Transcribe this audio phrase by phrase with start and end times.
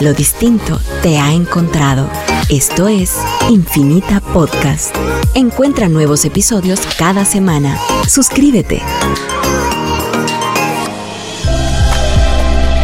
[0.00, 2.08] Lo distinto te ha encontrado.
[2.48, 3.16] Esto es
[3.50, 4.94] Infinita Podcast.
[5.34, 7.76] Encuentra nuevos episodios cada semana.
[8.06, 8.80] Suscríbete.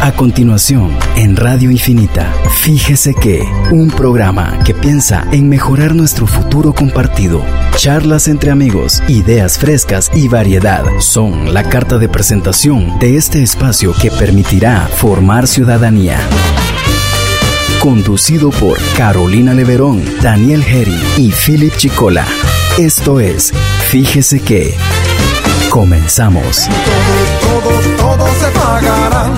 [0.01, 3.41] A continuación, en Radio Infinita, fíjese que
[3.71, 7.41] un programa que piensa en mejorar nuestro futuro compartido.
[7.77, 13.93] Charlas entre amigos, ideas frescas y variedad son la carta de presentación de este espacio
[13.99, 16.19] que permitirá formar ciudadanía.
[17.79, 22.25] Conducido por Carolina Leverón, Daniel Herry y Philip Chicola.
[22.77, 23.53] Esto es
[23.89, 24.73] Fíjese que.
[25.69, 26.57] Comenzamos.
[26.57, 26.69] se
[28.53, 29.31] pagarán.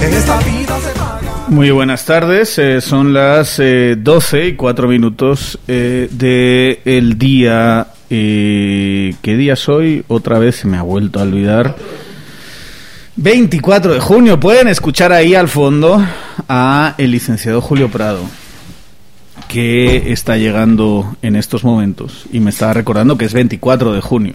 [0.00, 5.58] En esta vida se Muy buenas tardes, eh, son las eh, 12 y 4 minutos
[5.68, 7.86] eh, del día.
[8.10, 10.04] Eh, ¿Qué día soy?
[10.08, 11.76] Otra vez se me ha vuelto a olvidar.
[13.22, 14.40] 24 de junio.
[14.40, 16.04] Pueden escuchar ahí al fondo
[16.48, 18.24] a el licenciado Julio Prado,
[19.46, 22.24] que está llegando en estos momentos.
[22.32, 24.34] Y me estaba recordando que es 24 de junio.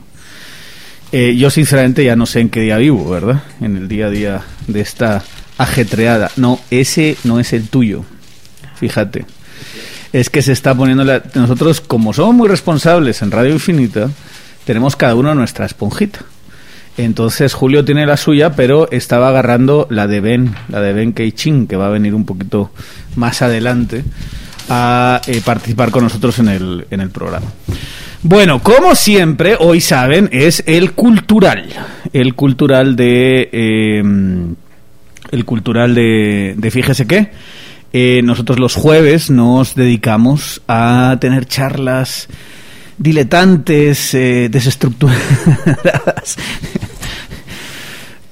[1.12, 3.44] Eh, yo sinceramente ya no sé en qué día vivo, ¿verdad?
[3.60, 5.22] En el día a día de esta
[5.58, 6.32] ajetreada.
[6.38, 8.06] No, ese no es el tuyo.
[8.76, 9.26] Fíjate.
[10.14, 11.22] Es que se está poniendo la...
[11.36, 14.10] Nosotros, como somos muy responsables en Radio Infinita,
[14.64, 16.22] tenemos cada uno nuestra esponjita.
[16.98, 21.68] Entonces Julio tiene la suya, pero estaba agarrando la de Ben, la de Ben Keichin,
[21.68, 22.72] que va a venir un poquito
[23.16, 24.04] más adelante
[24.70, 27.48] a eh, participar con nosotros en el, en el programa.
[28.24, 31.68] Bueno, como siempre, hoy saben, es el cultural.
[32.14, 33.50] El cultural de.
[33.52, 34.04] eh,
[35.32, 37.32] el cultural de, de Fíjese qué.
[37.94, 42.28] Eh, nosotros los jueves nos dedicamos a tener charlas
[42.98, 46.38] diletantes, eh, desestructuradas.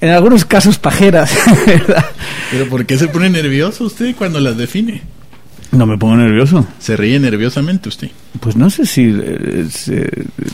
[0.00, 1.30] En algunos casos pajeras,
[1.66, 2.04] ¿verdad?
[2.50, 5.02] ¿Pero por qué se pone nervioso usted cuando las define?
[5.72, 6.66] No me pongo nervioso.
[6.78, 8.10] Se ríe nerviosamente usted.
[8.40, 9.66] Pues no sé si eh,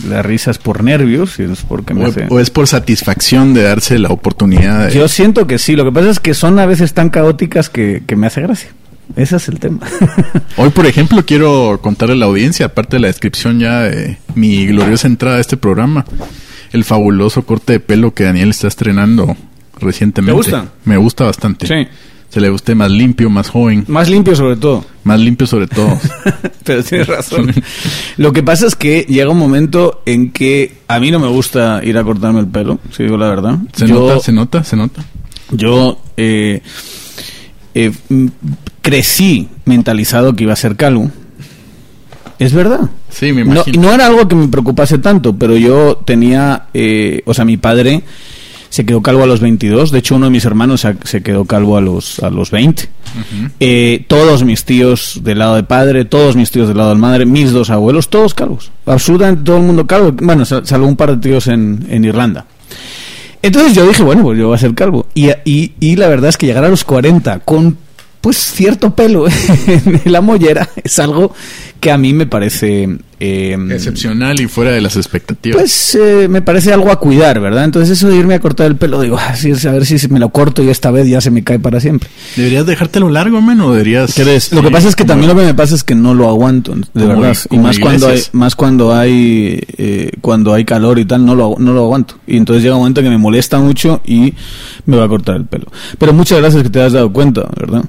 [0.08, 2.26] la risa es por nervios, si es porque me O, hace...
[2.31, 4.94] o es por satisfacción de darse la oportunidad de...
[4.94, 8.02] Yo siento que sí, lo que pasa es que son a veces tan caóticas que,
[8.06, 8.70] que me hace gracia.
[9.16, 9.81] Ese es el tema.
[10.56, 14.66] Hoy, por ejemplo, quiero contarle a la audiencia, aparte de la descripción ya de mi
[14.66, 16.04] gloriosa entrada a este programa,
[16.72, 19.37] el fabuloso corte de pelo que Daniel está estrenando
[19.81, 20.33] recientemente.
[20.33, 20.72] ¿Te gusta?
[20.84, 21.66] Me gusta bastante.
[21.66, 21.88] Sí.
[22.28, 24.84] Se le usted más limpio, más joven, Más limpio sobre todo.
[25.05, 25.99] más limpio sobre todo.
[26.65, 27.53] Pero tienes razón.
[28.16, 31.82] Lo que pasa es que llega un momento en que a mí no me gusta
[31.84, 33.59] ir a cortarme el pelo, si digo la verdad.
[33.75, 35.05] Se yo, nota, se nota, se nota.
[35.50, 36.62] yo eh,
[37.75, 38.27] eh, mm,
[38.81, 41.11] crecí mentalizado que iba a ser calvo.
[42.42, 42.80] Es verdad.
[43.10, 43.82] Sí, me No, imagino.
[43.82, 48.03] no era algo que me preocupase tanto, pero yo tenía, eh, o sea, mi padre
[48.69, 51.76] se quedó calvo a los 22, de hecho uno de mis hermanos se, quedó calvo
[51.76, 52.88] a los, a los 20.
[53.60, 57.26] Eh, todos mis tíos del lado de padre, todos mis tíos del lado de madre,
[57.26, 58.70] mis dos abuelos, todos calvos.
[58.86, 60.12] Absolutamente todo el mundo calvo.
[60.22, 62.47] Bueno, sal- salvo un par de tíos en, en Irlanda.
[63.42, 65.06] Entonces yo dije, bueno, pues yo voy a ser calvo.
[65.14, 67.76] Y, y, y la verdad es que llegar a los 40 con
[68.22, 69.26] pues cierto pelo
[69.66, 71.34] en la mollera es algo
[71.82, 72.88] que a mí me parece...
[73.19, 75.56] eh, Excepcional y fuera de las expectativas.
[75.60, 77.65] pues eh, me parece algo a cuidar, ¿verdad?
[77.65, 80.20] Entonces eso de irme a cortar el pelo, digo, ah, sí, a ver si me
[80.20, 82.09] lo corto y esta vez ya se me cae para siempre.
[82.37, 84.16] ¿Deberías dejártelo largo, men, o deberías...?
[84.53, 86.72] lo que pasa es que también lo que me pasa es que no lo aguanto,
[86.76, 87.37] de Como- verdad.
[87.50, 91.56] Y más cuando hay, más cuando hay, eh, cuando hay calor y tal, no lo,
[91.59, 92.14] no lo aguanto.
[92.28, 94.34] Y entonces llega un momento que me molesta mucho y
[94.87, 95.66] me va a cortar el pelo.
[95.99, 97.84] Pero muchas gracias que te has dado cuenta, ¿verdad?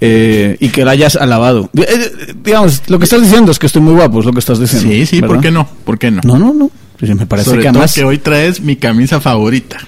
[0.00, 1.70] Eh, y que la hayas alabado.
[1.76, 4.38] Eh, eh, digamos, lo que estás diciendo es que estoy muy guapo, es lo que
[4.38, 4.88] estás diciendo.
[4.88, 5.42] Sí, sí, ¿por ¿verdad?
[5.42, 5.68] qué no?
[5.84, 6.20] ¿Por qué no?
[6.24, 6.70] No, no, no.
[6.98, 7.94] Pues me parece Sobre que todo además...
[7.94, 9.78] que hoy traes mi camisa favorita.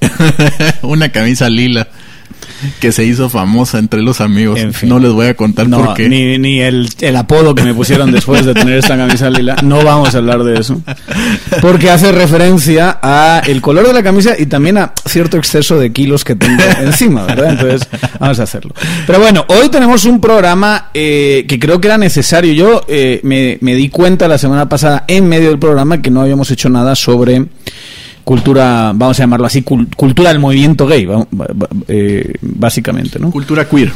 [0.82, 1.88] Una camisa lila
[2.80, 4.58] que se hizo famosa entre los amigos.
[4.58, 4.88] En fin.
[4.88, 6.08] No les voy a contar No, por qué.
[6.08, 9.56] ni, ni el, el apodo que me pusieron después de tener esta camisa lila.
[9.62, 10.80] No vamos a hablar de eso.
[11.60, 15.92] Porque hace referencia a el color de la camisa y también a cierto exceso de
[15.92, 17.50] kilos que tengo encima, ¿verdad?
[17.52, 18.74] Entonces, vamos a hacerlo.
[19.06, 22.52] Pero bueno, hoy tenemos un programa eh, que creo que era necesario.
[22.52, 26.20] Yo eh, me, me di cuenta la semana pasada, en medio del programa, que no
[26.22, 27.46] habíamos hecho nada sobre
[28.24, 31.06] cultura, vamos a llamarlo así, cul- cultura del movimiento gay,
[31.88, 33.30] eh, básicamente, ¿no?
[33.30, 33.92] Cultura queer.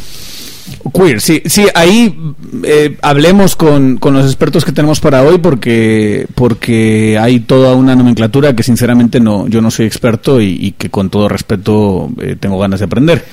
[0.93, 2.15] Queer, sí, sí, ahí
[2.63, 7.97] eh, hablemos con, con los expertos que tenemos para hoy porque, porque hay toda una
[7.97, 12.37] nomenclatura que sinceramente no, yo no soy experto y, y que con todo respeto eh,
[12.39, 13.25] tengo ganas de aprender.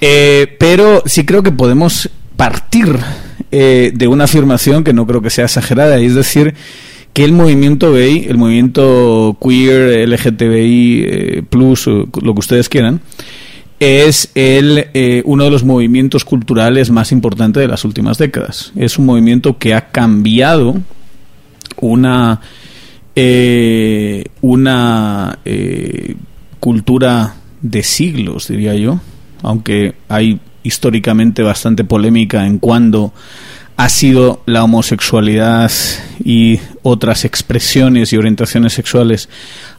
[0.00, 2.96] Eh, pero sí creo que podemos partir
[3.50, 6.54] eh, de una afirmación que no creo que sea exagerada, y es decir,
[7.20, 13.02] que el movimiento gay, el movimiento queer, LGTBI, eh, plus, lo que ustedes quieran,
[13.78, 18.72] es el, eh, uno de los movimientos culturales más importantes de las últimas décadas.
[18.74, 20.80] Es un movimiento que ha cambiado
[21.76, 22.40] una,
[23.14, 26.14] eh, una eh,
[26.58, 28.98] cultura de siglos, diría yo,
[29.42, 33.12] aunque hay históricamente bastante polémica en cuándo
[33.82, 35.70] ha sido la homosexualidad
[36.22, 39.30] y otras expresiones y orientaciones sexuales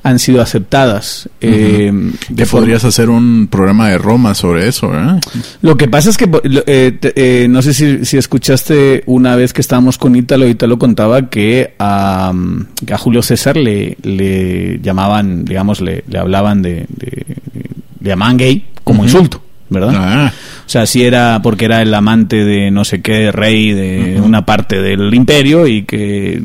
[0.01, 1.30] han sido aceptadas.
[1.39, 1.94] eh,
[2.36, 5.21] Que forma- podrías hacer un programa de Roma sobre eso, ¿verdad?
[5.62, 6.27] Lo que pasa es que,
[6.65, 7.13] eh, te-
[7.44, 11.75] eh, no sé si, si escuchaste una vez que estábamos con Ítalo, Ítalo contaba que
[11.77, 12.33] a,
[12.97, 17.25] Julio César le, le llamaban, digamos, le, le hablaban de, de,
[18.01, 19.94] le llamaban gay como insulto, ¿verdad?
[19.95, 20.33] Ah,
[20.71, 24.81] sea, si era porque era el amante de no sé qué rey de una parte
[24.81, 26.41] del imperio y que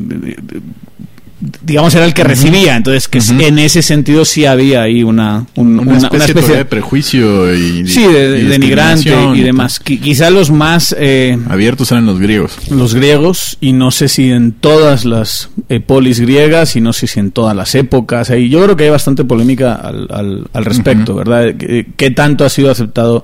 [1.61, 5.79] digamos era el que recibía, entonces que en ese sentido sí había ahí una un-
[5.79, 9.79] una, especie, todavía de prejuicio y sí de, de y denigrante y demás.
[9.83, 12.57] Qui- Quizá los más eh, Abiertos eran los griegos.
[12.71, 17.05] los griegos y no sé si en todas las eh, polis griegas y no sé
[17.07, 18.31] si en todas las épocas.
[18.31, 21.13] Y yo creo que hay bastante polémica al, al, al respecto.
[21.15, 21.53] ¿verdad?
[21.57, 23.23] ¿Qué, qué tanto ha sido aceptado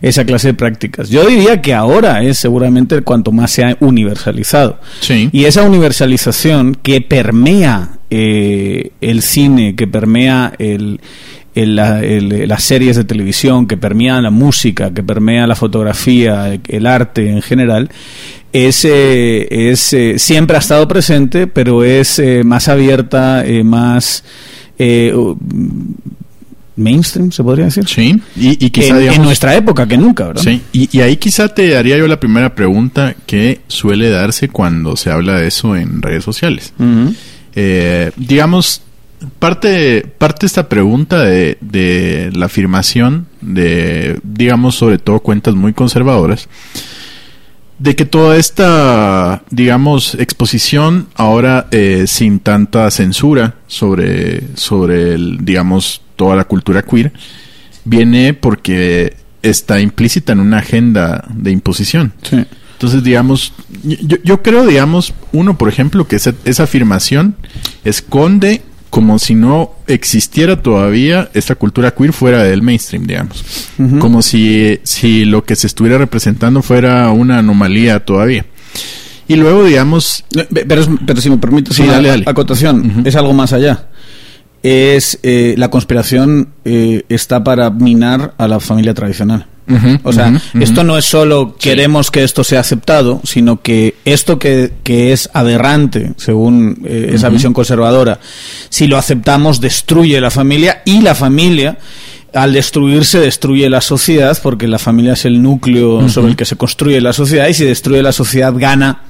[0.00, 1.10] esa clase de prácticas?
[1.10, 4.78] Yo diría que ahora es seguramente cuanto más se ha universalizado.
[5.00, 5.28] Sí.
[5.32, 7.00] Y esa universalización que
[7.50, 11.00] permea eh, el cine, que permea el,
[11.54, 16.58] el- la- el- las series de televisión, que permea la música, que permea la fotografía,
[16.68, 17.90] el arte en general,
[18.52, 24.24] es, eh, es eh, siempre ha estado presente, pero es eh, más abierta, eh, más
[24.78, 25.36] eh, uh,
[26.76, 27.86] mainstream, se podría decir.
[27.86, 28.18] Sí.
[28.36, 30.42] Y, y quizá, en, nuestra época que nunca, ¿verdad?
[30.42, 34.96] Sí, y, y ahí quizá te haría yo la primera pregunta que suele darse cuando
[34.96, 36.72] se habla de eso en redes sociales.
[36.78, 37.14] Ujú.
[37.54, 38.82] Eh, digamos,
[39.38, 46.48] parte, parte esta pregunta de, la afirmación de, digamos, sobre todo cuentas muy conservadoras,
[47.78, 56.02] de que toda esta, digamos, exposición ahora eh, sin tanta censura sobre, sobre el, digamos,
[56.16, 57.12] toda la cultura queer,
[57.84, 62.12] viene porque está implícita en una agenda de imposición.
[62.22, 62.44] Sí.
[62.80, 67.36] Entonces, digamos, yo, yo creo, digamos, uno, por ejemplo, que esa, esa afirmación
[67.84, 73.44] esconde como si no existiera todavía esta cultura queer fuera del mainstream, digamos.
[74.00, 78.46] Como si, si lo que se estuviera representando fuera una anomalía todavía.
[79.28, 82.24] Y luego, digamos, Pero, pero si me permites Sí, una dale, dale.
[82.26, 83.88] acotación, es algo más allá.
[84.62, 89.46] Es eh, la conspiración eh, está para minar a la familia tradicional.
[90.02, 94.72] O sea, esto no es solo queremos que esto sea aceptado, sino que esto que,
[94.82, 98.20] que es aberrante, según eh, esa visión conservadora,
[98.68, 101.78] si lo aceptamos, destruye la familia y la familia.
[102.32, 106.54] Al destruirse, destruye la sociedad, porque la familia es el núcleo sobre el que se
[106.56, 109.09] construye la sociedad, y si destruye la sociedad, gana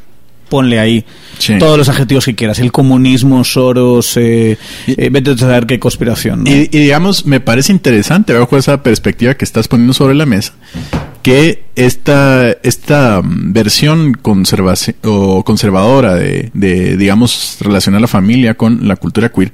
[0.50, 1.05] ponle ahí
[1.38, 1.56] Sí.
[1.58, 2.58] todos los adjetivos que quieras.
[2.58, 6.44] El comunismo, Soros, eh, eh, vete a saber qué conspiración.
[6.44, 6.50] ¿no?
[6.50, 10.52] Y, y digamos, me parece interesante, bajo esa perspectiva que estás poniendo sobre la mesa,
[11.23, 14.19] que esta, esta mm, versión
[15.05, 19.52] o conservadora de, de, digamos, relacionar la familia con la cultura queer,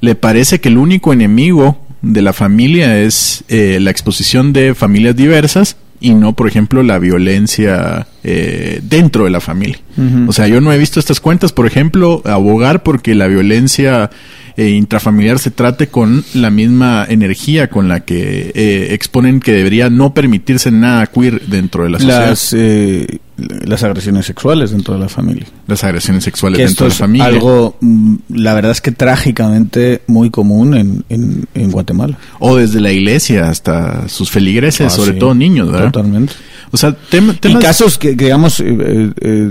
[0.00, 5.16] le parece que el único enemigo de la familia es eh, la exposición de familias
[5.16, 9.78] diversas y no, por ejemplo, la violencia eh, dentro de la familia.
[10.26, 14.10] O sea, yo no he visto estas cuentas, por ejemplo, abogar porque la violencia
[14.56, 19.90] eh, intrafamiliar se trate con la misma energía con la que eh, exponen que debería
[19.90, 22.28] no permitirse nada queer dentro de la sociedad.
[22.28, 25.44] las, eh, las agresiones sexuales dentro de la familia.
[25.66, 27.26] Las agresiones sexuales Que dentro esto de la es familia.
[27.26, 32.16] algo, mm, la verdad es que trágicamente muy común en, en, en Guatemala.
[32.38, 35.92] O desde la iglesia hasta sus feligreses, Ah, sobre sí, todo niños, ¿verdad?
[35.92, 36.32] Totalmente.
[36.70, 37.62] O sea, tem- Y temas...
[37.62, 39.50] casos que, que, digamos, eh, eh, eh,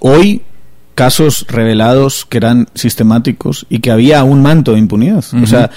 [0.00, 0.42] hoy,
[0.94, 5.24] casos revelados que eran sistemáticos y que había un manto de impunidad.
[5.42, 5.70] O sea,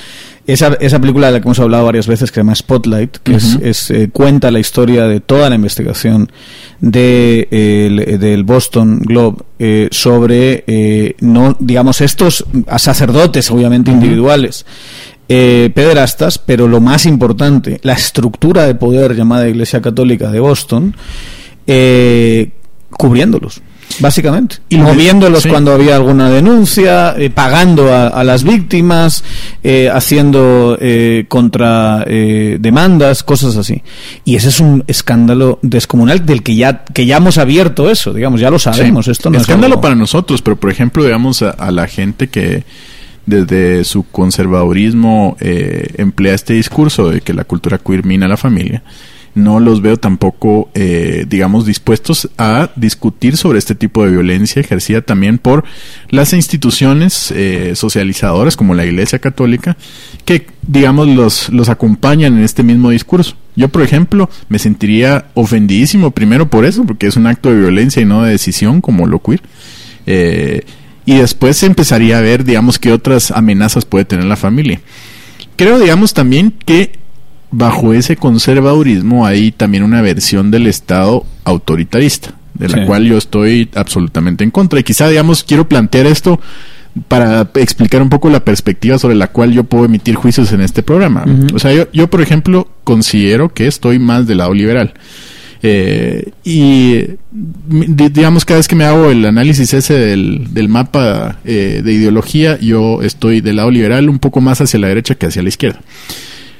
[0.45, 3.35] esa, esa película de la que hemos hablado varias veces, que se llama Spotlight, que
[3.35, 6.31] es, es, eh, cuenta la historia de toda la investigación
[6.79, 13.91] de, eh, el- del Boston Globe eh, sobre, eh, no digamos, estos a sacerdotes, obviamente
[13.91, 14.65] individuales,
[15.29, 20.95] eh, pederastas, pero lo más importante, la estructura de poder llamada Iglesia Católica de Boston,
[21.65, 22.51] eh,
[22.91, 23.61] cubriéndolos,
[23.99, 24.57] básicamente.
[24.69, 25.49] Y moviéndolos sí.
[25.49, 29.23] cuando había alguna denuncia, eh, pagando a, a las víctimas,
[29.63, 33.81] eh, haciendo eh, contra eh, demandas, cosas así.
[34.25, 38.39] Y ese es un escándalo descomunal del que ya que ya hemos abierto eso, digamos,
[38.41, 39.05] ya lo sabemos.
[39.05, 39.11] Sí.
[39.11, 42.27] Esto no escándalo es algo- para nosotros, pero por ejemplo, digamos a, a la gente
[42.27, 42.63] que
[43.25, 48.37] desde su conservadurismo eh, emplea este discurso de que la cultura queer mina a la
[48.37, 48.83] familia,
[49.37, 55.01] no los veo tampoco, eh, digamos, dispuestos a discutir sobre este tipo de violencia ejercida
[55.01, 55.63] también por
[56.09, 59.77] las instituciones eh, socializadoras como la Iglesia Católica,
[60.25, 63.35] que, digamos, los, los acompañan en este mismo discurso.
[63.55, 68.01] Yo, por ejemplo, me sentiría ofendidísimo primero por eso, porque es un acto de violencia
[68.01, 69.41] y no de decisión como lo queer.
[70.05, 70.63] Eh,
[71.05, 74.81] y después empezaría a ver, digamos, qué otras amenazas puede tener la familia.
[75.55, 76.99] Creo, digamos, también que
[77.51, 82.85] bajo ese conservadurismo hay también una versión del Estado autoritarista, de la Sí.
[82.85, 84.79] cual yo estoy absolutamente en contra.
[84.79, 86.39] Y quizá, digamos, quiero plantear esto
[87.07, 90.81] para explicar un poco la perspectiva sobre la cual yo puedo emitir juicios en este
[90.81, 91.25] programa.
[91.53, 94.93] O sea, yo, yo, por ejemplo, considero que estoy más del lado liberal.
[95.63, 97.03] Eh, y
[97.65, 101.93] di- digamos cada vez que me hago el análisis ese del, del mapa eh, de
[101.93, 105.49] ideología, yo estoy del lado liberal un poco más hacia la derecha que hacia la
[105.49, 105.79] izquierda.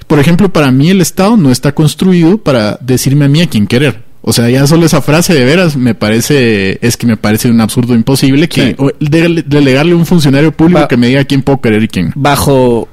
[0.08, 3.68] Por ejemplo, para mí el Estado no está construido para decirme a mí a quién
[3.68, 4.04] querer.
[4.22, 7.62] O sea, ya solo esa frase de veras me parece, es que me parece un
[7.62, 8.76] absurdo imposible que Sí.
[8.78, 12.12] o- de- delegarle a un funcionario público que me diga quién puedo querer y quién
[12.16, 12.90] bajo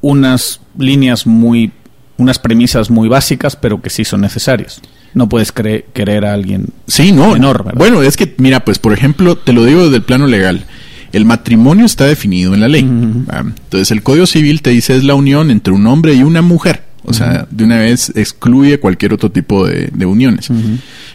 [0.00, 1.72] unas líneas muy,
[2.16, 4.80] unas premisas muy básicas, pero que sí son necesarias.
[5.14, 6.66] No puedes querer a alguien.
[6.86, 7.32] Sí, no.
[7.32, 7.78] Menor, ¿verdad?
[7.78, 10.64] Bueno, es que, mira, pues, por ejemplo, te lo digo desde el plano legal.
[11.12, 12.88] El matrimonio está definido en la ley.
[13.28, 16.42] Ah, Entonces, el Código Civil te dice es la unión entre un hombre y una
[16.42, 16.84] mujer.
[17.02, 20.50] O sea, de una vez excluye cualquier otro tipo de, de uniones.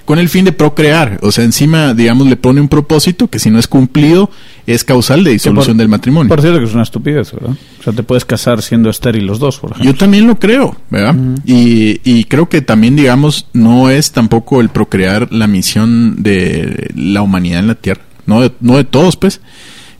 [0.04, 1.20] Con el fin de procrear.
[1.22, 4.32] O sea, encima, digamos, le pone un propósito que si no es cumplido,
[4.66, 6.28] es causal de disolución por- del matrimonio.
[6.30, 7.52] Por cierto, que es una estupidez, ¿verdad?
[7.80, 9.92] O sea, te puedes casar siendo estéril los dos, por ejemplo.
[9.92, 11.16] Yo también lo creo, ¿verdad?
[11.46, 17.22] y, y creo que también, digamos, no es tampoco el procrear la misión de la
[17.22, 19.40] humanidad en la Tierra, no de, no de todos, pues.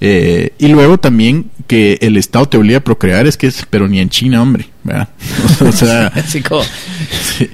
[0.02, 3.88] Eh, y luego también que el Estado te obliga a procrear, es que es, pero
[3.88, 5.10] ni en China, hombre, ¿verdad?
[5.62, 6.12] o sea,
[6.48, 6.64] como-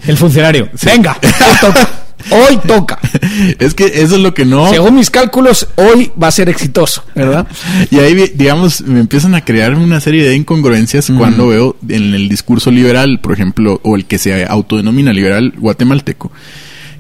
[0.06, 0.70] El funcionario.
[0.84, 1.90] Venga, hoy toca.
[2.30, 3.00] Hoy toca.
[3.60, 4.70] es que eso es lo que no...
[4.70, 7.48] Según mis cálculos, hoy va a ser exitoso, ¿verdad?
[7.90, 12.30] Y ahí, digamos, me empiezan a crear una serie de incongruencias cuando veo en el
[12.30, 16.32] discurso liberal, por ejemplo, o el que se autodenomina liberal guatemalteco,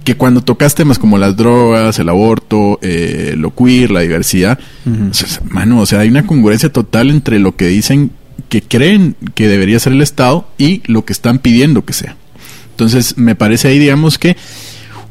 [0.04, 5.14] que cuando tocas temas como las drogas, el aborto, eh, lo queer, la diversidad, o
[5.14, 8.12] sea, mano, o sea, hay una congruencia total entre lo que dicen
[8.50, 12.16] que creen que debería ser el Estado y lo que están pidiendo que sea.
[12.72, 14.36] Entonces, me parece ahí, digamos que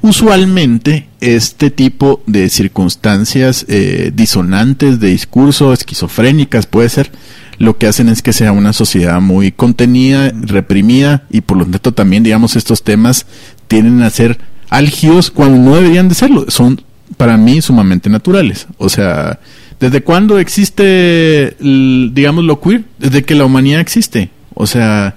[0.02, 7.12] usualmente este tipo de circunstancias eh, disonantes de discurso, esquizofrénicas puede ser,
[7.58, 11.92] lo que hacen es que sea una sociedad muy contenida, reprimida y por lo tanto
[11.92, 13.26] también, digamos, estos temas
[13.68, 14.38] tienden a ser
[14.70, 16.46] álgidos cuando no deberían de serlo.
[16.48, 16.80] Son
[17.16, 18.66] para mí sumamente naturales.
[18.78, 19.38] O sea,
[19.78, 22.84] ¿desde cuándo existe, digamos, lo queer?
[22.98, 24.30] Desde que la humanidad existe.
[24.54, 25.16] O sea,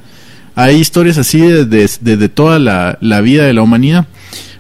[0.55, 4.07] hay historias así desde, desde toda la, la vida de la humanidad.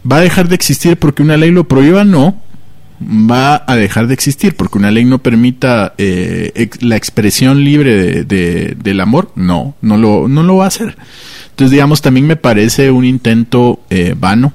[0.09, 2.03] ¿Va a dejar de existir porque una ley lo prohíba?
[2.03, 2.39] No.
[3.01, 8.23] Va a dejar de existir porque una ley no permita eh, la expresión libre de,
[8.23, 9.31] de- del amor.
[9.35, 10.95] No, no lo, no lo va a hacer.
[11.49, 14.53] Entonces, digamos, también me parece un intento eh, vano.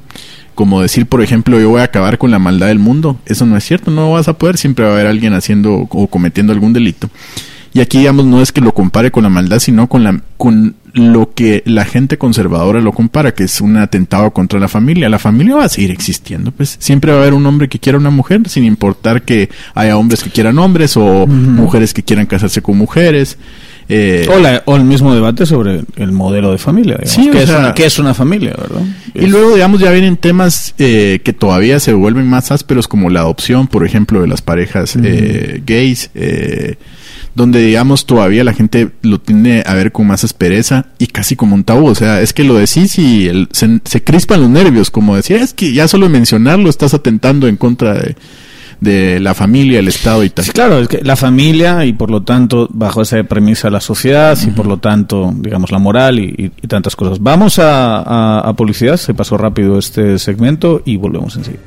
[0.58, 3.16] Como decir, por ejemplo, yo voy a acabar con la maldad del mundo.
[3.26, 4.58] Eso no es cierto, no vas a poder.
[4.58, 7.08] Siempre va a haber alguien haciendo o cometiendo algún delito.
[7.72, 10.74] Y aquí, digamos, no es que lo compare con la maldad, sino con, la, con
[10.94, 15.08] lo que la gente conservadora lo compara, que es un atentado contra la familia.
[15.08, 17.96] La familia va a seguir existiendo, pues siempre va a haber un hombre que quiera
[17.96, 22.62] una mujer, sin importar que haya hombres que quieran hombres o mujeres que quieran casarse
[22.62, 23.38] con mujeres.
[23.90, 26.98] Eh, O, la- o el mismo debate sobre el modelo de familia.
[27.02, 27.10] Digamos.
[27.10, 28.82] Sí, o ¿Qué, es sea- una, qué es una familia, verdad?
[29.14, 33.20] Y luego, digamos, ya vienen temas eh, que todavía se vuelven más ásperos, como la
[33.20, 36.74] adopción, por ejemplo, de las parejas eh, gays, eh,
[37.34, 41.54] donde, digamos, todavía la gente lo tiende a ver con más aspereza y casi como
[41.54, 41.86] un tabú.
[41.86, 45.36] O sea, es que lo decís y el- se, se crispan los nervios, como decir,
[45.36, 48.16] es que ya solo mencionarlo estás atentando en contra de,
[48.80, 50.44] de la familia, el Estado y tal.
[50.44, 54.38] Sí, claro, es que la familia y por lo tanto, bajo esa premisa, la sociedad
[54.46, 57.18] y por lo tanto, digamos, la moral y, y- y tantas cosas.
[57.20, 61.62] Vamos a, a- a publicidad, se pasó rápido este segmento y volvemos enseguida.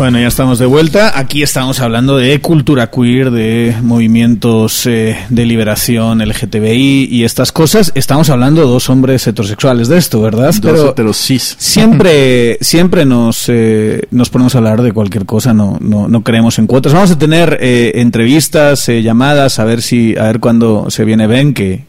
[0.00, 1.18] Bueno, ya estamos de vuelta.
[1.18, 7.92] Aquí estamos hablando de cultura queer, de movimientos eh, de liberación LGTBI y estas cosas.
[7.94, 10.54] Estamos hablando de dos hombres heterosexuales de esto, ¿verdad?
[10.54, 11.54] Dos heterosis.
[11.58, 16.58] Siempre, siempre nos, eh, nos ponemos a hablar de cualquier cosa, no, no, no creemos
[16.58, 16.94] en cuotas.
[16.94, 21.26] Vamos a tener eh, entrevistas, eh, llamadas, a ver si, a ver cuándo se viene
[21.26, 21.84] Ben, que,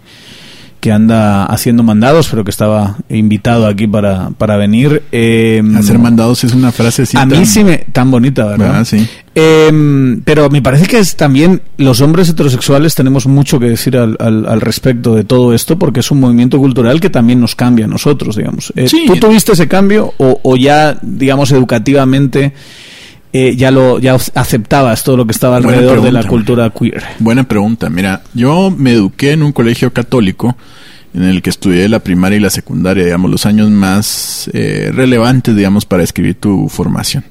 [0.82, 5.04] que anda haciendo mandados, pero que estaba invitado aquí para, para venir.
[5.14, 7.78] Eh, Hacer mandados es una frase así a mí tan- sí me...
[7.94, 8.66] Tan bonita, ¿verdad?
[8.68, 8.86] ¿verdad?
[8.86, 9.08] Sí.
[9.36, 14.18] Eh, pero me parece que es también los hombres heterosexuales tenemos mucho que decir al,
[14.20, 17.86] al- al respecto de todo esto porque es un movimiento cultural que también nos cambia
[17.86, 18.74] a nosotros, digamos.
[18.76, 19.06] Eh, Sí.
[19.08, 22.54] ¿Tú tuviste ese cambio o, o ya, digamos, educativamente
[23.34, 27.04] eh, ya lo ya aceptabas todo lo que estaba alrededor de la cultura queer?
[27.20, 27.90] Buena pregunta.
[27.90, 30.56] Mira, yo me eduqué en un colegio católico
[31.14, 35.56] en el que estudié la primaria y la secundaria, digamos, los años más eh, relevantes,
[35.56, 37.24] digamos, para escribir tu formación.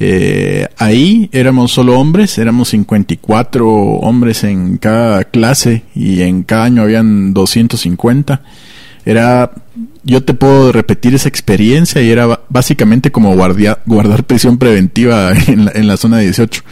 [0.00, 6.82] Eh, ahí éramos solo hombres, éramos 54 hombres en cada clase y en cada año
[6.82, 8.42] habían 250.
[9.06, 9.50] Era,
[10.02, 15.66] yo te puedo repetir esa experiencia y era básicamente como guardia- guardar prisión preventiva en
[15.66, 16.62] la, en la zona 18.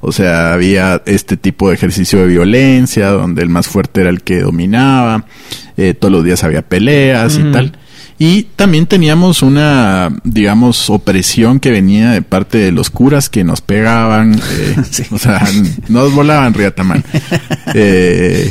[0.00, 4.22] O sea, había este tipo de ejercicio de violencia, donde el más fuerte era el
[4.22, 5.24] que dominaba,
[5.76, 7.72] eh, todos los días había peleas y tal.
[8.20, 13.60] Y también teníamos una, digamos, opresión que venía de parte de los curas que nos
[13.60, 14.76] pegaban, eh,
[15.10, 15.44] o sea,
[15.88, 17.02] nos volaban riataman.
[17.74, 18.50] Eh,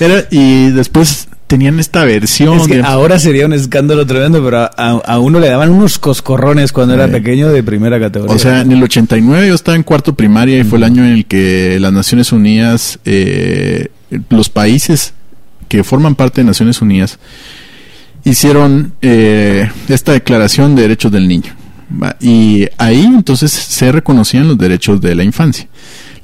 [0.00, 4.58] era, y después tenían esta versión Es que de- ahora sería un escándalo tremendo, pero
[4.62, 4.70] a,
[5.04, 8.34] a- uno le daban unos coscorrones cuando era pequeño de primera categoría.
[8.34, 11.12] O sea, en el 89 yo estaba en cuarto primaria y fue el año en
[11.12, 13.88] el que las Naciones Unidas, eh,
[14.28, 15.14] los países
[15.68, 17.18] que forman parte de Naciones Unidas,
[18.24, 21.54] hicieron eh, esta declaración de derechos del niño.
[22.20, 25.68] Y ahí entonces se reconocían los derechos de la infancia.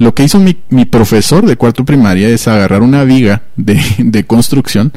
[0.02, 4.24] Lo que hizo mi, mi profesor de cuarto primaria es agarrar una viga de, de
[4.24, 4.92] construcción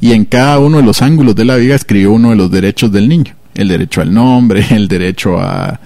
[0.00, 2.90] y en cada uno de los ángulos de la viga escribió uno de los derechos
[2.90, 3.34] del niño.
[3.54, 5.78] El derecho al nombre, el derecho a,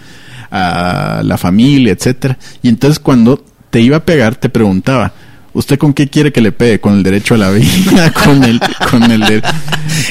[0.53, 2.39] a la familia, etcétera.
[2.63, 5.15] Y entonces cuando te iba a pegar te preguntaba,
[5.53, 6.79] ¿usted con qué quiere que le pegue?
[6.79, 8.13] ¿Con el derecho a la vida?
[8.25, 9.43] ¿Con el, con el, el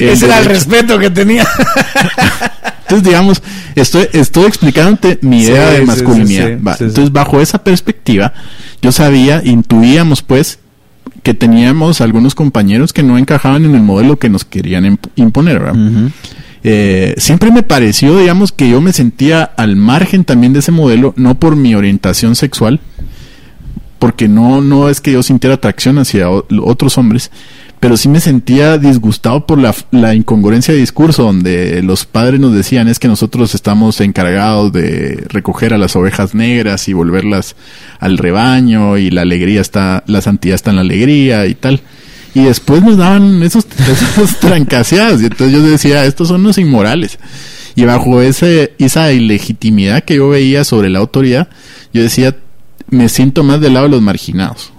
[0.00, 1.48] Ese era el respeto que tenía.
[2.90, 3.42] entonces, digamos,
[3.74, 6.46] estoy, estoy explicándote mi idea sí, de masculinidad.
[6.48, 6.84] sí, sí, Va, sí, sí.
[6.84, 8.32] Entonces, bajo esa perspectiva,
[8.82, 10.58] yo sabía, intuíamos pues,
[11.22, 15.58] que teníamos algunos compañeros que no encajaban en el modelo que nos querían imp- imponer,
[15.60, 16.10] ¿verdad?
[16.62, 21.14] Eh, siempre me pareció, digamos, que yo me sentía al margen también de ese modelo,
[21.16, 22.80] no por mi orientación sexual,
[23.98, 27.30] porque no, no es que yo sintiera atracción hacia otros hombres,
[27.80, 32.54] pero sí me sentía disgustado por la, la incongruencia de discurso, donde los padres nos
[32.54, 37.56] decían es que nosotros estamos encargados de recoger a las ovejas negras y volverlas
[37.98, 41.80] al rebaño, y la alegría está, la santidad está en la alegría y tal.
[42.34, 47.18] Y después nos daban esos, esos trancaseados, y entonces yo decía, estos son los inmorales.
[47.76, 51.48] Y bajo ese, esa ilegitimidad que yo veía sobre la autoridad,
[51.94, 52.36] yo decía,
[52.90, 54.70] me siento más del lado de los marginados.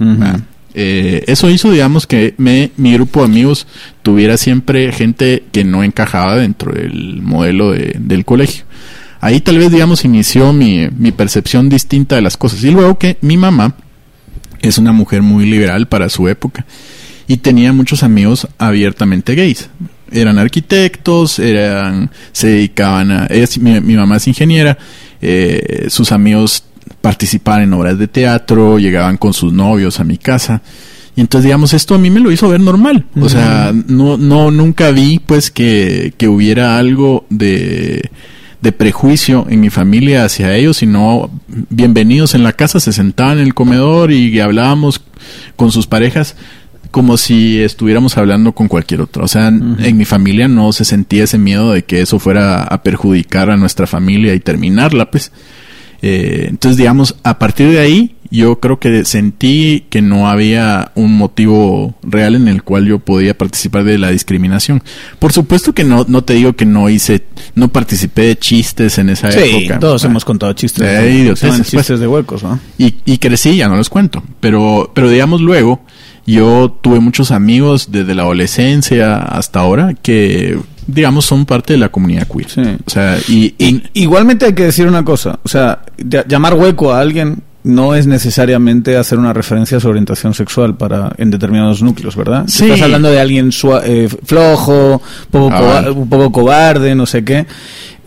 [0.74, 3.68] Eh, eso hizo, digamos, que mi grupo de amigos
[4.04, 8.66] tuviera siempre gente que no encajaba dentro del modelo de- del colegio.
[9.20, 12.64] Ahí tal vez, digamos, inició mi, percepción distinta de las cosas.
[12.64, 13.76] Y luego que mi mamá
[14.62, 16.66] es una mujer muy liberal para su época
[17.28, 19.70] y tenía muchos amigos abiertamente gays.
[20.12, 23.28] Eran arquitectos, eran, se dedicaban a,
[23.60, 24.78] mi mamá es ingeniera,
[25.22, 26.64] eh, sus amigos
[27.02, 30.62] participaban en obras de teatro, llegaban con sus novios a mi casa.
[31.16, 33.06] Y entonces, digamos, esto a mí me lo hizo ver normal.
[33.20, 38.10] O sea, no, no, nunca vi, pues, que, que hubiera algo de,
[38.62, 43.46] de prejuicio en mi familia hacia ellos, sino bienvenidos en la casa, se sentaban en
[43.46, 45.02] el comedor y hablábamos
[45.56, 46.36] con sus parejas
[46.92, 49.24] como si estuviéramos hablando con cualquier otro.
[49.24, 52.84] O sea, en mi familia no se sentía ese miedo de que eso fuera a
[52.84, 55.32] perjudicar a nuestra familia y terminarla, pues.
[56.02, 61.18] Eh, entonces, digamos, a partir de ahí, yo creo que sentí que no había un
[61.18, 64.82] motivo real en el cual yo podía participar de la discriminación.
[65.20, 69.10] Por supuesto que no, no te digo que no hice, no participé de chistes en
[69.10, 69.80] esa Sí, época.
[69.80, 70.82] todos Ah, hemos contado chistes.
[70.88, 71.72] Eh, Se llaman pues.
[71.72, 72.58] chistes de huecos, ¿no?
[72.78, 74.24] y, y crecí, ya no los cuento.
[74.40, 75.82] Pero, pero digamos luego,
[76.26, 80.58] yo tuve muchos amigos desde la adolescencia hasta ahora que,
[80.88, 82.50] digamos, son parte de la comunidad queer.
[82.50, 82.62] Sí.
[82.86, 83.54] O sea, y,
[83.94, 88.08] igualmente hay que decir una cosa, o sea, ll- llamar hueco a alguien no es
[88.08, 92.46] necesariamente hacer una referencia a su orientación sexual para en determinados núcleos, ¿verdad?
[92.48, 92.66] Sí.
[92.66, 93.52] Estás hablando de alguien
[93.84, 97.46] eh, flojo, poco Ah, coba- poco cobarde, no sé qué.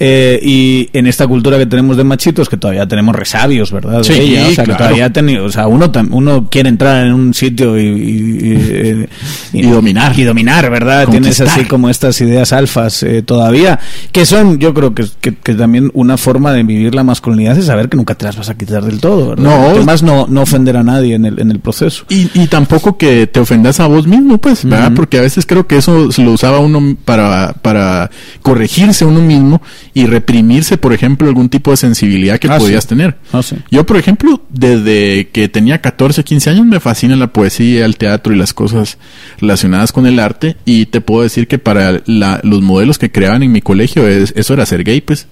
[0.00, 4.02] Eh, y en esta cultura que tenemos de machitos, que todavía tenemos resabios, ¿verdad?
[4.02, 7.32] Sí, ella, o sea, que todavía teni- o sea, uno, uno quiere entrar en un
[7.32, 9.08] sitio y, y-
[9.52, 10.18] y, Y dominar.
[10.18, 11.06] Y dominar, ¿verdad?
[11.08, 13.78] Tienes así como estas ideas alfas eh, todavía,
[14.10, 17.66] que son, yo creo que, que, que también una forma de vivir la masculinidad es
[17.66, 19.44] saber que nunca te las vas a quitar del todo, ¿verdad?
[19.44, 19.68] No.
[19.70, 22.04] Además, no, no ofender a nadie en el, en el proceso.
[22.08, 24.92] Y, y tampoco que te ofendas a vos mismo, pues, ¿verdad?
[24.96, 28.10] Porque a veces creo que eso se lo usaba uno para, para
[28.42, 29.62] corregirse uno mismo
[29.96, 32.88] y reprimirse, por ejemplo, algún tipo de sensibilidad que Ah, podías sí.
[32.88, 33.16] tener.
[33.32, 33.54] Ah, sí.
[33.70, 38.32] Yo, por ejemplo, desde que tenía 14, 15 años me fascina la poesía, el teatro
[38.34, 38.98] y las cosas
[39.40, 43.44] relacionadas con el arte y te puedo decir que para la- los modelos que creaban
[43.44, 45.28] en mi colegio es- eso era ser gay, pues.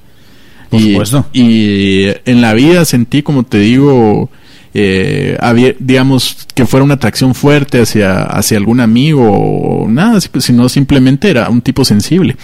[0.70, 1.26] Por y, supuesto.
[1.32, 4.30] y en la vida sentí, como te digo,
[4.74, 10.28] eh, había, digamos, que fuera una atracción fuerte hacia, hacia algún amigo o nada, si-
[10.38, 12.36] sino simplemente era un tipo sensible.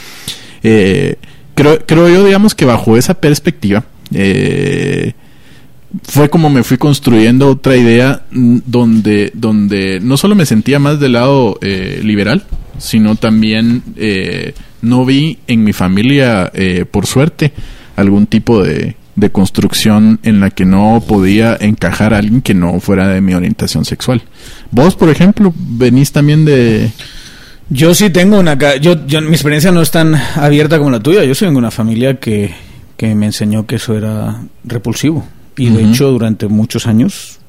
[0.63, 1.15] Eh,
[1.59, 5.13] creo, creo yo, digamos, que bajo esa perspectiva, eh,
[6.05, 11.01] fue como me fui construyendo otra idea mm, donde, donde no solo me sentía más
[11.01, 12.45] del lado eh, liberal,
[12.79, 17.53] sino también eh, no vi en mi familia, eh, por suerte,
[17.97, 22.79] algún tipo de, de construcción en la que no podía encajar a alguien que no
[22.79, 24.23] fuera de mi orientación sexual.
[24.71, 26.93] Vos, por ejemplo, venís también de...
[27.71, 28.55] Yo sí tengo una...
[28.79, 31.25] Yo, yo, mi experiencia no es tan abierta como la tuya.
[31.25, 32.55] Yo soy de una familia que,
[32.97, 35.27] que me enseñó que eso era repulsivo.
[35.57, 37.41] Y de hecho, durante muchos años,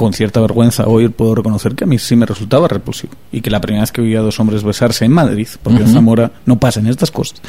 [0.00, 3.12] con cierta vergüenza, hoy puedo reconocer que a mí sí me resultaba repulsivo.
[3.32, 5.92] Y que la primera vez que vi a dos hombres besarse en Madrid, porque en.
[5.92, 7.42] Zamora no pasan estas cosas,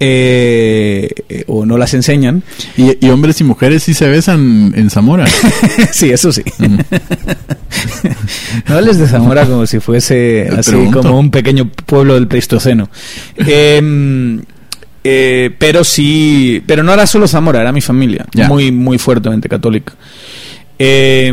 [0.00, 2.42] eh, eh, o no las enseñan.
[2.76, 5.26] Y, y hombres y mujeres sí se besan en Zamora.
[5.92, 6.42] sí, eso sí.
[8.68, 11.02] no hables de Zamora como si fuese así pregunto.
[11.02, 12.88] como un pequeño pueblo del Pleistoceno.
[13.38, 14.40] Eh,
[15.04, 18.48] eh, pero sí, pero no era solo Zamora, era mi familia, Ya.
[18.48, 19.94] muy muy fuertemente católica.
[20.80, 21.32] Eh,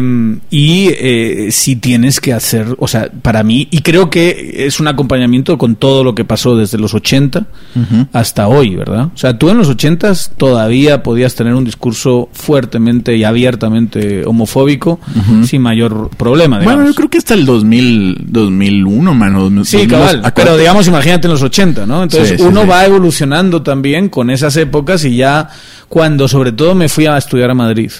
[0.49, 4.87] y eh, si tienes que hacer, o sea, para mí, y creo que es un
[4.87, 8.07] acompañamiento con todo lo que pasó desde los 80 Ujú.
[8.11, 9.09] hasta hoy, ¿verdad?
[9.13, 14.99] O sea, tú en los 80 todavía podías tener un discurso fuertemente y abiertamente homofóbico
[15.45, 16.75] sin mayor problema, digamos.
[16.77, 19.47] Bueno, yo creo que hasta el 2000, 2001, mano.
[19.63, 22.03] Sí, 2002, cabal, pero digamos, imagínate en los 80, ¿no?
[22.03, 22.67] Entonces Sí, sí, uno sí.
[22.67, 25.49] va evolucionando también con esas épocas y ya
[25.87, 27.91] cuando sobre todo me fui a estudiar a Madrid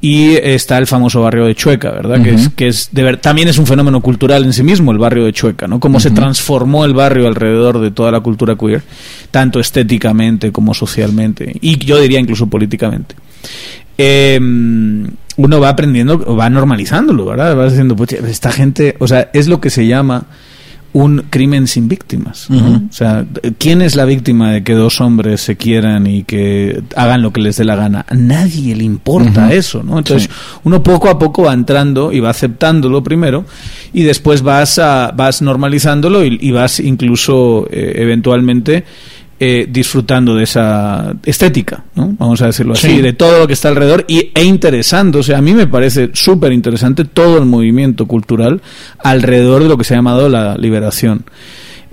[0.00, 2.22] y está el famoso barrio de Chueca, ¿verdad?
[2.22, 4.98] Que es que es de ver, también es un fenómeno cultural en sí mismo el
[4.98, 5.80] barrio de Chueca, ¿no?
[5.80, 8.82] Cómo se transformó el barrio alrededor de toda la cultura queer,
[9.30, 13.14] tanto estéticamente como socialmente y yo diría incluso políticamente.
[13.98, 14.38] Eh,
[15.36, 17.56] uno va aprendiendo, va normalizándolo, ¿verdad?
[17.56, 20.26] Va diciendo, "Pucha, esta gente, o sea, es lo que se llama
[20.94, 22.48] un crimen sin víctimas.
[22.50, 23.24] O sea,
[23.58, 27.40] ¿quién es la víctima de que dos hombres se quieran y que hagan lo que
[27.40, 28.04] les dé la gana?
[28.08, 29.98] A nadie le importa eso, ¿no?
[29.98, 30.60] Entonces, Sí.
[30.64, 33.46] uno poco a poco va entrando y va aceptándolo primero
[33.94, 38.84] y después vas a, vas normalizándolo y, y vas incluso eh, eventualmente
[39.44, 42.14] eh, disfrutando de esa estética, ¿no?
[42.16, 43.00] Vamos a decirlo así, Sí.
[43.02, 45.34] de todo lo que está alrededor y, e interesándose.
[45.34, 48.62] A mí me parece súper interesante todo el movimiento cultural
[49.02, 51.24] alrededor de lo que se ha llamado la liberación.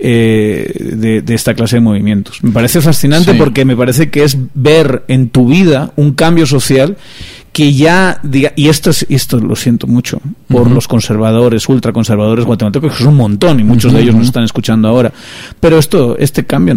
[0.02, 2.42] eh, de, de esta clase de movimientos.
[2.42, 3.36] Me parece fascinante Sí.
[3.38, 6.96] porque me parece que es ver en tu vida un cambio social
[7.52, 10.74] que ya diga, y esto es, y esto lo siento mucho por Ujú.
[10.74, 14.88] los conservadores, ultraconservadores guatemaltecos, que son un montón y muchos de ellos nos están escuchando
[14.88, 15.12] ahora.
[15.60, 16.76] Pero esto, este cambio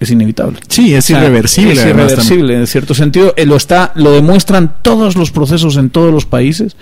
[0.00, 0.58] es inevitable.
[0.68, 1.72] Sí, es O sea, irreversible.
[1.74, 3.34] Es irreversible, en cierto sentido.
[3.36, 6.74] Eh, Lo, está, lo demuestran todos los procesos en todos los países.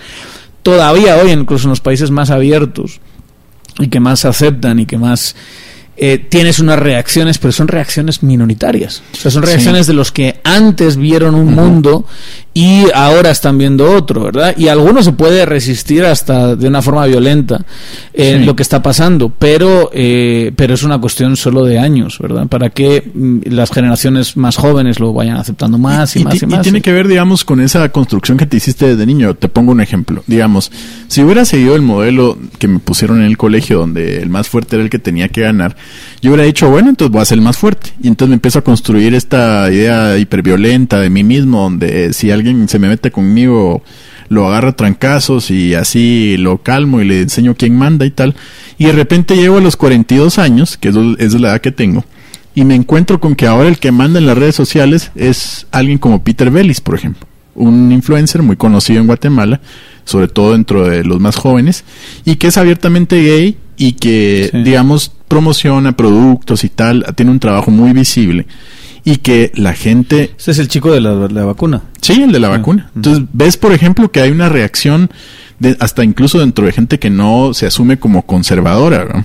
[0.63, 3.01] Todavía hoy, incluso en los países más abiertos
[3.79, 5.35] y que más aceptan y que más
[5.97, 9.03] eh, tienes unas reacciones, pero son reacciones minoritarias.
[9.15, 9.49] O sea, son Sí.
[9.51, 12.07] reacciones de los que antes vieron un mundo
[12.61, 14.53] y ahora están viendo otro, ¿verdad?
[14.59, 17.65] Y alguno se puede resistir hasta de una forma violenta
[18.13, 18.45] en Sí.
[18.47, 22.49] lo que está pasando, pero, eh, pero es una cuestión solo de años, ¿verdad?
[22.49, 26.39] Para que mm, las generaciones más jóvenes lo vayan aceptando más y, y, más y,
[26.41, 26.63] ti- y más.
[26.63, 29.35] tiene que ver, digamos, con esa construcción que te hiciste desde niño.
[29.35, 30.25] Te pongo un ejemplo.
[30.27, 30.73] Digamos,
[31.07, 34.75] si hubiera seguido el modelo que me pusieron en el colegio, donde el más fuerte
[34.75, 35.77] era el que tenía que ganar,
[36.23, 37.91] yo hubiera dicho, bueno, entonces voy a ser el más fuerte.
[38.03, 42.31] Y entonces me empiezo a construir esta idea hiperviolenta de mí mismo, donde eh, si
[42.31, 43.83] alguien se me mete conmigo,
[44.29, 48.35] lo agarra trancazos y así lo calmo y le enseño quién manda y tal.
[48.79, 52.05] Y de repente llego a los 42 años, que es, es la edad que tengo,
[52.55, 55.99] y me encuentro con que ahora el que manda en las redes sociales es alguien
[55.99, 59.61] como Peter Bellis, por ejemplo, un influencer muy conocido en Guatemala,
[60.05, 61.85] sobre todo dentro de los más jóvenes,
[62.25, 64.59] y que es abiertamente gay y que, Sí.
[64.63, 68.47] digamos, promociona productos y tal, tiene un trabajo muy visible
[69.05, 71.83] y que la gente Este es el chico de la, la vacuna.
[72.01, 72.57] Sí, el de la Sí.
[72.59, 72.91] vacuna.
[72.97, 75.11] Entonces, ves, por ejemplo, que hay una reacción
[75.59, 79.25] de- hasta incluso dentro de gente que no se asume como conservadora, ¿no?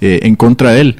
[0.00, 0.96] Eh, en contra de él.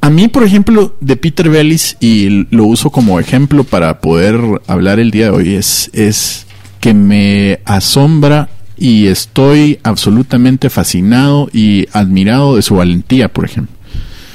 [0.00, 4.98] A mí, por ejemplo, de Peter Bellis, y lo uso como ejemplo para poder hablar
[4.98, 6.46] el día de hoy, es, es
[6.80, 13.76] que me asombra y estoy absolutamente fascinado y admirado de su valentía, por ejemplo.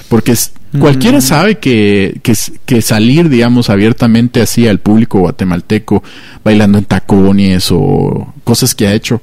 [0.09, 0.33] Porque
[0.79, 2.21] cualquiera sabe que,
[2.65, 6.03] que, salir, digamos, abiertamente así al público guatemalteco,
[6.43, 9.21] bailando en tacones o cosas que ha hecho,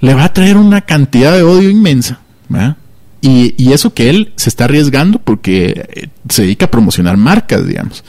[0.00, 2.20] le va a traer una cantidad de odio inmensa.
[2.48, 2.76] ¿verdad?
[3.20, 7.66] Y, y eso que él se está arriesgando porque eh, se dedica a promocionar marcas,
[7.66, 8.04] digamos.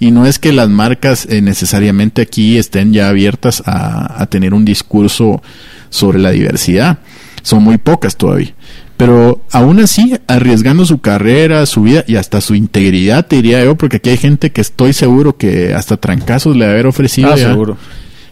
[0.00, 4.52] Y no es que las marcas eh, necesariamente aquí estén ya abiertas a, a tener
[4.52, 5.42] un discurso
[5.90, 6.98] sobre la diversidad.
[7.42, 8.54] Son muy pocas todavía.
[8.98, 13.76] Pero aún así, arriesgando su carrera, su vida y hasta su integridad, te diría yo,
[13.76, 17.32] porque aquí hay gente que estoy seguro que hasta trancazos le haber ofrecido.
[17.32, 17.76] Ah, ya, seguro.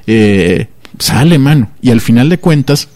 [0.09, 0.66] eh,
[0.98, 1.70] sale, mano.
[1.81, 2.88] Y al final de cuentas,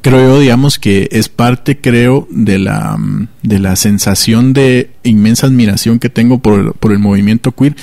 [0.00, 5.46] creo yo, digamos que es parte, creo, de la, mm, de la sensación de inmensa
[5.46, 7.76] admiración que tengo por por el movimiento queer.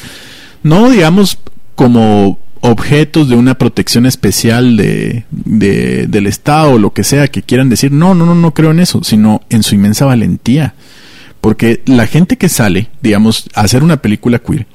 [0.63, 1.38] No, digamos,
[1.76, 7.41] como objetos de una protección especial de, de- del Estado o lo que sea que
[7.41, 7.91] quieran decir.
[7.91, 10.73] No, no, no, no creo en eso, sino en su inmensa valentía.
[11.41, 14.65] Porque la gente que sale, digamos, a hacer una película queer,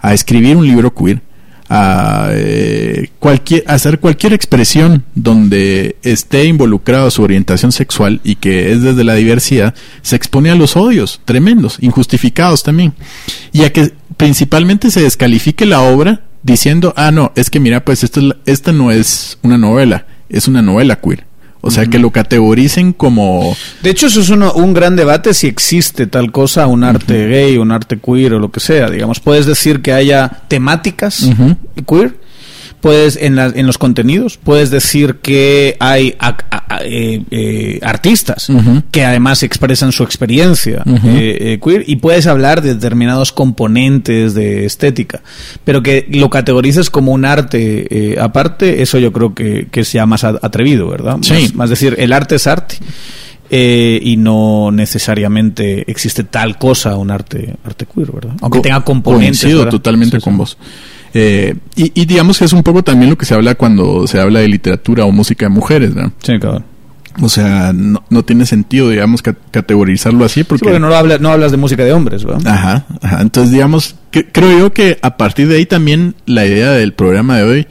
[0.00, 1.22] a escribir un libro queer,
[1.70, 8.72] a, eh, cualquier, a hacer cualquier expresión donde esté involucrado su orientación sexual y que
[8.72, 12.92] es desde la diversidad, se expone a los odios tremendos, injustificados también.
[13.52, 18.02] Y a que principalmente se descalifique la obra diciendo, ah, no, es que mira, pues
[18.04, 21.24] esto, es la- esta no es una novela, es una novela queer.
[21.62, 23.54] O sea, que lo categoricen como...
[23.82, 27.58] De hecho, eso es uno- un gran debate si existe tal cosa, un arte gay,
[27.58, 28.88] un arte queer o lo que sea.
[28.88, 31.28] Digamos, puedes decir que haya temáticas
[31.86, 32.18] queer,
[32.80, 37.78] puedes en, la- en los contenidos, puedes decir que hay ac- a- a- eh, eh,
[37.82, 38.48] artistas
[38.90, 44.64] que además expresan su experiencia eh, eh, queer y puedes hablar de determinados componentes de
[44.64, 45.20] estética,
[45.64, 49.92] pero que lo categorices como un arte eh, aparte, eso yo creo que, que es
[49.92, 51.18] ya más atrevido, ¿verdad?
[51.22, 51.32] Sí.
[51.34, 52.76] Más, más decir, el arte es arte.
[53.52, 58.34] eh, y no necesariamente existe tal cosa un arte arte queer, ¿verdad?
[58.42, 59.40] Aunque Co- tenga componentes.
[59.40, 59.70] Coincido ¿verdad?
[59.72, 60.56] totalmente Sí, con vos.
[61.14, 64.20] Eh, y, y digamos que es un poco también lo que se habla cuando se
[64.20, 66.12] habla de literatura o música de mujeres, ¿no?
[66.22, 66.64] Sí, cabrón.
[67.20, 70.64] O sea, no, no tiene sentido, digamos, ca- categorizarlo así Sí, porque...
[70.64, 72.46] porque no, lo hablas, no hablas de música de hombres, ¿verdad?
[72.46, 73.20] Ajá, ajá.
[73.22, 77.36] Entonces, digamos, que, creo yo que a partir de ahí también la idea del programa
[77.38, 77.66] de hoy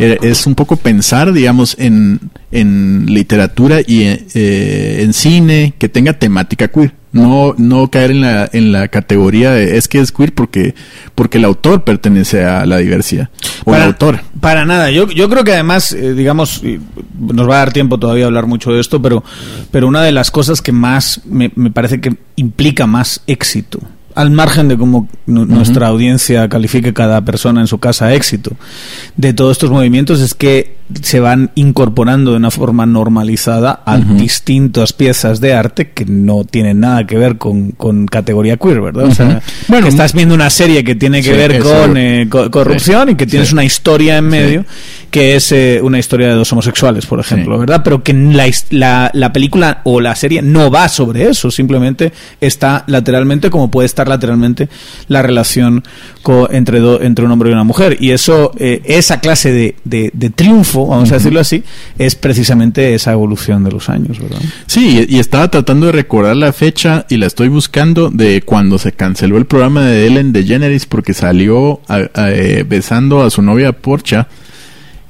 [0.00, 2.18] eh, es un poco pensar, digamos, en,
[2.50, 4.02] en literatura y
[4.34, 6.92] eh, en cine que tenga temática queer.
[7.12, 10.74] No, no caer en la, en la categoría de es que es queer porque,
[11.14, 13.28] porque el autor pertenece a la diversidad.
[13.64, 14.20] O el autor.
[14.40, 14.90] Para nada.
[14.90, 16.62] Yo, yo creo que además, eh, digamos,
[17.18, 19.22] nos va a dar tiempo todavía a hablar mucho de esto, pero,
[19.70, 23.80] pero una de las cosas que más me, me parece que implica más éxito,
[24.14, 28.52] al margen de cómo nu- nuestra audiencia califique cada persona en su casa éxito,
[29.16, 34.92] de todos estos movimientos es que se van incorporando de una forma normalizada a distintas
[34.92, 39.04] piezas de arte que no tienen nada que ver con, con categoría queer, ¿verdad?
[39.06, 39.40] O sea.
[39.68, 43.06] Bueno, que estás viendo una serie que tiene que Sí, ver con eh, co- corrupción
[43.08, 43.54] sí, y que tienes sí.
[43.54, 44.64] una historia en medio
[45.10, 47.58] que es eh, una historia de dos homosexuales, por ejemplo.
[47.58, 47.82] ¿verdad?
[47.84, 52.84] Pero que la, la, la película o la serie no va sobre eso, simplemente está
[52.86, 54.68] lateralmente como puede estar lateralmente
[55.08, 55.82] la relación
[56.22, 57.96] co- entre, do- entre un hombre y una mujer.
[58.00, 61.62] Y eso, eh, esa clase de, de- de triunfo, vamos a decirlo así,
[61.98, 64.40] es precisamente esa evolución de los años, ¿verdad?
[64.66, 68.78] Sí, y y estaba tratando de recordar la fecha y la estoy buscando de cuando
[68.78, 73.42] se canceló el programa de Ellen DeGeneres porque salió a- a, eh, besando a su
[73.42, 74.28] novia Porcha,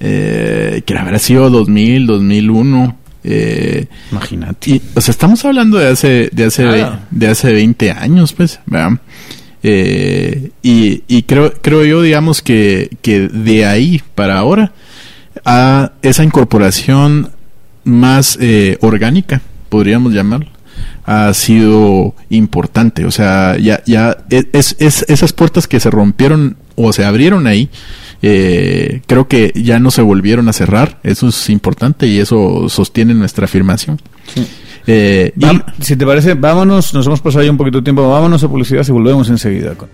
[0.00, 2.96] eh, que habrá sido 2000, 2001.
[3.24, 4.70] Eh, Imagínate.
[4.70, 6.98] y, o sea, estamos hablando de hace, de hace, Claro.
[7.10, 8.98] de hace 20 años, pues, ¿verdad?
[9.62, 14.72] Eh, y, y creo, creo yo, digamos, que, que de ahí para ahora,
[15.44, 17.30] a esa incorporación
[17.84, 20.48] más eh, orgánica, podríamos llamarlo,
[21.04, 23.04] ha sido importante.
[23.04, 27.46] O sea, ya, ya e, es, es- esas puertas que se rompieron o se abrieron
[27.46, 27.68] ahí,
[28.22, 30.98] eh, creo que ya no se volvieron a cerrar.
[31.02, 34.00] Eso es importante y eso sostiene nuestra afirmación.
[34.86, 38.42] Eh, y- si te parece, vámonos, nos hemos pasado ya un poquito de tiempo, vámonos
[38.42, 39.74] a publicidad y volvemos enseguida.
[39.74, 39.88] con-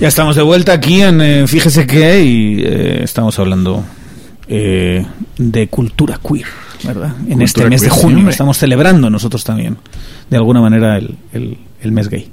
[0.00, 3.84] Ya estamos de vuelta aquí en eh, Fíjese que y eh, estamos hablando
[4.48, 5.06] eh,
[5.38, 6.46] de cultura queer,
[6.82, 7.14] ¿verdad?
[7.28, 9.76] En este mes de junio estamos celebrando nosotros también,
[10.28, 12.28] de alguna manera, el, el- el mes gay.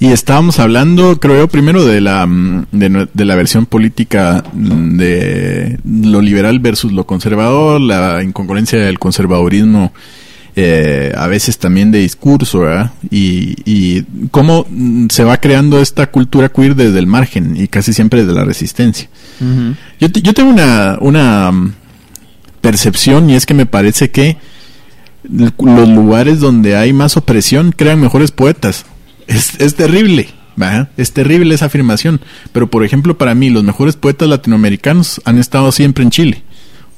[0.00, 4.96] Y estábamos hablando, creo yo, primero de la, mm, de, la versión política, de mm,
[4.96, 5.78] de,
[6.10, 9.92] lo liberal versus lo conservador, la incongruencia del conservadurismo,
[10.54, 12.92] eh, a veces también de discurso, ¿verdad?
[13.10, 17.92] Y, y cómo mm, se va creando esta cultura queer desde el margen y casi
[17.92, 19.08] siempre desde la resistencia.
[20.00, 21.52] Yo, te- yo tengo una, una
[22.60, 24.36] percepción y es que me parece que
[25.28, 28.84] los lugares donde hay más opresión crean mejores poetas.
[29.28, 30.88] Es, es terrible, ¿verdad?
[30.96, 32.20] Es terrible esa afirmación.
[32.52, 36.42] Pero, por ejemplo, para mí, los mejores poetas latinoamericanos han estado siempre en Chile.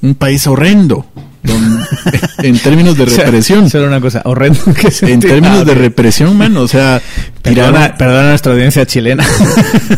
[0.01, 1.05] Un país horrendo,
[1.43, 1.79] don-
[2.39, 3.69] en términos de represión.
[3.69, 6.99] Solo una cosa, horrendo que se En términos de represión, mano, o sea,
[7.43, 9.23] tiraron, Perdona, perdona a nuestra audiencia chilena.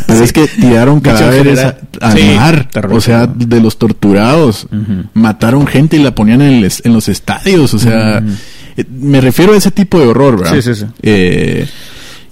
[0.06, 4.68] pero es que tiraron cadáveres a- al Sí, mar, o sea, de los torturados,
[5.14, 8.22] mataron gente y la ponían en, en los estadios, o sea,
[8.76, 10.56] eh, me refiero a ese tipo de horror, ¿verdad?
[10.56, 10.86] Sí, sí, sí.
[11.02, 11.66] Eh,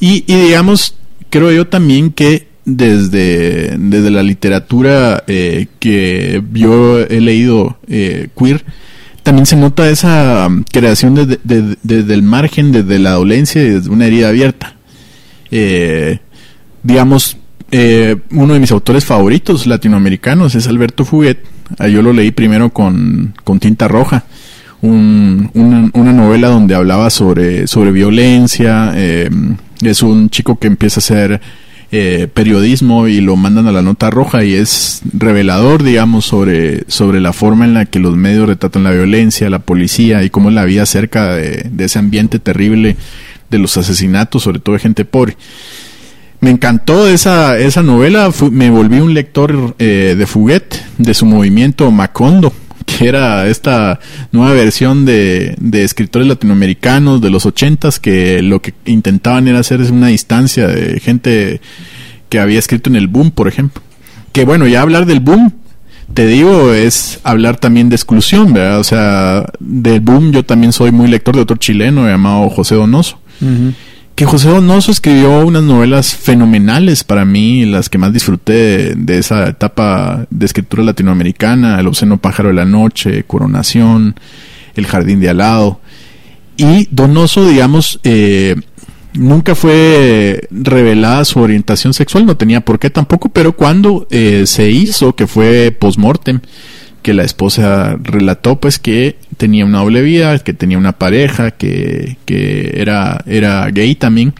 [0.02, 0.96] y, digamos,
[1.30, 8.66] creo yo también que desde, desde la literatura eh, que yo he leído eh, queer,
[9.24, 13.70] también se nota esa um, creación desde, de- desde el margen, desde la dolencia y
[13.70, 14.76] desde una herida abierta.
[15.52, 16.20] Eh,
[16.84, 17.38] digamos,
[17.72, 21.38] eh, uno de mis autores favoritos latinoamericanos es Alberto Fuguet.
[21.78, 24.26] Ah, Yo lo leí primero con, con tinta roja.
[24.82, 28.92] Un- una, una novela donde hablaba sobre, sobre violencia.
[29.82, 31.42] Es un chico que empieza a hacer
[31.94, 37.20] eh, periodismo y lo mandan a la nota roja y es revelador, digamos, sobre, sobre
[37.20, 40.56] la forma en la que los medios retratan la violencia, la policía y cómo es
[40.56, 42.96] la vida cerca de, ese ambiente terrible
[43.50, 45.36] de los asesinatos, sobre todo de gente pobre.
[46.40, 51.92] Me encantó esa, esa novela, me volví un lector eh, de Fuguet, de su movimiento
[51.92, 52.54] Macondo,
[52.86, 54.00] que era esta
[54.32, 59.82] nueva versión de, de escritores latinoamericanos de los ochentas que lo que intentaban era hacer
[59.92, 61.62] una instancia de gente
[62.30, 63.82] que había escrito en el boom, por ejemplo.
[64.32, 65.54] Que bueno, ya hablar del boom,
[66.14, 68.80] te digo, es hablar también de exclusión, ¿verdad?
[68.80, 73.20] O sea, del boom yo también soy muy lector de otro chileno llamado José Donoso
[74.26, 80.26] José Donoso escribió unas novelas fenomenales para mí, las que más disfruté de, esa etapa
[80.30, 84.16] de escritura latinoamericana, El obsceno pájaro de la noche, Coronación,
[84.76, 85.80] El jardín de al lado.
[86.58, 88.56] Y Donoso, digamos, eh,
[89.14, 94.70] nunca fue revelada su orientación sexual, no tenía por qué tampoco, pero cuando eh, se
[94.70, 96.42] hizo, que fue post-mortem,
[97.02, 102.18] que la esposa relató pues que tenía una doble vida, que tenía una pareja, que,
[102.26, 104.34] que era, era gay también,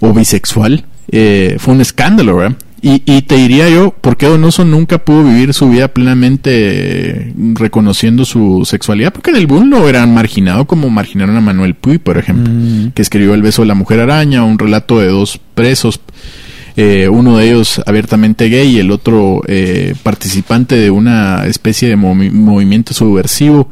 [0.00, 2.56] o bisexual, eh, fue un escándalo, ¿verdad?
[2.82, 7.34] Y, y te diría yo, ¿por qué Donoso nunca pudo vivir su vida plenamente eh,
[7.54, 9.12] reconociendo su sexualidad?
[9.12, 12.50] Porque del boom lo eran marginado como marginaron a Manuel Puy, por ejemplo,
[12.94, 16.00] que escribió El beso de la mujer araña, un relato de dos presos
[16.76, 21.96] eh, uno de ellos abiertamente gay y el otro eh, participante de una especie de
[21.96, 23.68] movi- movimiento subversivo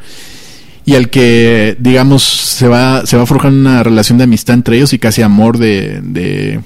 [0.85, 4.93] y al que digamos se va se va forjando una relación de amistad entre ellos
[4.93, 6.61] y casi amor de, de,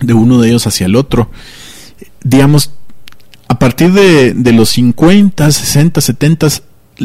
[0.00, 1.30] de uno de ellos hacia el otro
[2.22, 2.72] digamos
[3.48, 6.48] a partir de, de los 50, 60, 70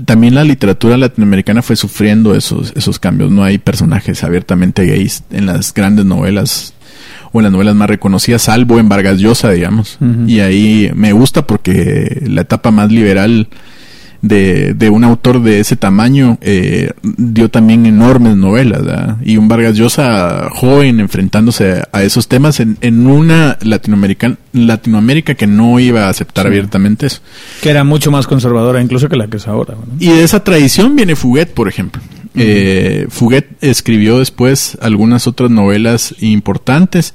[0.06, 3.32] también la literatura latinoamericana fue sufriendo esos, esos cambios.
[3.32, 6.74] No hay personajes abiertamente gays en las grandes novelas
[7.36, 9.98] o en las novelas más reconocidas, salvo en Vargas Llosa, digamos.
[10.26, 13.50] Y ahí me gusta porque la etapa más liberal
[14.22, 18.86] de, de un autor de ese tamaño eh, dio también enormes novelas.
[18.86, 19.18] ¿verdad?
[19.22, 25.78] Y un Vargas Llosa joven enfrentándose a esos temas en, en una Latinoamérica que no
[25.82, 27.20] iba a aceptar abiertamente eso.
[27.62, 29.76] Que era mucho más conservadora incluso que la que es ahora.
[30.00, 32.02] Y de esa tradición viene Fuguet, por ejemplo.
[32.38, 37.14] Eh, Fuguet escribió después algunas otras novelas importantes,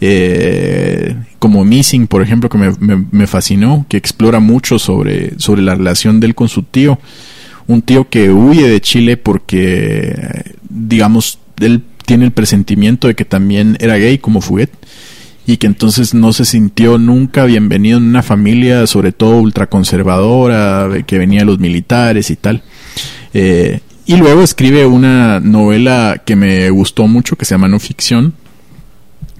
[0.00, 6.20] eh, como Missing, por ejemplo, que me, fascinó, que explora mucho sobre, sobre la relación
[6.20, 6.98] de él con su tío.
[7.66, 13.76] Un tío que huye de Chile porque, digamos, él tiene el presentimiento de que también
[13.80, 14.70] era gay como Fuguet
[15.46, 21.18] y que entonces no se sintió nunca bienvenido en una familia, sobre todo ultraconservadora, que
[21.18, 22.62] venía los militares y tal.
[23.34, 28.34] Eh, y luego escribe una novela que me gustó mucho, que se llama No Ficción,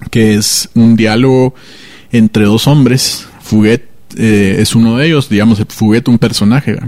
[0.09, 1.53] que es un diálogo
[2.11, 3.27] entre dos hombres.
[3.41, 3.83] Fuguet
[4.17, 6.79] eh, es uno de ellos, digamos, Fuguet un personaje,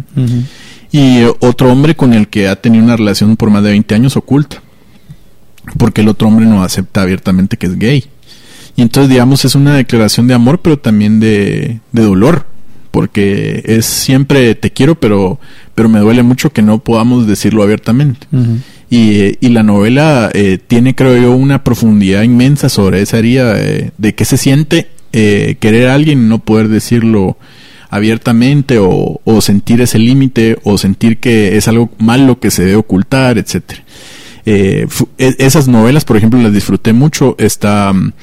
[0.92, 4.18] y otro hombre con el que ha tenido una relación por más de 20 años
[4.18, 4.62] oculta,
[5.78, 8.06] porque el otro hombre no acepta abiertamente que es gay.
[8.76, 12.48] Y entonces, digamos, es una declaración de amor, pero también de, de dolor,
[12.90, 15.40] porque es siempre te quiero, pero,
[15.76, 18.28] pero me duele mucho que no podamos decirlo abiertamente.
[18.90, 23.92] Y, y la novela eh, tiene, creo yo, una profundidad inmensa sobre esa herida de,
[23.98, 27.38] de qué se siente eh, querer a alguien y no poder decirlo
[27.90, 32.76] abiertamente o, o sentir ese límite o sentir que es algo malo que se debe
[32.76, 33.84] ocultar, etcétera.
[34.46, 37.36] Eh, e- esas novelas, por ejemplo, las disfruté mucho.
[37.38, 38.14] Está, mm,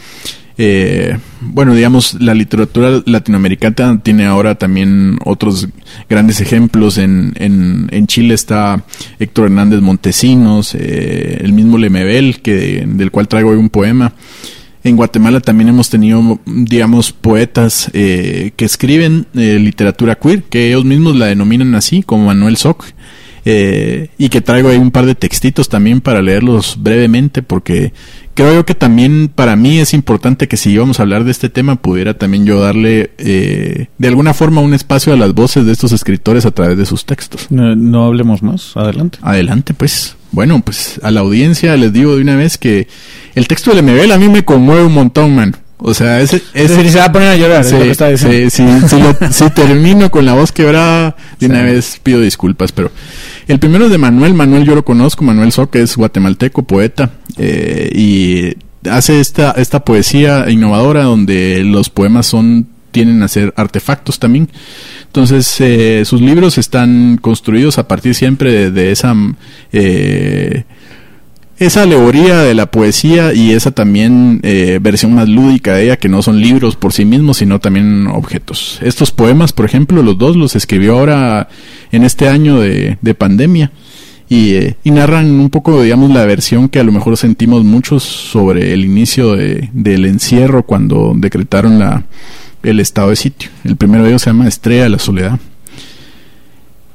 [0.56, 5.68] eh, bueno, digamos, la literatura latinoamericana tiene ahora también otros
[6.08, 6.98] grandes ejemplos.
[6.98, 8.84] En, en, en Chile está
[9.18, 14.14] Héctor Hernández Montesinos, eh, el mismo Lemebel, que, del cual traigo un poema.
[14.84, 20.84] En Guatemala también hemos tenido, digamos, poetas eh, que escriben eh, literatura queer, que ellos
[20.84, 22.84] mismos la denominan así, como Manuel Soc,
[23.46, 27.94] eh, y que traigo ahí un par de textitos también para leerlos brevemente, porque
[28.34, 31.48] creo yo que también para mí es importante que si íbamos a hablar de este
[31.48, 35.72] tema, pudiera también yo darle eh, de alguna forma un espacio a las voces de
[35.72, 37.46] estos escritores a través de sus textos.
[37.50, 39.18] No, no hablemos más, adelante.
[39.22, 40.16] Adelante, pues.
[40.32, 42.88] Bueno, pues a la audiencia les digo de una vez que
[43.36, 45.56] el texto de Lemebel a mí me conmueve un montón, man.
[45.78, 46.40] O sea, ese...
[46.54, 48.50] Se va a poner a llorar, es Sí, lo que está diciendo.
[48.50, 52.72] sí, sí, si, lo- si termino con la voz quebrada, de una vez pido disculpas,
[52.72, 52.90] pero
[53.48, 57.90] el primero es de Manuel, Manuel yo lo conozco, Manuel Soque es guatemalteco, poeta, eh,
[57.94, 58.56] y
[58.88, 64.48] hace esta, esta poesía innovadora donde los poemas son tienen a ser artefactos también.
[65.06, 69.14] Entonces, eh, sus libros están construidos a partir siempre de, esa
[69.72, 70.64] eh,
[71.58, 76.08] esa alegoría de la poesía y esa también eh, versión más lúdica de ella, que
[76.08, 78.78] no son libros por sí mismos, sino también objetos.
[78.82, 81.48] Estos poemas, por ejemplo, los dos los escribió ahora
[81.92, 83.72] en este año de, de pandemia
[84.28, 88.02] y, eh, y narran un poco, digamos, la versión que a lo mejor sentimos muchos
[88.02, 92.04] sobre el inicio de- del encierro cuando decretaron la,
[92.62, 93.50] el estado de sitio.
[93.64, 95.38] El primero de ellos se llama Estrella de la Soledad.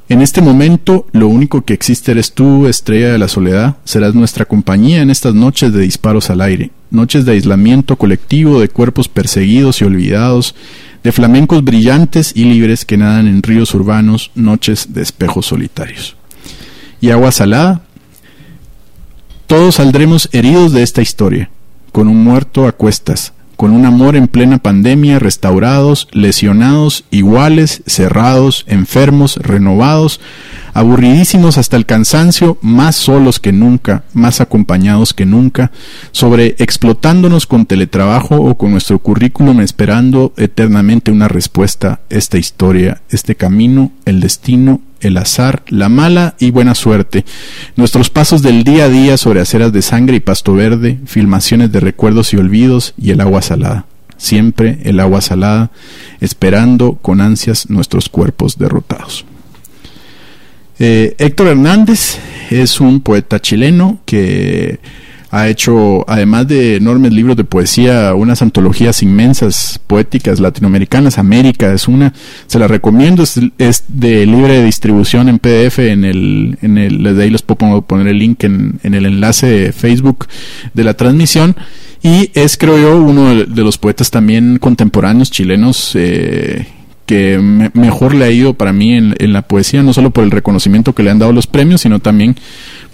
[0.10, 3.78] En este momento, lo único que existe eres tú, estrella de la soledad.
[3.84, 8.70] Serás nuestra compañía en estas noches de disparos al aire, noches de aislamiento colectivo, de
[8.70, 10.56] cuerpos perseguidos y olvidados,
[11.04, 16.18] de flamencos brillantes y libres que nadan en ríos urbanos, noches de espejos solitarios.
[17.02, 17.82] Y agua salada.
[19.48, 21.50] Todos saldremos heridos de esta historia,
[21.92, 28.64] con un muerto a cuestas, con un amor en plena pandemia, restaurados, lesionados, iguales, cerrados,
[28.68, 30.22] enfermos, renovados,
[30.74, 35.72] aburridísimos hasta el cansancio, más solos que nunca, más acompañados que nunca,
[36.12, 43.36] sobre explotándonos con teletrabajo o con nuestro currículum esperando eternamente una respuesta, esta historia, este
[43.36, 47.26] camino, el destino, el azar, la mala y buena suerte,
[47.76, 51.80] nuestros pasos del día a día sobre aceras de sangre y pasto verde, filmaciones de
[51.80, 53.86] recuerdos y olvidos y el agua salada.
[54.18, 55.72] Siempre el agua salada,
[56.20, 59.26] esperando con ansias nuestros cuerpos derrotados.
[60.78, 62.20] Eh, Héctor Hernández
[62.50, 64.80] es un poeta chileno que
[65.32, 71.18] ha hecho, además de enormes libros de poesía, unas antologías inmensas poéticas latinoamericanas.
[71.20, 72.14] América es una,
[72.48, 75.80] se la recomiendo, es, de libre distribución en PDF.
[75.80, 79.72] En el, en el, de ahí les puedo poner el link en, el enlace de
[79.72, 80.28] Facebook
[80.74, 81.56] de la transmisión.
[82.02, 85.92] Y es, creo yo, uno de, los poetas también contemporáneos chilenos.
[85.96, 86.66] Eh,
[87.06, 90.24] que me- mejor le ha ido para mí en, en la poesía, no solo por
[90.24, 92.36] el reconocimiento que le han dado los premios, sino también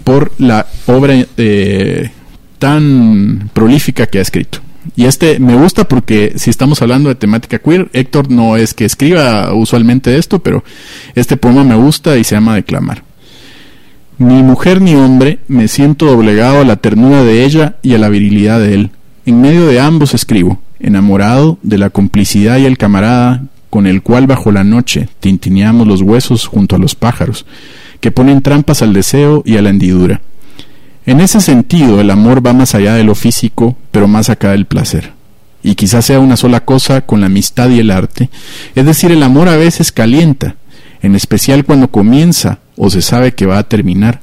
[0.04, 2.10] por la obra eh,
[2.58, 4.60] tan prolífica que ha escrito.
[4.94, 8.84] Y este me gusta porque si estamos hablando de temática queer, Héctor no es que
[8.84, 10.62] escriba usualmente esto, pero
[11.14, 13.02] este poema me gusta y se llama Declamar.
[14.18, 18.08] Ni mujer ni hombre, me siento doblegado a la ternura de ella y a la
[18.08, 18.90] virilidad de él.
[19.26, 24.26] En medio de ambos escribo, enamorado de la complicidad y el camarada con el cual
[24.26, 27.44] bajo la noche tintineamos los huesos junto a los pájaros,
[28.00, 30.22] que ponen trampas al deseo y a la hendidura.
[31.06, 34.66] En ese sentido, el amor va más allá de lo físico, pero más acá del
[34.66, 35.12] placer.
[35.62, 38.28] Y quizás sea una sola cosa con la amistad y el arte,
[38.74, 40.56] es decir, el amor a veces calienta,
[41.02, 44.20] en especial cuando comienza o se sabe que va a terminar.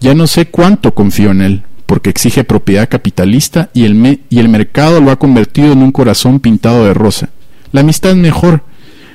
[0.00, 4.48] Ya no sé cuánto confío en él, porque exige propiedad capitalista y el, y el
[4.48, 7.30] mercado lo ha convertido en un corazón pintado de rosa.
[7.72, 8.62] La amistad es mejor.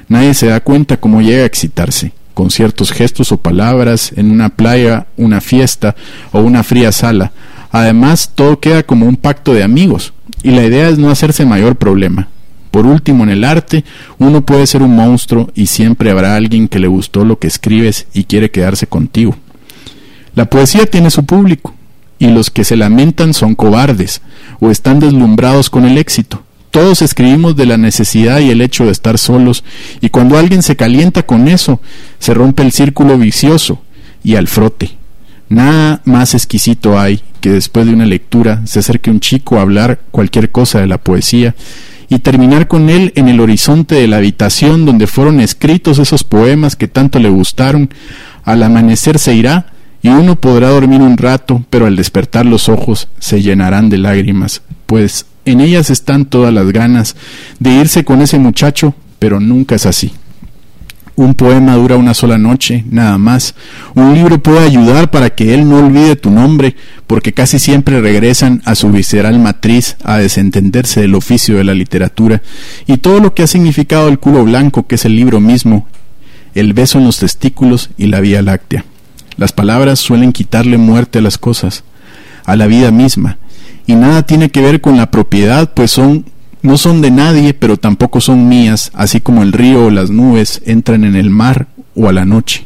[0.08, 4.50] Nadie se da cuenta cómo llega a excitarse, con ciertos gestos o palabras, en una
[4.50, 5.96] playa, una fiesta
[6.32, 7.32] o una fría sala.
[7.72, 10.14] Además, todo queda como un pacto de amigos,
[10.44, 12.28] y la idea es no hacerse mayor problema.
[12.70, 13.86] Por último, en el arte,
[14.20, 18.06] uno puede ser un monstruo y siempre habrá alguien que le gustó lo que escribes
[18.14, 19.36] y quiere quedarse contigo.
[20.36, 21.74] La poesía tiene su público,
[22.20, 24.22] y los que se lamentan son cobardes
[24.60, 26.45] o están deslumbrados con el éxito.
[26.76, 29.64] Todos escribimos de la necesidad y el hecho de estar solos,
[30.02, 31.80] y cuando alguien se calienta con eso,
[32.20, 33.82] se rompe el círculo vicioso
[34.26, 34.92] y al frote.
[35.48, 40.02] Nada más exquisito hay que después de una lectura se acerque un chico a hablar
[40.12, 41.56] cualquier cosa de la poesía
[42.10, 46.76] y terminar con él en el horizonte de la habitación donde fueron escritos esos poemas
[46.76, 47.90] que tanto le gustaron.
[48.44, 49.68] Al amanecer se irá
[50.02, 54.62] y uno podrá dormir un rato, pero al despertar los ojos se llenarán de lágrimas,
[54.88, 57.16] pues en ellas están todas las ganas
[57.60, 60.12] de irse con ese muchacho, pero nunca es así.
[61.18, 63.56] Un poema dura una sola noche, nada más.
[63.94, 66.76] Un libro puede ayudar para que él no olvide tu nombre,
[67.08, 72.42] porque casi siempre regresan a su visceral matriz a desentenderse del oficio de la literatura
[72.86, 75.88] y todo lo que ha significado el culo blanco, que es el libro mismo,
[76.54, 78.84] el beso en los testículos y la vía láctea.
[79.38, 81.86] Las palabras suelen quitarle muerte a las cosas,
[82.44, 83.38] a la vida misma,
[83.88, 86.26] y nada tiene que ver con la propiedad, pues son
[86.66, 90.64] no son de nadie, pero tampoco son mías, así como el río o las nubes
[90.66, 92.66] entran en el mar o a la noche.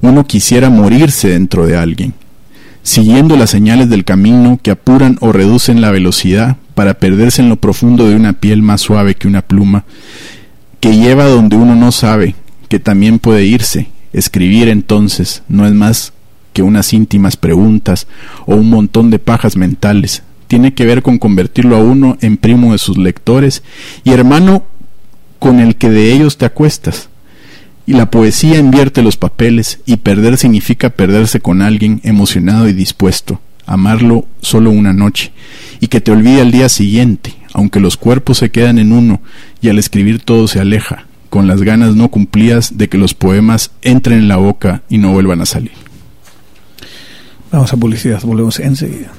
[0.00, 2.14] Uno quisiera morirse dentro de alguien,
[2.82, 7.56] siguiendo las señales del camino que apuran o reducen la velocidad para perderse en lo
[7.56, 9.84] profundo de una piel más suave que una pluma,
[10.80, 12.34] que lleva donde uno no sabe,
[12.70, 13.88] que también puede irse.
[14.14, 16.14] Escribir entonces no es más
[16.54, 18.06] que unas íntimas preguntas
[18.46, 20.22] o un montón de pajas mentales,
[20.54, 23.64] tiene que ver con convertirlo a uno en primo de sus lectores
[24.04, 24.64] y hermano
[25.40, 27.08] con el que de ellos te acuestas.
[27.88, 33.40] Y la poesía invierte los papeles y perder significa perderse con alguien emocionado y dispuesto,
[33.66, 35.32] amarlo solo una noche
[35.80, 39.20] y que te olvide al día siguiente, aunque los cuerpos se quedan en uno
[39.60, 43.72] y al escribir todo se aleja, con las ganas no cumplidas de que los poemas
[43.82, 45.72] entren en la boca y no vuelvan a salir.
[47.50, 49.10] Vamos a publicidad, volvemos enseguida.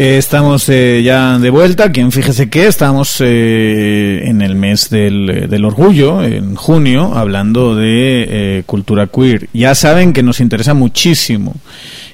[0.00, 1.90] Eh, estamos eh, ya de vuelta.
[1.90, 8.62] Quien fíjese que estamos eh, en el mes del, del, orgullo, en junio, hablando de
[8.64, 9.48] cultura queer.
[9.52, 11.56] Ya saben que nos interesa muchísimo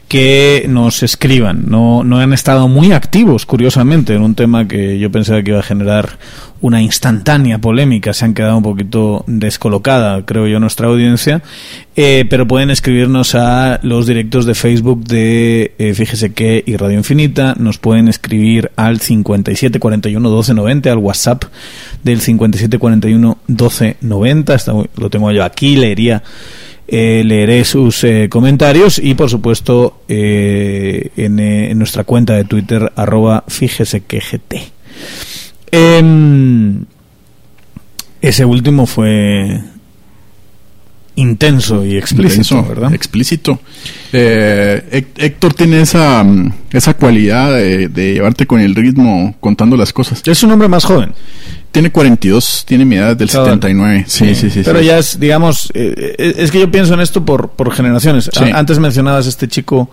[0.08, 1.64] que nos escriban.
[1.66, 5.60] No, no han estado muy activos, curiosamente, en un tema que yo pensaba que iba
[5.60, 6.18] a generar
[6.64, 8.14] una instantánea polémica.
[8.14, 11.42] Se han quedado un poquito descolocada, creo yo, nuestra audiencia.
[11.94, 16.96] Eh, pero pueden escribirnos a los directos de Facebook de eh, Fíjese que y Radio
[16.96, 17.54] Infinita.
[17.58, 21.44] Nos pueden escribir al 5741 1290, al WhatsApp
[22.02, 24.56] del 5741 1290.
[24.96, 26.22] lo tengo yo aquí, leería
[26.86, 33.44] eh, leeré sus eh, comentarios y por supuesto eh, en, nuestra cuenta de Twitter arroba
[33.48, 34.56] fíjese que GT.
[35.76, 36.84] Em,
[38.20, 39.60] ese último fue
[41.16, 42.94] intenso y explícito, ¿verdad?
[42.94, 43.58] Explícito.
[44.12, 46.24] Héctor tiene esa,
[46.72, 50.22] esa cualidad de, de, llevarte con el ritmo contando las cosas.
[50.24, 51.12] Es un hombre más joven.
[51.72, 54.04] Tiene 42, tiene mi edad del 79.
[54.06, 54.62] Sí, sí, sí.
[54.64, 58.30] Pero ya es, digamos, eh, eh, es que yo pienso en esto por, por generaciones.
[58.54, 59.90] Antes mencionabas a este chico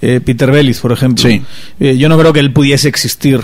[0.00, 1.28] eh, Peter Bellis, por ejemplo.
[1.28, 1.42] Sí.
[1.78, 3.42] yo no creo que él pudiese existir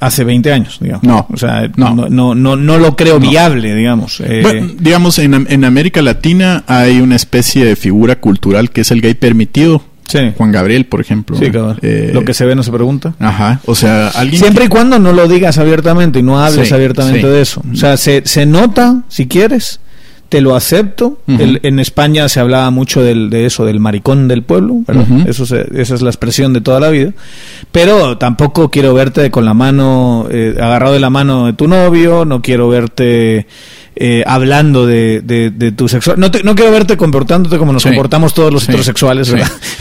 [0.00, 1.04] hace 20 años, digamos.
[1.04, 1.26] No.
[1.30, 4.22] O sea, no, no, no, no, lo creo viable, digamos.
[4.42, 9.00] Bueno, digamos, en, en América Latina hay una especie de figura cultural que es el
[9.00, 9.84] gay permitido
[10.36, 11.36] Juan Gabriel, por ejemplo.
[11.36, 11.50] Sí,
[11.82, 13.14] eh, Lo que se ve no se pregunta.
[13.18, 13.60] Ajá.
[13.66, 14.40] O sea, alguien.
[14.40, 17.62] Siempre y cuando no lo digas abiertamente y no hables abiertamente de eso.
[17.72, 19.80] O sea, se, se nota, si quieres,
[20.30, 21.18] te lo acepto.
[21.26, 24.82] en España se hablaba mucho del, de eso, del maricón del pueblo,
[25.26, 27.12] eso esa es la expresión de toda la vida.
[27.72, 32.24] Pero tampoco quiero verte con la mano, eh, agarrado de la mano de tu novio,
[32.24, 33.46] no quiero verte
[33.96, 36.18] eh, hablando de, de, tu sexual.
[36.18, 39.34] No, no quiero verte comportándote como nos comportamos todos los heterosexuales,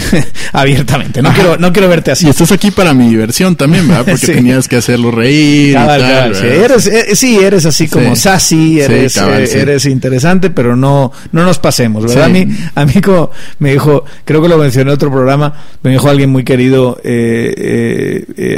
[0.51, 1.21] Abiertamente.
[1.21, 2.25] No quiero, no quiero verte así.
[2.25, 4.05] Y estás aquí para mi diversión también, ¿verdad?
[4.09, 5.77] Porque tenías que hacerlo reír.
[5.77, 11.59] eres, eh, sí, eres así como sassy, eres, eh, eres interesante, pero no, no nos
[11.59, 12.25] pasemos, ¿verdad?
[12.25, 15.91] A mí, a mí como me dijo, creo que lo mencioné en otro programa, me
[15.91, 16.97] dijo alguien muy querido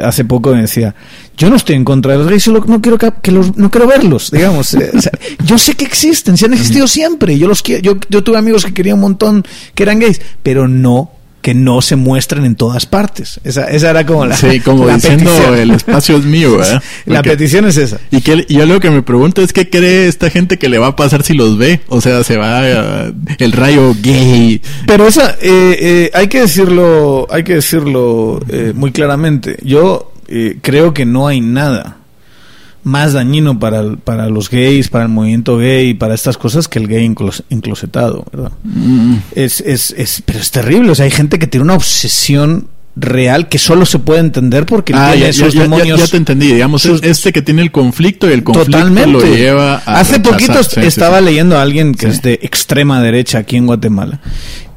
[0.03, 0.93] hace poco, me decía,
[1.41, 3.87] yo no estoy en contra de los gays, solo no quiero que, los, no quiero
[3.87, 4.73] verlos, digamos.
[4.75, 4.91] Eh,
[5.45, 7.37] yo sé que existen, se han existido siempre.
[7.37, 11.11] Yo los yo, yo tuve amigos que querían un montón que eran gays, pero no
[11.41, 13.39] que no se muestren en todas partes.
[13.43, 14.35] Esa, esa era como la.
[14.35, 16.79] Sí, como diciendo el espacio es mío, ¿eh?
[17.05, 17.99] la petición es esa.
[18.11, 20.87] Y que yo lo que me pregunto es qué cree esta gente que le va
[20.87, 21.81] a pasar si los ve.
[21.87, 24.61] O sea, se va uh, el rayo gay.
[24.85, 29.57] Pero esa, eh, eh, hay que decirlo, hay que decirlo eh, muy claramente.
[29.63, 31.97] Yo eh, creo que no hay nada
[32.83, 36.87] más dañino para, para los gays, para el movimiento gay, para estas cosas que el
[36.87, 37.05] gay
[37.49, 38.51] enclosetado, ¿verdad?
[38.63, 39.15] Mm.
[39.35, 43.47] Es, es, es, pero es terrible, o sea, hay gente que tiene una obsesión real
[43.47, 45.99] que solo se puede entender porque Ah, tiene ya, ya, sus ya- ya- demonios.
[45.99, 46.47] ya te entendí.
[46.53, 49.09] Digamos, sus- este que tiene el conflicto y el conflicto Totalmente.
[49.09, 49.99] lo lleva a.
[49.99, 50.21] Hace rechazar.
[50.33, 51.25] poquito Sí, estaba sí.
[51.25, 54.19] leyendo a alguien que es de extrema derecha aquí en Guatemala.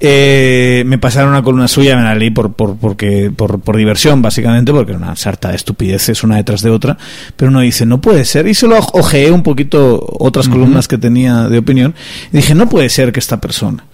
[0.01, 4.21] Eh, me pasaron una columna suya, me la leí por, por, porque, por, por diversión,
[4.23, 6.99] básicamente, porque era una sarta de estupideces una detrás de otra.
[7.37, 8.47] Pero uno dice, no puede ser.
[8.47, 11.95] Y se lo ojeé un poquito otras columnas que tenía de opinión.
[12.33, 13.85] Y dije, no puede ser que esta persona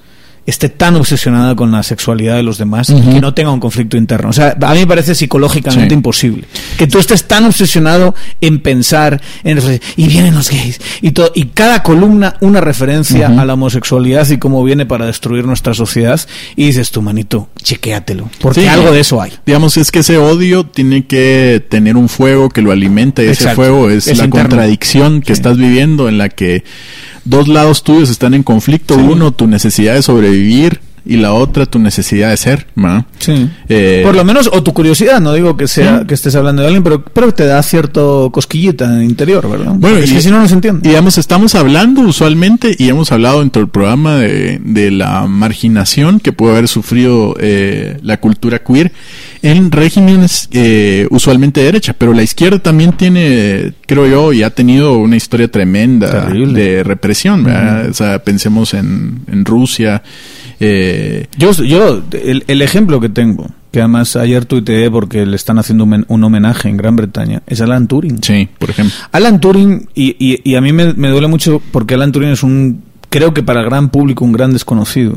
[0.46, 3.96] esté tan obsesionada con la sexualidad de los demás y que no tenga un conflicto
[3.96, 4.30] interno.
[4.30, 5.94] O sea, a mí me parece psicológicamente Sí.
[5.94, 6.44] imposible.
[6.76, 9.60] Que tú estés tan obsesionado en pensar en
[9.96, 14.38] y vienen los gays y todo y cada columna una referencia a la homosexualidad y
[14.38, 16.20] cómo viene para destruir nuestra sociedad
[16.56, 18.66] y dices tú manito, chequéatelo, porque Sí.
[18.66, 19.32] algo de eso hay.
[19.46, 23.34] Digamos, es que ese odio tiene que tener un fuego que lo alimenta y ese
[23.44, 23.56] Exacto.
[23.56, 24.48] fuego es, Es la interno.
[24.48, 25.32] contradicción que Sí.
[25.34, 26.64] estás viviendo en la que
[27.24, 28.94] dos lados tuyos están en conflicto.
[28.94, 29.00] Sí.
[29.00, 32.66] Uno, tu necesidad de sobrevivir y la otra, tu necesidad de ser.
[32.76, 33.06] ¿no?
[33.18, 33.48] Sí.
[33.70, 36.06] Eh, Por lo menos, o tu curiosidad, no digo que sea Sí.
[36.06, 39.72] que estés hablando de alguien, pero, pero te da cierto cosquillita en el interior, ¿verdad?
[39.76, 40.86] Bueno, es y- que si no, no se entiende.
[40.86, 46.20] Y digamos, estamos hablando usualmente, y hemos hablado dentro del programa de, de la marginación
[46.20, 48.92] que puede haber sufrido eh, la cultura queer
[49.42, 54.50] en regímenes eh, usualmente de derecha, pero la izquierda también tiene, creo yo, y ha
[54.50, 56.60] tenido una historia tremenda Terrible.
[56.62, 57.44] de represión.
[57.44, 57.88] ¿verdad?
[57.88, 60.02] O sea, pensemos en, en Rusia.
[60.60, 65.58] eh, Yo, yo el, el ejemplo que tengo, que además ayer tuiteé porque le están
[65.58, 68.22] haciendo un, men- un homenaje en Gran Bretaña, es Alan Turing.
[68.22, 68.94] sí, por ejemplo.
[69.12, 72.42] Alan Turing, y, y- y a mí me, me duele mucho porque Alan Turing es
[72.42, 75.14] un, creo que para el gran público, un gran desconocido.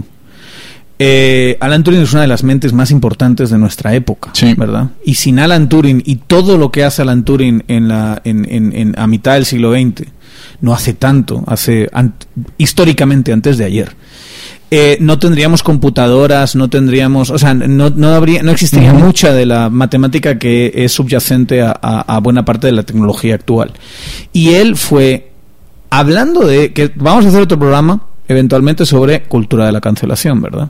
[1.05, 4.53] Eh, Alan Turing es una de las mentes más importantes de nuestra época, Sí.
[4.55, 4.91] ¿verdad?
[5.03, 8.73] Y sin Alan Turing y todo lo que hace Alan Turing en la, en, en-
[8.73, 10.05] en- a mitad del siglo XX,
[10.61, 12.13] no hace tanto, hace an-
[12.57, 13.95] históricamente antes de ayer.
[14.75, 19.45] eh, no tendríamos computadoras, no tendríamos, o sea, no, no habría, no existiría mucha de
[19.45, 23.73] la matemática que es subyacente a, a- a buena parte de la tecnología actual.
[24.31, 25.29] Y él fue
[25.91, 28.01] hablando de que vamos a hacer otro programa
[28.33, 30.69] eventualmente sobre cultura de la cancelación, ¿verdad?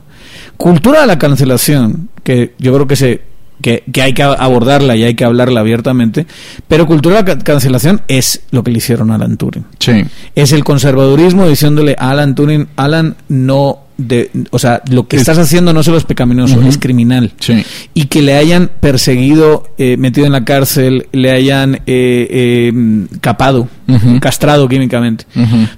[0.56, 5.04] Cultura de la cancelación, que yo creo que se que, que hay que abordarla y
[5.04, 6.26] hay que hablarla abiertamente,
[6.68, 10.04] pero cultura de la ca- cancelación es lo que le hicieron a Alan Turing Sí.
[10.34, 15.22] es el conservadurismo diciéndole a Alan Turing, Alan, no, de, o sea, lo que Es-
[15.22, 17.32] estás haciendo no solo es pecaminoso, es criminal.
[17.38, 17.64] Sí.
[17.94, 23.68] Y que le hayan perseguido, eh, metido en la cárcel, le hayan eh, eh, capado,
[23.86, 24.18] Ujú.
[24.20, 25.26] castrado químicamente,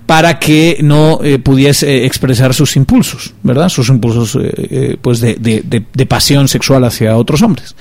[0.07, 3.69] para que no eh, pudiese eh, expresar sus impulsos, ¿verdad?
[3.69, 7.75] Sus impulsos eh, pues de, de- de- de pasión sexual hacia otros hombres.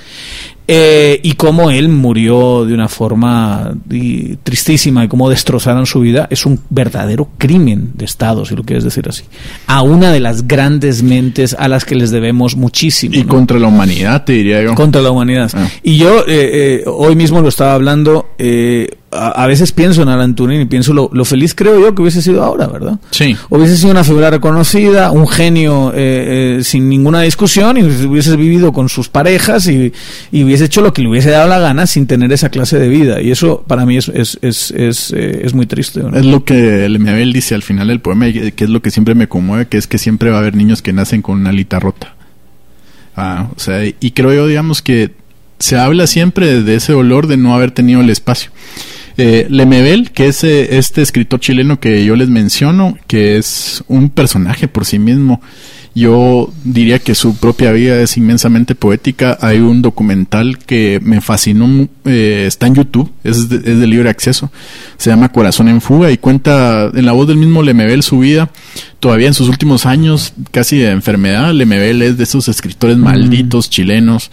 [0.67, 6.27] Eh, y cómo él murió de una forma y, tristísima y cómo destrozaron su vida
[6.31, 9.25] es un verdadero crimen de Estado, si lo quieres decir así.
[9.67, 13.13] A una de las grandes mentes a las que les debemos muchísimo.
[13.13, 13.27] Y ¿no?
[13.27, 14.73] contra la humanidad, te diría yo.
[14.73, 15.51] contra la humanidad.
[15.53, 15.67] Ah.
[15.83, 16.23] Y yo
[16.87, 20.93] hoy mismo lo estaba hablando, eh, a, a veces pienso en Alan Turing y pienso
[20.93, 22.99] lo, lo feliz creo yo que hubiese sido ahora, ¿verdad?
[23.11, 23.35] Sí.
[23.49, 28.73] Hubiese sido una figura reconocida, un genio eh, eh, sin ninguna discusión y hubiese vivido
[28.73, 29.93] con sus parejas y,
[30.31, 32.87] y hubiese hecho lo que le hubiese dado la gana sin tener esa clase de
[32.87, 33.21] vida.
[33.21, 36.01] Y eso para mí es, es, es, es, eh, es muy triste.
[36.01, 36.15] ¿no?
[36.17, 39.27] Es lo que Lemebel dice al final del poema, que es lo que siempre me
[39.27, 42.15] conmueve, que es que siempre va a haber niños que nacen con una alita rota.
[43.15, 45.11] Ah, o sea, y creo yo, digamos, que
[45.59, 48.51] se habla siempre de ese dolor de no haber tenido el espacio.
[49.17, 54.09] Eh, Lemebel, que es eh, este escritor chileno que yo les menciono, que es un
[54.09, 55.41] personaje por sí mismo,
[55.95, 59.37] yo diría que su propia vida es inmensamente poética.
[59.39, 64.09] Hay un documental que me fascinó, eh, está en YouTube, es de, es de libre
[64.09, 64.51] acceso.
[64.97, 68.49] Se llama Corazón en Fuga y cuenta en la voz del mismo Lemebel su vida.
[68.99, 74.31] Todavía en sus últimos años, casi de enfermedad, Lemebel es de esos escritores malditos chilenos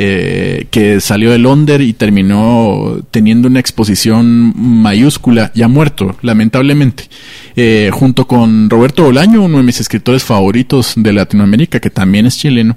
[0.00, 7.08] eh, que salió de Londres y terminó teniendo una exposición mayúscula, ya muerto, lamentablemente,
[7.56, 12.38] eh, junto con Roberto Bolaño, uno de mis escritores favoritos de Latinoamérica, que también es
[12.38, 12.76] chileno.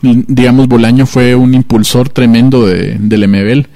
[0.00, 3.68] Digamos, Bolaño fue un impulsor tremendo de, del MBL.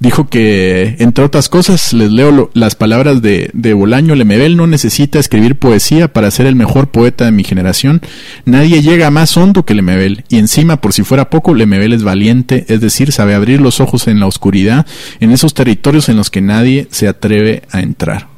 [0.00, 5.18] Dijo que, entre otras cosas, les leo las palabras de, de Bolaño, Lemebel no necesita
[5.18, 8.02] escribir poesía para ser el mejor poeta de mi generación.
[8.44, 10.24] Nadie llega más hondo que Lemebel.
[10.28, 14.08] Y encima, por si fuera poco, Lemebel es valiente, es decir, sabe abrir los ojos
[14.08, 14.86] en la oscuridad,
[15.20, 18.33] en esos territorios en los que nadie se atreve a entrar.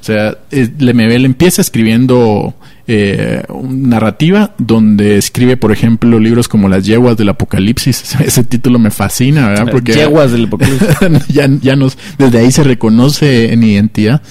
[0.00, 2.54] O sea, eh, Lemebel empieza escribiendo
[2.86, 8.16] eh, narrativa donde escribe, por ejemplo, libros como Las yeguas del apocalipsis.
[8.24, 9.68] Ese título me fascina, ¿verdad?
[9.70, 10.88] Porque Yeguas del apocalipsis.
[11.28, 14.22] ya, ya nos, desde ahí se reconoce en identidad.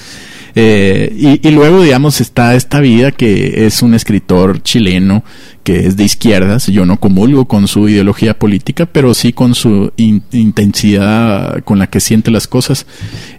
[0.62, 5.24] Eh, y, luego, digamos, está esta vida que es un escritor chileno
[5.64, 6.68] que es de izquierdas.
[6.68, 11.88] Yo no comulgo con su ideología política, pero sí con su in- intensidad con la
[11.88, 12.86] que siente las cosas.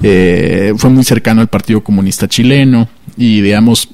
[0.03, 3.89] Eh, fue muy cercano al Partido Comunista Chileno y, digamos,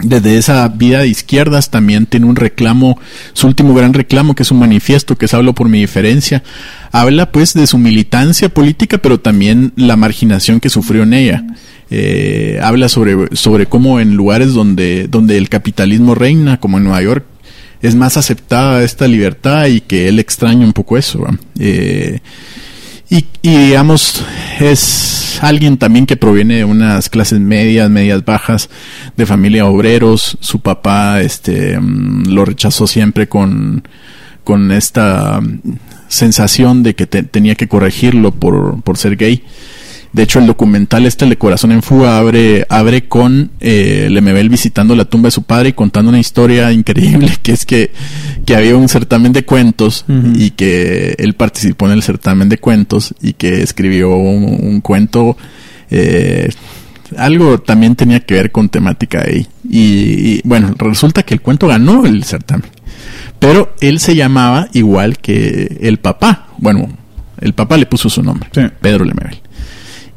[0.00, 2.98] desde esa vida de izquierdas también tiene un reclamo,
[3.32, 6.42] su último gran reclamo, que es un manifiesto, que es Hablo por mi diferencia.
[6.92, 11.44] Habla pues de su militancia política, pero también la marginación que sufrió en ella.
[11.90, 17.02] Eh, habla sobre, sobre cómo en lugares donde, donde el capitalismo reina, como en Nueva
[17.02, 17.24] York,
[17.80, 21.24] es más aceptada esta libertad y que él extraña un poco eso.
[21.58, 22.20] Eh,
[23.10, 24.24] y, y, digamos,
[24.58, 28.70] es alguien también que proviene de unas clases medias, medias bajas,
[29.16, 30.36] de familia obreros.
[30.40, 33.86] Su papá este, mm, lo rechazó siempre con,
[34.44, 35.60] con esta mm,
[36.08, 39.42] sensación de que te- tenía que corregirlo por, por ser gay.
[40.12, 44.48] De hecho, el documental este, el de Corazón en Fuga, abre, abre con eh, Lemebel
[44.48, 47.90] visitando la tumba de su padre y contando una historia increíble, que es que,
[48.46, 50.04] que había un certamen de cuentos
[50.36, 55.36] y que él participó en el certamen de cuentos y que escribió un, un cuento,
[55.90, 56.48] eh,
[57.16, 59.46] algo también tenía que ver con temática ahí.
[59.68, 62.70] Y, y, bueno, resulta que el cuento ganó el certamen.
[63.38, 66.48] Pero él se llamaba igual que el papá.
[66.58, 66.88] Bueno,
[67.40, 68.62] el papá le puso su nombre, Sí.
[68.80, 69.40] Pedro Lemebel.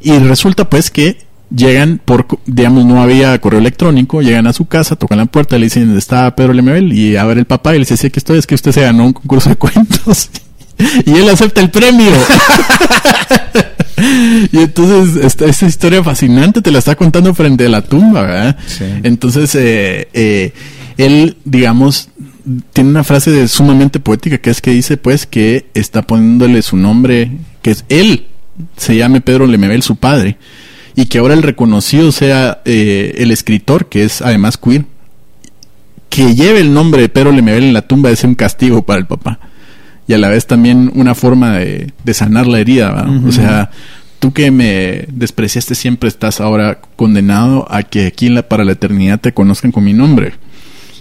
[0.00, 1.18] Y resulta pues que
[1.54, 5.66] llegan por, digamos, no había correo electrónico, llegan a su casa, tocan la puerta, le
[5.66, 8.46] dicen, está Pedro Lemebel, y abre el papá y le dice, sí, aquí estoy, es
[8.46, 10.30] que usted se ganó un concurso de cuentos.
[11.06, 12.12] y él acepta el premio.
[14.52, 18.56] y entonces, esta, esta historia fascinante te la está contando frente a la tumba, ¿verdad?
[18.66, 18.84] Sí.
[19.02, 20.52] Entonces, eh, eh,
[20.96, 22.08] él, digamos,
[22.72, 26.76] tiene una frase de sumamente poética que es que dice, pues, que está poniéndole su
[26.76, 27.30] nombre,
[27.62, 28.26] que es él,
[28.76, 30.38] se llame Pedro Lemebel, su padre,
[30.94, 34.84] y que ahora el reconocido sea eh, el escritor, que es además queer,
[36.08, 39.06] que lleve el nombre de Pedro Lemebel en la tumba es un castigo para el
[39.06, 39.38] papá.
[40.08, 43.06] Y a la vez también una forma de, de sanar la herida.
[43.26, 43.70] O sea,
[44.18, 48.72] tú que me despreciaste siempre estás ahora condenado a que aquí en la, para la
[48.72, 50.32] eternidad te conozcan con mi nombre.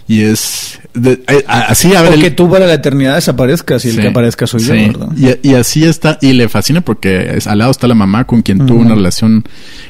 [0.10, 0.80] Y es...
[0.94, 4.48] de- a- así O el- que tú para la eternidad desaparezcas y el que aparezca
[4.48, 4.88] soy yo, sí.
[4.88, 5.10] ¿verdad?
[5.44, 8.42] Y, y así está, y le fascina porque es- al lado está la mamá con
[8.42, 9.44] quien tuvo una relación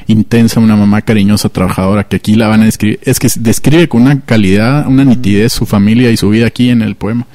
[0.08, 2.98] intensa, una mamá cariñosa, trabajadora, que aquí la van a describir.
[3.04, 6.82] Es que describe con una calidad, una nitidez su familia y su vida aquí en
[6.82, 7.26] el poema.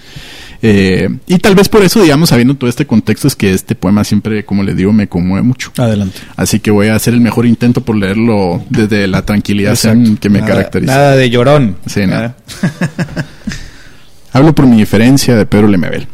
[0.66, 4.06] Eh, y tal vez por eso, digamos, sabiendo todo este contexto, es que este poema
[4.06, 5.74] siempre, como les digo, me conmueve mucho.
[5.78, 6.18] Adelante.
[6.38, 9.78] Así que voy a hacer el mejor intento por leerlo desde la tranquilidad
[10.22, 10.94] que me Nada- caracteriza.
[10.94, 11.76] Nada de llorón.
[11.86, 12.38] Sí, nada.
[14.32, 16.08] Hablo por mi diferencia de Pedro Lemebel.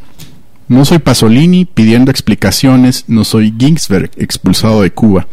[0.68, 5.28] No soy Pasolini pidiendo explicaciones, no soy Ginsberg expulsado de Cuba.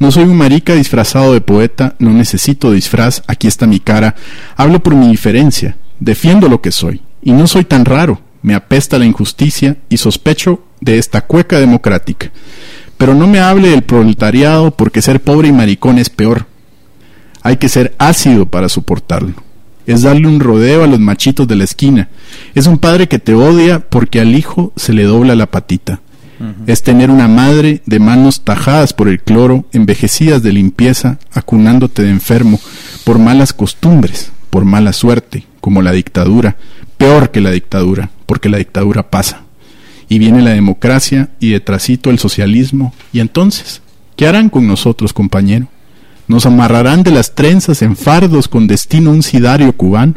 [0.00, 4.16] No soy un marica disfrazado de poeta, no necesito disfraz, aquí está mi cara.
[4.56, 7.02] Hablo por mi diferencia, defiendo lo que soy.
[7.22, 12.30] Y no soy tan raro, me apesta la injusticia y sospecho de esta cueca democrática.
[12.96, 16.46] Pero no me hable del proletariado porque ser pobre y maricón es peor.
[17.42, 19.34] Hay que ser ácido para soportarlo.
[19.86, 22.08] Es darle un rodeo a los machitos de la esquina.
[22.54, 26.00] Es un padre que te odia porque al hijo se le dobla la patita.
[26.66, 32.08] Es tener una madre de manos tajadas por el cloro, envejecidas de limpieza, acunándote de
[32.08, 32.58] enfermo,
[33.04, 36.56] por malas costumbres, por mala suerte, como la dictadura,
[36.96, 39.42] peor que la dictadura, porque la dictadura pasa.
[40.08, 42.94] Y viene la democracia y detrásito el socialismo.
[43.12, 43.82] Y entonces,
[44.14, 45.66] ¿qué harán con nosotros, compañero?
[46.28, 50.14] Nos amarrarán de las trenzas en fardos con destino a un sidario cubano.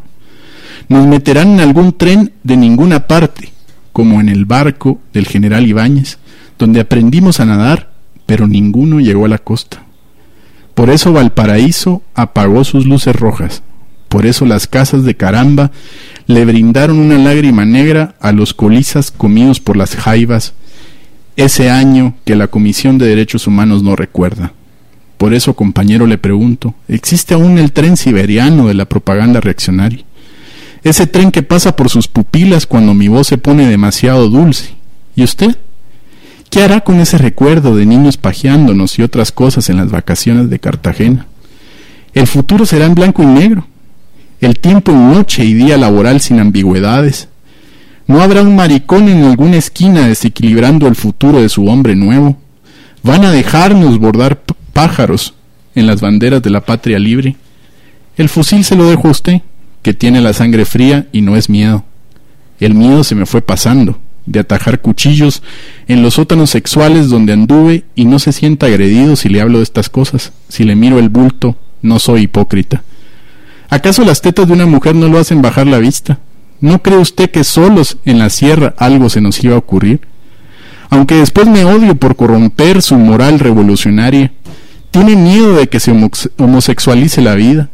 [0.89, 3.51] Nos meterán en algún tren de ninguna parte,
[3.93, 6.19] como en el barco del general Ibáñez,
[6.59, 7.93] donde aprendimos a nadar,
[8.27, 9.85] pero ninguno llegó a la costa.
[10.75, 13.63] Por eso Valparaíso apagó sus luces rojas.
[14.13, 15.71] Por eso las casas de caramba
[16.27, 20.53] le brindaron una lágrima negra a los colizas comidos por las jaivas,
[21.35, 24.53] ese año que la Comisión de Derechos Humanos no recuerda.
[25.17, 30.05] Por eso, compañero, le pregunto, ¿existe aún el tren siberiano de la propaganda reaccionaria?
[30.83, 34.75] Ese tren que pasa por sus pupilas cuando mi voz se pone demasiado dulce.
[35.15, 35.57] ¿Y usted?
[36.51, 40.59] ¿Qué hará con ese recuerdo de niños pajeándonos y otras cosas en las vacaciones de
[40.59, 41.25] Cartagena?
[42.13, 43.72] El futuro será en blanco y negro.
[44.43, 47.29] El tiempo en noche y día laboral sin ambigüedades.
[48.07, 52.35] No habrá un maricón en alguna esquina desequilibrando el futuro de su hombre nuevo.
[53.03, 55.33] Van a dejarnos bordar pájaros
[55.75, 57.37] en las banderas de la patria libre.
[58.17, 59.41] El fusil se lo dejo a usted,
[59.81, 61.85] que tiene la sangre fría y no es miedo.
[62.59, 65.41] El miedo se me fue pasando, de atajar cuchillos
[65.87, 69.63] en los sótanos sexuales donde anduve y no se sienta agredido si le hablo de
[69.63, 72.83] estas cosas, si le miro el bulto No soy hipócrita.
[73.69, 76.19] ¿Acaso las tetas de una mujer no lo hacen bajar la vista?
[76.61, 80.01] ¿No cree usted que solos en la sierra algo se nos iba a ocurrir?
[80.89, 84.31] Aunque después me odio por corromper su moral revolucionaria,
[84.91, 85.91] tiene miedo de que se
[86.37, 87.69] homosexualice la vida.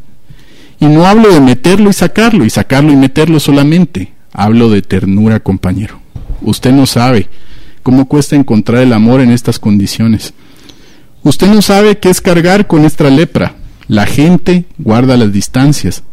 [0.79, 4.13] Y no hablo de meterlo y sacarlo, y sacarlo y meterlo solamente.
[4.31, 5.99] Hablo de ternura, compañero.
[6.41, 7.27] Usted no sabe
[7.83, 10.33] cómo cuesta encontrar el amor en estas condiciones.
[11.23, 13.55] Usted no sabe qué es cargar con esta lepra.
[13.89, 16.03] La gente guarda las distancias.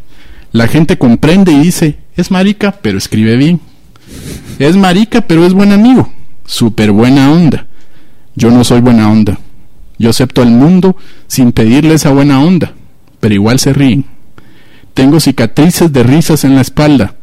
[0.50, 3.60] La gente comprende y dice, es marica, pero escribe bien.
[4.58, 6.10] Es marica, pero es buen amigo.
[6.46, 7.66] Súper buena onda.
[8.34, 9.38] Yo no soy buena onda.
[9.98, 10.96] Yo acepto al mundo
[11.26, 12.72] sin pedirle esa buena onda,
[13.20, 14.06] pero igual se ríen.
[14.94, 17.16] Tengo cicatrices de risas en la espalda.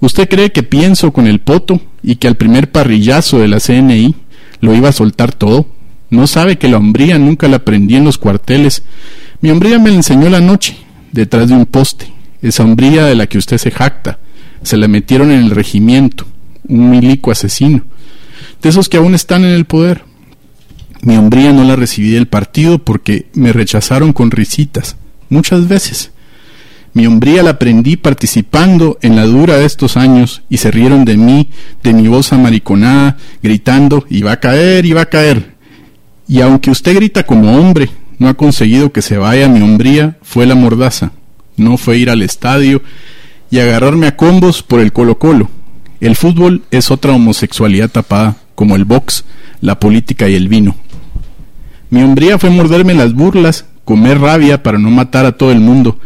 [0.00, 4.14] ¿Usted cree que pienso con el poto y que al primer parrillazo de la CNI
[4.60, 5.66] lo iba a soltar todo?
[6.10, 8.82] No sabe que la hombría nunca la aprendí en los cuarteles.
[9.40, 10.76] Mi hombría me la enseñó la noche,
[11.12, 12.12] detrás de un poste.
[12.42, 14.18] Esa hombría de la que usted se jacta.
[14.62, 16.26] Se la metieron en el regimiento.
[16.68, 17.82] Un milico asesino.
[18.60, 20.04] De esos que aún están en el poder.
[21.02, 24.96] Mi hombría no la recibí del partido porque me rechazaron con risitas,
[25.30, 26.12] muchas veces.
[26.92, 31.16] Mi hombría la aprendí participando en la dura de estos años y se rieron de
[31.16, 31.48] mí,
[31.82, 35.54] de mi voz amariconada, gritando, y va a caer, y va a caer.
[36.28, 37.88] Y aunque usted grita como hombre,
[38.20, 41.10] no ha conseguido que se vaya mi hombría, fue la mordaza.
[41.56, 42.82] No fue ir al estadio
[43.50, 45.48] y agarrarme a combos por el Colo Colo.
[46.00, 49.24] El fútbol es otra homosexualidad tapada, como el box,
[49.62, 50.76] la política y el vino.
[51.88, 55.98] Mi hombría fue morderme las burlas, comer rabia para no matar a todo el mundo.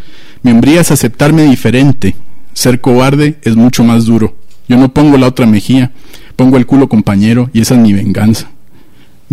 [0.44, 2.14] Mi hombría es aceptarme diferente.
[2.52, 4.36] Ser cobarde es mucho más duro.
[4.68, 5.90] Yo no pongo la otra mejilla,
[6.36, 8.53] pongo el culo compañero y esa es mi venganza.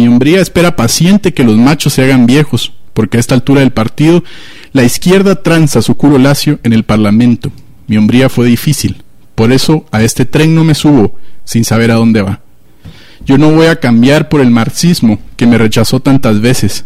[0.02, 3.70] Mi hombría espera paciente que los machos se hagan viejos, porque a esta altura del
[3.70, 4.24] partido
[4.74, 7.52] la izquierda tranza su culo lacio en el Parlamento.
[7.86, 9.04] Mi hombría fue difícil,
[9.36, 12.42] por eso a este tren no me subo sin saber a dónde va.
[13.28, 16.86] Yo no voy a cambiar por el marxismo que me rechazó tantas veces.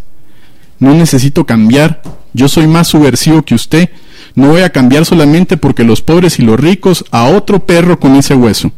[0.79, 2.01] No necesito cambiar.
[2.33, 3.91] Yo soy más subversivo que usted.
[4.35, 8.17] No voy a cambiar solamente porque los pobres y los ricos a otro perro con
[8.17, 8.73] ese hueso.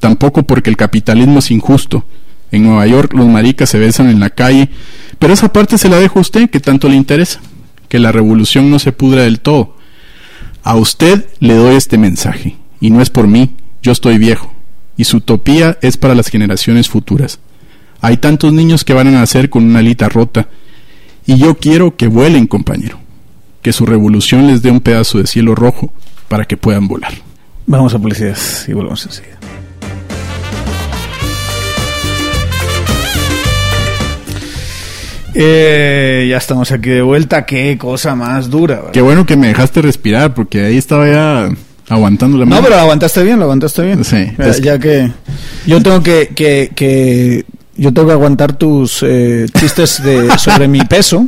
[0.00, 2.06] Tampoco porque el capitalismo es injusto.
[2.54, 4.70] En Nueva York los maricas se besan en la calle,
[5.18, 7.40] pero esa parte se la dejo a usted que tanto le interesa.
[7.88, 9.76] Que la revolución no se pudra del todo.
[10.62, 14.54] A usted le doy este mensaje, y no es por mí, yo estoy viejo
[14.96, 17.38] y su utopía es para las generaciones futuras.
[18.00, 20.48] Hay tantos niños que van a nacer con una alita rota
[21.26, 22.98] y yo quiero que vuelen, compañero,
[23.62, 25.92] que su revolución les dé un pedazo de cielo rojo
[26.28, 27.14] para que puedan volar.
[27.66, 28.36] Vamos a publicidad
[28.68, 29.43] y volvemos enseguida.
[35.34, 37.44] Eh, ya estamos aquí de vuelta.
[37.44, 38.82] Qué cosa más dura.
[38.92, 41.48] Qué bueno que me dejaste respirar porque ahí estaba ya
[41.88, 42.62] Aguantando la mano.
[42.62, 44.04] No, pero aguantaste bien, lo aguantaste bien.
[44.04, 44.26] Sí.
[44.62, 45.10] Ya, que...
[45.66, 47.44] yo tengo que, que, que
[47.76, 51.26] yo tengo que aguantar tus eh, chistes de, sobre mi peso.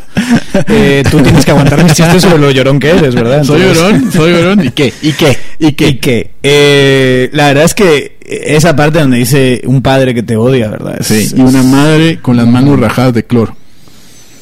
[0.68, 3.44] Eh, tú tienes que aguantar mis chistes sobre lo llorón que eres, ¿verdad?
[3.44, 4.64] soy llorón, soy llorón.
[4.64, 4.90] ¿Y qué?
[5.02, 5.36] ¿Y qué?
[5.58, 5.88] ¿Y qué?
[5.88, 6.30] ¿Y qué?
[6.42, 10.96] Eh, la verdad es que esa parte donde dice un padre que te odia, ¿verdad?
[11.02, 13.54] sí, y una madre con las manos rajadas de cloro.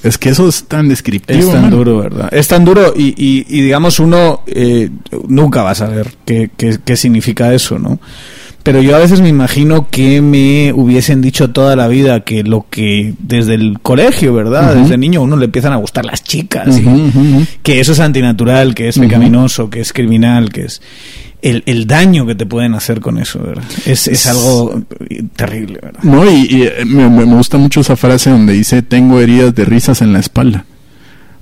[0.04, 1.40] Es que eso es tan descriptivo.
[1.40, 2.28] Es tan duro, ¿verdad?
[2.32, 4.90] Es tan duro y, y, digamos uno eh,
[5.28, 7.98] nunca va a saber qué, qué, significa eso, ¿no?
[8.62, 12.66] Pero yo a veces me imagino que me hubiesen dicho toda la vida que lo
[12.68, 14.74] que desde el colegio, ¿verdad?
[14.74, 16.80] Desde niño uno le empiezan a gustar las chicas,
[17.62, 20.82] que eso es antinatural, que es pecaminoso, que es criminal, que es
[21.44, 23.64] el, daño que te pueden hacer con eso, ¿verdad?
[23.84, 24.82] Es, es algo
[25.36, 26.02] terrible, ¿verdad?
[26.02, 30.00] No, y, eh, me, me, gusta mucho esa frase donde dice, tengo heridas de risas
[30.00, 30.64] en la espalda.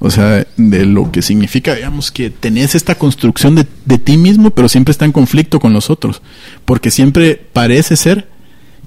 [0.00, 4.50] O sea, de lo que significa, digamos, que tenés esta construcción de, de ti mismo,
[4.50, 6.22] pero siempre está en conflicto con los otros.
[6.64, 8.26] Porque siempre parece ser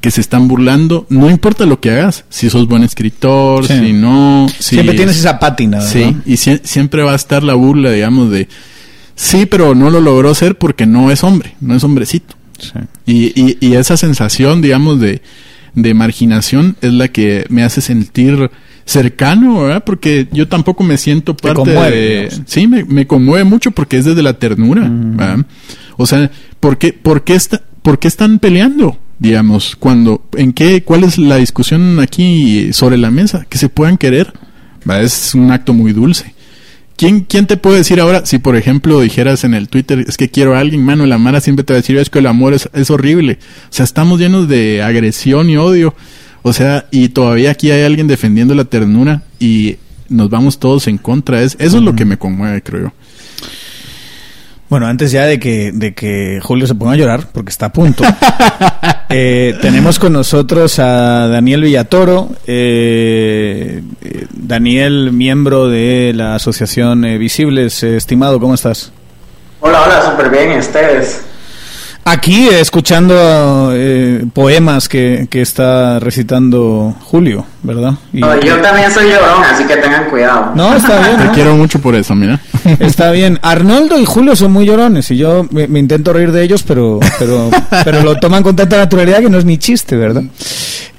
[0.01, 4.45] que se están burlando, no importa lo que hagas, si sos buen escritor, si no...
[4.59, 5.91] siempre tienes esa pátina, ¿verdad?
[5.91, 8.47] Sí, y siempre va a estar la burla, digamos, de
[9.15, 12.35] Sí, pero no lo logró ser porque no es hombre, no es hombrecito.
[13.05, 15.21] Y, y, esa sensación, digamos, de,
[15.73, 18.49] de marginación es la que me hace sentir
[18.85, 19.83] cercano, ¿verdad?
[19.83, 22.29] Porque yo tampoco me siento parte de...
[22.45, 25.45] Sí, me, me, conmueve mucho porque es desde la ternura, ¿verdad?
[25.97, 28.97] O sea, ¿por qué, por, qué está, ¿por qué están peleando?
[29.17, 33.45] Digamos, cuando, ¿en qué, cuál es la discusión aquí sobre la mesa?
[33.49, 34.33] Que se puedan querer,
[34.87, 36.34] Es un acto muy dulce.
[36.97, 40.29] ¿Quién, ¿Quién te puede decir ahora, si por ejemplo dijeras en el Twitter, es que
[40.29, 42.53] quiero a alguien, mano, la Mara siempre te va a decir, es que el amor
[42.53, 43.39] es, es horrible.
[43.69, 45.93] O sea, estamos llenos de agresión y odio.
[46.41, 49.77] O sea, y todavía aquí hay alguien defendiendo la ternura y
[50.09, 51.41] nos vamos todos en contra.
[51.41, 52.93] Es, eso es lo que me conmueve, creo yo.
[54.67, 57.71] Bueno, antes ya de que, de que Julio se ponga a llorar, porque está a
[57.71, 58.03] punto,
[59.09, 62.29] eh, tenemos con nosotros a Daniel Villatoro.
[62.47, 67.83] Eh, eh, Daniel, miembro de la Asociación eh, Visibles.
[67.83, 68.91] Eh, estimado, ¿cómo estás?
[69.59, 71.21] Hola, hola, súper bien, ¿y ustedes?
[72.03, 77.93] Aquí escuchando eh, poemas que, que está recitando Julio, ¿verdad?
[78.13, 80.51] Y- No, yo también soy llorón, así que tengan cuidado.
[80.55, 81.17] No, está bien.
[81.17, 81.31] Te ¿no?
[81.33, 82.39] quiero mucho por eso, mira.
[82.79, 83.39] Está bien.
[83.41, 86.99] Arnoldo y Julio son muy llorones y yo me, me intento reír de ellos, pero,
[87.19, 87.49] pero,
[87.83, 90.23] pero lo toman con tanta naturalidad que no es ni chiste, ¿verdad?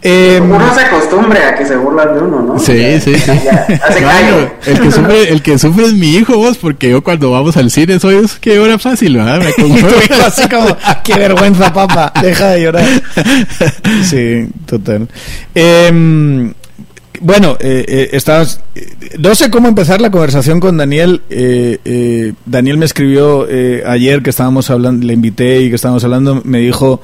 [0.02, 2.58] Eh, Uno se acostumbra a que se burlan de uno, ¿no?
[2.60, 3.32] Sí, Ya- sí, sí.
[3.44, 4.50] ya- hace Claro, callo.
[4.66, 7.70] el que sufre, el que sufre es mi hijo, vos, porque yo cuando vamos al
[7.72, 9.40] cine soy es que hora fácil, ¿verdad?
[9.40, 9.88] Me hijo
[10.24, 12.84] así como, qué vergüenza, papá, deja de llorar.
[14.04, 15.08] Sí, total.
[15.54, 16.52] Em,
[17.20, 18.86] bueno, eh, eh, estabas, eh,
[19.18, 21.22] no sé cómo empezar la conversación con Daniel.
[21.30, 26.02] Eh, eh, Daniel me escribió eh, ayer que estábamos hablando, le invité y que estábamos
[26.04, 27.00] hablando, me dijo,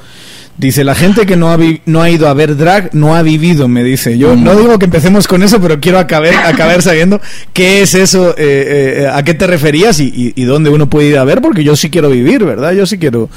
[0.58, 3.22] dice, la gente que no ha, vi- no ha ido a ver drag no ha
[3.22, 4.18] vivido, me dice.
[4.18, 7.20] Yo no digo que empecemos con eso, pero quiero acabar, acabar sabiendo
[7.52, 11.08] qué es eso, eh, eh, a qué te referías y, y- y dónde uno puede
[11.08, 12.72] ir a ver, porque yo sí quiero vivir, ¿verdad?
[12.72, 13.28] Yo sí quiero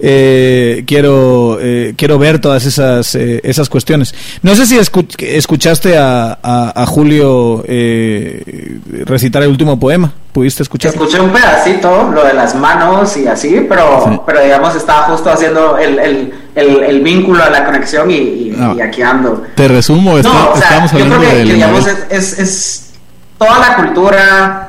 [0.00, 4.14] eh, quiero eh, quiero ver todas esas eh, esas cuestiones.
[4.42, 10.12] No sé si escu- escuchaste a, a- a Julio eh, recitar el último poema.
[10.32, 10.92] ¿Pudiste escuchar?
[10.92, 14.20] Escuché un pedacito, lo de las manos y así, pero, Sí.
[14.24, 18.54] pero digamos, estaba justo haciendo el, el, el, el vínculo a la conexión y, y,
[18.56, 18.74] No.
[18.76, 19.42] y aquí ando.
[19.56, 21.98] Te resumo, está- No, o sea, estamos yo hablando creo que, del que, digamos, es,
[22.10, 22.90] es, es
[23.36, 24.68] toda la cultura,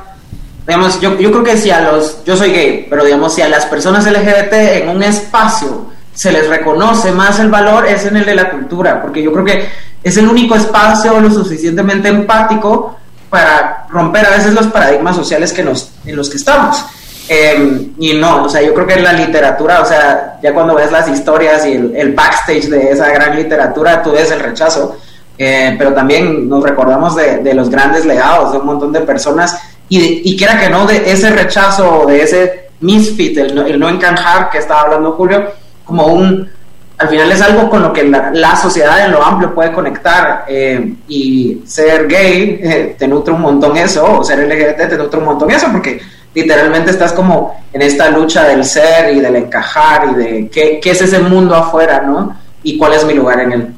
[0.70, 3.48] digamos, yo, yo creo que si a los, yo soy gay, pero digamos, si a
[3.48, 8.24] las personas LGBT en un espacio se les reconoce más el valor, es en el
[8.24, 9.68] de la cultura, porque yo creo que
[10.00, 12.96] es el único espacio lo suficientemente empático
[13.28, 16.84] para romper a veces los paradigmas sociales que nos, en los que estamos.
[17.28, 20.92] Eh, y no, o sea, yo creo que la literatura, o sea, ya cuando ves
[20.92, 24.98] las historias y el, el backstage de esa gran literatura, tú ves el rechazo.
[25.36, 29.58] Eh, pero también nos recordamos de, de los grandes legados de un montón de personas
[29.90, 33.78] y, de- y quiera que no, de ese rechazo, de ese misfit, el no, el
[33.78, 35.50] no encajar que estaba hablando Julio,
[35.84, 36.48] como un,
[36.96, 40.44] al final es algo con lo que la, la sociedad en lo amplio puede conectar
[40.48, 45.18] eh, y ser gay eh, te nutre un montón eso, o ser LGBT te nutre
[45.18, 46.00] un montón eso, porque
[46.34, 50.90] literalmente estás como en esta lucha del ser y del encajar y de qué, qué
[50.92, 52.36] es ese mundo afuera, ¿no?
[52.62, 53.68] Y cuál es mi lugar en él.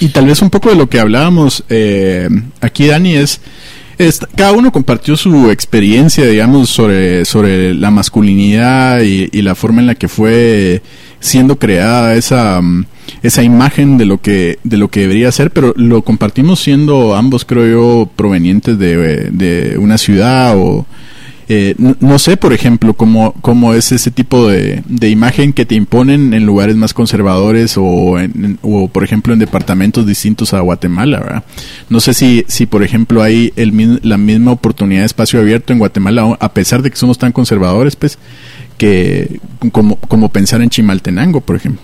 [0.00, 2.28] Y tal vez un poco de lo que hablábamos eh,
[2.60, 3.40] aquí, Dani, es,
[3.98, 9.80] es- cada uno compartió su experiencia, digamos, sobre, sobre la masculinidad y, y la forma
[9.80, 10.82] en la que fue
[11.20, 12.84] siendo creada esa, mm,
[13.22, 17.44] esa imagen de lo que de lo que debería ser, pero lo compartimos siendo ambos,
[17.44, 20.86] creo yo, provenientes de, de una ciudad o
[21.48, 25.64] eh, no, no sé, por ejemplo, cómo, cómo es ese tipo de, de imagen que
[25.64, 30.60] te imponen en lugares más conservadores o, en- o, por ejemplo, en departamentos distintos a
[30.60, 31.44] Guatemala, ¿verdad?
[31.88, 35.78] No sé si, si por ejemplo, hay el, la misma oportunidad de espacio abierto en
[35.78, 38.18] Guatemala, a pesar de que somos tan conservadores, pues,
[38.76, 39.40] que
[39.72, 41.80] como, como pensar en Chimaltenango, por ejemplo.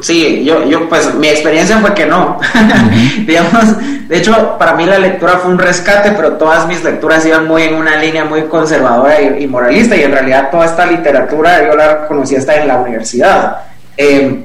[0.00, 2.38] Sí, yo, yo pues mi experiencia fue que no.
[3.26, 3.64] Digamos,
[4.08, 7.62] de hecho, para mí la lectura fue un rescate, pero todas mis lecturas iban muy
[7.62, 11.74] en una línea muy conservadora y, y moralista, y en realidad toda esta literatura yo
[11.76, 13.56] la conocí hasta en la universidad.
[13.96, 14.44] Eh,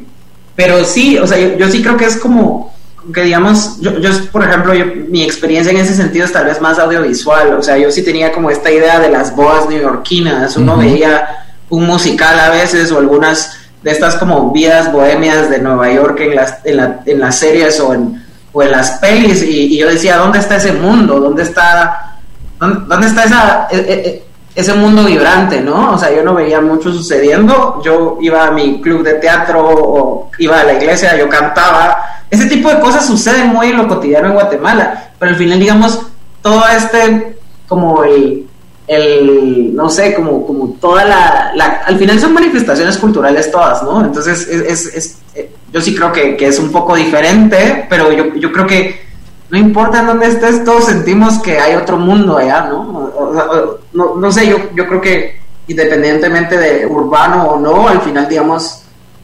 [0.56, 2.74] pero sí, o sea, yo, yo sí creo que es como
[3.14, 6.62] que digamos, yo, yo por ejemplo, yo- mi experiencia en ese sentido es tal vez
[6.62, 10.78] más audiovisual, o sea, yo sí tenía como esta idea de las boas neoyorquinas, uno
[10.78, 11.28] veía
[11.70, 16.36] un musical a veces o algunas de estas como vidas bohemias de Nueva York en
[16.36, 18.24] las, en, la- en las series o en,
[18.54, 21.20] o en las pelis y, y yo decía, ¿dónde está ese mundo?
[21.20, 22.16] ¿Dónde está,
[22.60, 24.24] dónde, dónde está esa, e- e- e-
[24.56, 25.94] ese mundo vibrante, ¿no?
[25.94, 30.32] O sea, yo no veía mucho sucediendo, yo iba a mi club de teatro o
[30.38, 31.98] iba a la iglesia, yo cantaba,
[32.30, 36.00] ese tipo de cosas suceden muy en lo cotidiano en Guatemala, pero al final, digamos,
[36.44, 38.46] todo este, como el,
[38.88, 44.04] el no sé, como, como toda la, la- al final son manifestaciones culturales todas, ¿no?
[44.04, 48.12] Entonces, es, es- es- eh, yo sí creo que, que es un poco diferente, pero
[48.12, 49.02] yo, yo creo que
[49.50, 52.82] no importa en dónde estés, todos sentimos que hay otro mundo allá, ¿no?
[52.82, 58.02] O- o no, no sé, yo, yo creo que independientemente de urbano o no, al
[58.02, 58.82] final, digamos,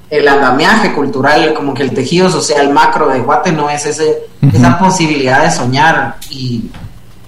[0.09, 4.79] el andamiaje cultural, como que el tejido social macro de Guate no es ese, esa
[4.79, 6.71] posibilidad de soñar y,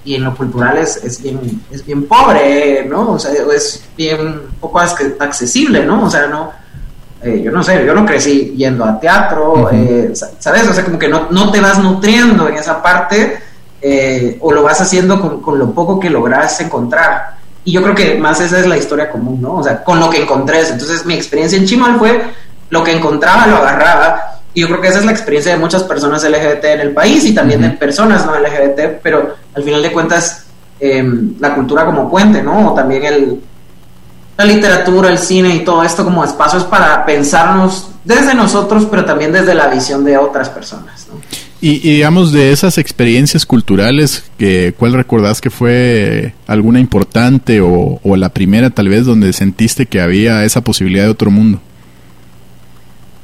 [0.03, 1.39] y en lo cultural es, es bien
[1.71, 3.11] es bien pobre, ¿no?
[3.13, 6.05] O sea, es bien poco ac- accesible, ¿no?
[6.05, 6.51] O sea, no,
[7.23, 9.69] eh, yo no sé, yo no crecí yendo a teatro, Ujú.
[9.71, 10.67] eh, sa- ¿sabes?
[10.67, 13.39] O sea, como que no, no te vas nutriendo en esa parte
[13.81, 17.35] eh, o lo vas haciendo con, con, lo poco que logras encontrar.
[17.63, 19.55] Y yo creo que más esa es la historia común, ¿no?
[19.57, 20.61] O sea, con lo que encontré.
[20.61, 22.23] Entonces, mi experiencia en Chimal fue
[22.71, 24.30] lo que encontraba, lo agarraba.
[24.53, 27.23] Y yo creo que esa es la experiencia de muchas personas LGBT en el país
[27.25, 30.45] y también de personas no LGBT, pero al final de cuentas,
[30.79, 31.03] eh,
[31.39, 32.71] la cultura como puente, ¿no?
[32.71, 33.41] O también el,
[34.37, 39.31] la literatura, el cine y todo esto como espacios para pensarnos desde nosotros, pero también
[39.31, 41.07] desde la visión de otras personas.
[41.09, 41.21] ¿no?
[41.61, 47.99] Y, y, digamos de esas experiencias culturales, que, ¿cuál recordás que fue alguna importante o,
[48.03, 51.61] o, la primera tal vez donde sentiste que había esa posibilidad de otro mundo?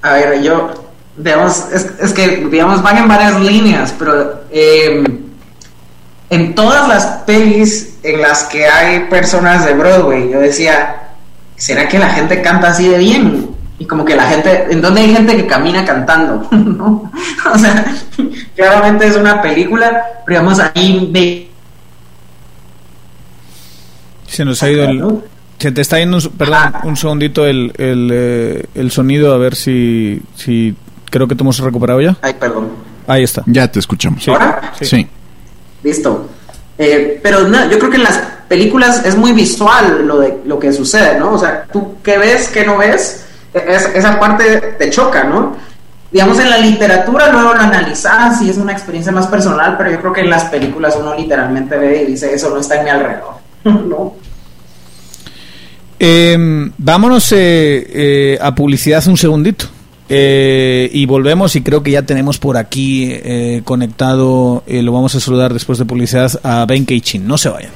[0.04, 0.87] A ver, yo,
[1.18, 5.04] digamos, es, es que digamos van en varias líneas, pero eh,
[6.30, 11.10] en todas las pelis en las que hay personas de Broadway, yo decía,
[11.56, 13.50] ¿será que la gente canta así de bien?
[13.80, 16.48] Y como que la gente, ¿en dónde hay gente que camina cantando?
[16.52, 17.12] ¿No?
[17.54, 17.86] O sea,
[18.56, 21.50] claramente es una película, pero digamos ahí de...
[24.28, 25.22] Se nos ha ido el...
[25.60, 29.56] Se te está yendo, un, perdón, un segundito el, el, eh, el, sonido, a ver
[29.56, 30.76] si, si
[31.10, 32.18] creo que te hemos recuperado ya.
[32.22, 32.70] Ay, perdón.
[33.08, 33.44] Ahí está.
[33.46, 34.24] Ya te escuchamos.
[34.24, 34.32] ¿Sí?
[34.32, 34.74] ¿Ahora?
[34.80, 34.86] Sí.
[34.86, 35.08] sí.
[35.84, 36.30] Listo.
[36.78, 40.60] Eh, pero no, yo creo que en las películas es muy visual lo de lo
[40.60, 41.34] que sucede, ¿no?
[41.34, 45.56] O sea, tú qué ves, qué no ves, es, esa parte te choca, ¿no?
[46.12, 50.00] Digamos, en la literatura luego lo analizas y es una experiencia más personal, pero yo
[50.00, 52.90] creo que en las películas uno literalmente ve y dice, eso no está en mi
[52.90, 53.34] alrededor,
[53.64, 54.16] ¿no?
[56.00, 59.66] Eh, vámonos eh, eh, a publicidad un segundito.
[60.10, 65.14] Eh, y volvemos y creo que ya tenemos por aquí eh, conectado, eh, lo vamos
[65.16, 67.28] a saludar después de publicidad a Ben Keichin.
[67.28, 67.72] No se vayan.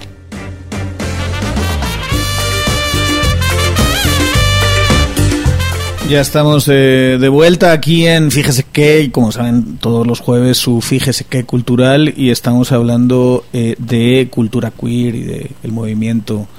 [6.10, 10.58] Ya estamos de, de, vuelta aquí en Fíjese qué, y como saben, todos los jueves
[10.58, 16.50] su Fíjese qué cultural y estamos hablando de cultura queer y del de movimiento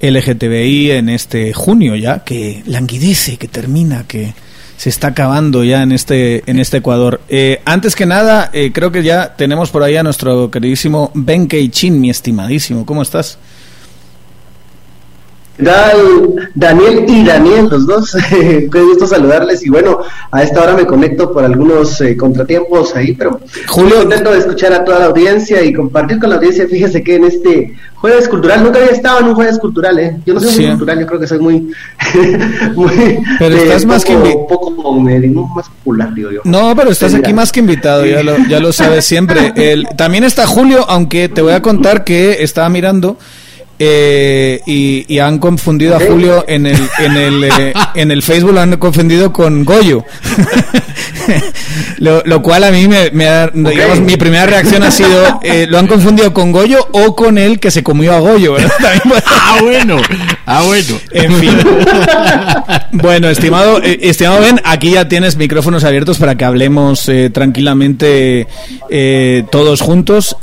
[0.00, 4.34] LGTBI en este junio ya, que languidece, que termina, que
[4.80, 7.20] se está acabando ya en este en este Ecuador.
[7.28, 11.48] Eh, antes que nada, eh, creo que ya tenemos por ahí a nuestro queridísimo Ben
[11.48, 12.86] Keichin, mi estimadísimo.
[12.86, 13.36] ¿Cómo estás?
[16.54, 20.00] Daniel y Daniel, los dos, qué gusto saludarles y bueno,
[20.30, 24.72] a esta hora me conecto por algunos eh, contratiempos ahí, pero Julio, contento de escuchar
[24.72, 28.64] a toda la audiencia y compartir con la audiencia, fíjese que en este jueves cultural,
[28.64, 30.16] nunca había estado en un jueves cultural, ¿eh?
[30.24, 30.60] yo no soy sí.
[30.60, 31.70] muy cultural, yo creo que soy muy,
[32.74, 35.00] muy pero estás eh, más poco, que poco
[35.54, 36.40] más popular, digo yo.
[36.44, 39.52] No, pero estás aquí más que invitado, ya lo, ya lo sabes siempre.
[39.56, 43.18] El, también está Julio, aunque te voy a contar que estaba mirando
[43.82, 48.52] eh, y, y, han confundido a Julio en el en el eh, en el Facebook
[48.52, 50.04] lo han confundido con Goyo.
[51.98, 53.62] Lo, lo, cual a mí me, me ha, okay.
[53.62, 57.60] digamos mi primera reacción ha sido eh, lo han confundido con Goyo o con el
[57.60, 58.56] que se comió a Goyo
[59.26, 60.00] ah bueno.
[60.46, 60.98] Ah bueno.
[61.12, 61.58] En fin.
[62.92, 68.46] Bueno estimado eh, estimado Ben aquí ya tienes micrófonos abiertos para que hablemos eh, tranquilamente
[69.50, 70.36] todos juntos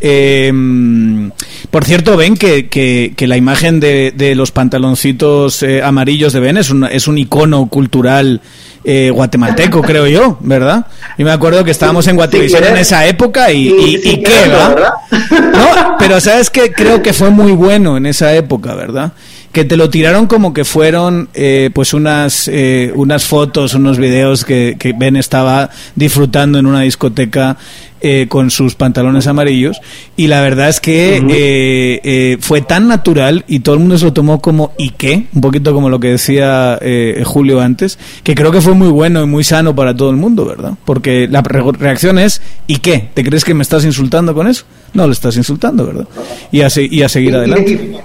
[1.71, 6.39] por cierto Ben que, que, que la imagen de, de los pantaloncitos eh, amarillos de
[6.39, 8.41] Ben es un, es un icono cultural
[8.83, 10.87] eh, guatemalteco, creo yo, ¿verdad?
[11.17, 14.47] Y me acuerdo que estábamos en Guatevisión en esa época y, y, y, y qué,
[14.47, 14.93] ¿verdad?
[15.11, 19.11] No, pero sabes que creo que fue muy bueno en esa época, ¿verdad?
[19.57, 24.45] Que te lo tiraron como que fueron eh, pues unas eh, unas fotos, unos videos
[24.45, 27.57] que, que, Ben estaba disfrutando en una discoteca
[27.99, 29.81] eh, con sus pantalones amarillos
[30.15, 32.39] y la verdad es que uh -huh.
[32.39, 35.25] fue tan natural y todo el mundo se lo tomó como ¿y qué?
[35.33, 36.79] Un poquito como lo que decía
[37.25, 40.45] Julio antes, que creo que fue muy bueno y muy sano para todo el mundo,
[40.45, 40.73] ¿verdad?
[40.85, 43.09] Porque la re reacción es ¿y qué?
[43.11, 44.65] ¿Te crees que me estás insultando con eso?
[44.93, 46.07] No, le estás insultando, ¿verdad?
[46.51, 48.03] Y a, y a seguir adelante.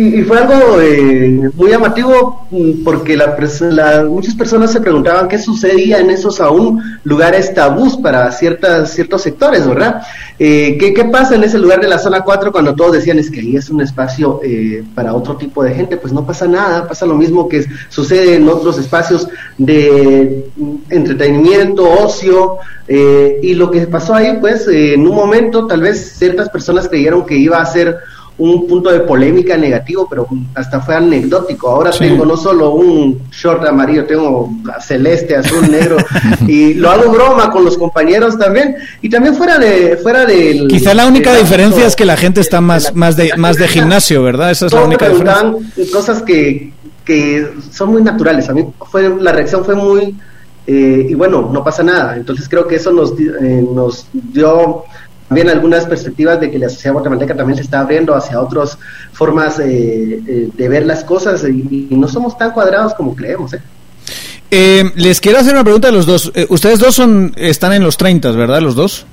[0.00, 2.46] Y, y, fue algo eh, muy llamativo
[2.82, 3.36] porque la,
[3.68, 9.20] la, muchas personas se preguntaban qué sucedía en esos aún lugares tabús para ciertas, ciertos
[9.20, 10.00] sectores, ¿verdad?
[10.38, 13.30] Eh, ¿qué, ¿qué, pasa en ese lugar de la zona 4 cuando todos decían es
[13.30, 15.98] que ahí es un espacio eh, para otro tipo de gente?
[15.98, 20.46] Pues no pasa nada, pasa lo mismo que sucede en otros espacios de
[20.88, 22.56] entretenimiento, ocio,
[22.88, 27.26] eh, y lo que pasó ahí, pues en un momento tal vez ciertas personas creyeron
[27.26, 27.98] que iba a ser
[28.40, 31.68] un punto de polémica negativo, pero hasta fue anecdótico.
[31.68, 31.98] Ahora sí.
[32.00, 34.50] tengo no solo un short amarillo, tengo
[34.80, 35.98] celeste, azul, negro,
[36.48, 38.76] y lo hago broma con los compañeros también.
[39.02, 40.68] Y también fuera de fuera del.
[40.68, 43.68] Quizá la única de diferencia es que la gente está más, más, de, más de
[43.68, 44.50] gimnasio, ¿verdad?
[44.50, 45.92] Esa es la única diferencia.
[45.92, 46.72] Cosas que,
[47.04, 48.48] que son muy naturales.
[48.48, 50.16] A mí fue la reacción fue muy.
[50.66, 52.16] Eh, y bueno, no pasa nada.
[52.16, 54.84] Entonces creo que eso nos, eh, nos dio
[55.30, 58.76] también algunas perspectivas de que la sociedad guatemalteca también se está abriendo hacia otras
[59.12, 63.52] formas eh, eh, de ver las cosas y, y, no somos tan cuadrados como creemos.
[63.52, 63.60] ¿eh?
[64.50, 66.32] Eh, les quiero hacer una pregunta a los dos.
[66.34, 68.60] Eh, ustedes dos son están en los 30, ¿verdad?
[68.60, 69.06] Los dos.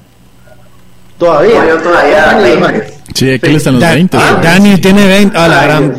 [1.19, 1.67] Todavía.
[1.67, 2.87] Yo todavía.
[3.13, 4.17] Sí, aquí están los Da- 20.
[4.17, 5.37] ah, Dani tiene 20.
[5.37, 5.95] Ah, la gran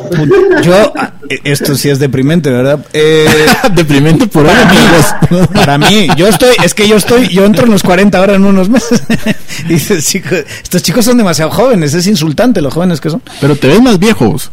[0.63, 0.93] Yo,
[1.45, 2.85] esto sí es deprimente, ¿verdad?
[2.93, 3.27] Eh,
[3.75, 5.49] Deprimente por ahora, amigos.
[5.55, 8.45] para mí, yo estoy, es que yo estoy, yo entro en los 40 ahora en
[8.45, 9.03] unos meses.
[9.69, 13.23] Dices, chicos, estos chicos son demasiado jóvenes, es insultante los jóvenes que son.
[13.41, 14.51] Pero te ves más viejos.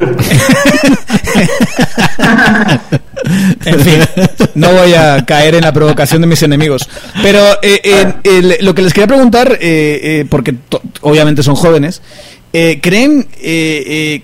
[3.65, 3.99] En fin,
[4.55, 6.87] no voy a caer en la provocación de mis enemigos.
[7.21, 10.55] Pero eh, eh, lo que les quería preguntar, eh, eh, porque
[11.01, 12.01] obviamente son jóvenes,
[12.53, 14.23] eh, ¿creen, eh, eh,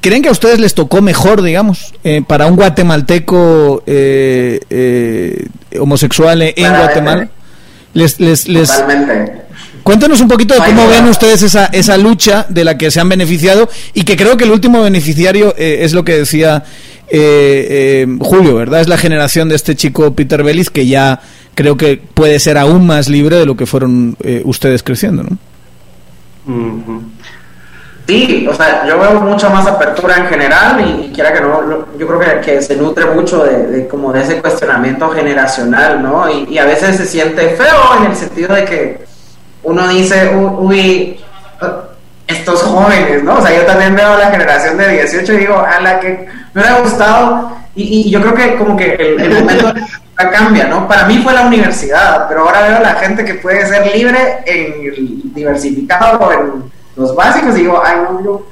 [0.00, 5.46] ¿creen que a ustedes les tocó mejor, digamos, eh, para un guatemalteco eh, eh,
[5.78, 6.84] homosexual en Claramente.
[6.84, 7.28] Guatemala?
[7.94, 9.32] Les, les, les, Totalmente.
[9.82, 10.90] Cuéntanos un poquito de Ay, cómo no.
[10.90, 14.44] ven ustedes esa, esa lucha de la que se han beneficiado y que creo que
[14.44, 16.62] el último beneficiario eh, es lo que decía
[17.08, 18.82] eh, eh, Julio, ¿verdad?
[18.82, 21.20] Es la generación de este chico Peter Bellis que ya
[21.54, 25.38] creo que puede ser aún más libre de lo que fueron eh, ustedes creciendo, ¿no?
[26.46, 27.02] Ujú.
[28.08, 32.06] Sí, o sea, yo veo mucha más apertura en general y, quiera que no, yo
[32.06, 36.26] creo que, que se nutre mucho de, como de ese cuestionamiento generacional, ¿no?
[36.30, 39.04] Y, y a veces se siente feo en el sentido de que
[39.62, 41.20] uno dice, "U- uy,
[41.60, 41.66] uh,
[42.26, 43.34] estos jóvenes, ¿no?
[43.36, 46.26] O sea, yo también veo a la generación de 18 y digo, a la que
[46.54, 49.74] me hubiera gustado y, y yo creo que como que el, el momento
[50.16, 50.88] cambia, ¿no?
[50.88, 54.38] Para mí fue la universidad, pero ahora veo a la gente que puede ser libre
[54.46, 58.46] en diversificado, en los básicos, digo, ay, no, yo,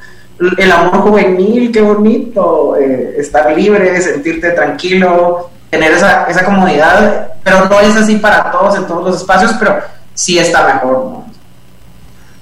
[0.57, 7.67] el amor juvenil, qué bonito, eh, estar libre, sentirte tranquilo, tener esa, esa comodidad, pero
[7.67, 9.79] no es así para todos en todos los espacios, pero
[10.15, 11.26] sí está mejor, ¿no?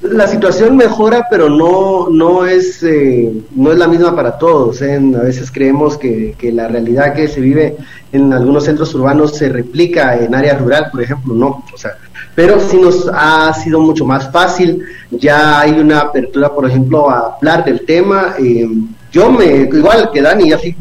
[0.04, 4.82] La situación mejora, pero no, no, es, eh, no es la misma para todos.
[4.82, 5.00] ¿eh?
[5.16, 7.76] A veces creemos que, que la realidad que se vive
[8.12, 11.64] en algunos centros urbanos se replica en área rural, por ejemplo, no.
[11.72, 11.92] O sea,
[12.34, 14.82] pero sí nos ha sido mucho más fácil.
[15.10, 18.34] Ya hay una apertura, por ejemplo, a hablar del tema.
[18.38, 18.68] eh,
[19.10, 20.74] yo me, igual que Dani, así,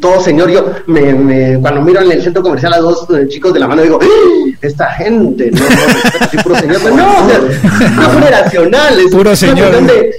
[0.00, 3.52] todo señor, yo me, me- cuando miro en el centro comercial a dos eh, chicos
[3.52, 4.51] de la mano, digo, ¡Ah!
[4.62, 5.66] Esta gente, no, no,
[6.20, 9.74] así puro señor, pero no, o sea, no generacional, es Puro señor.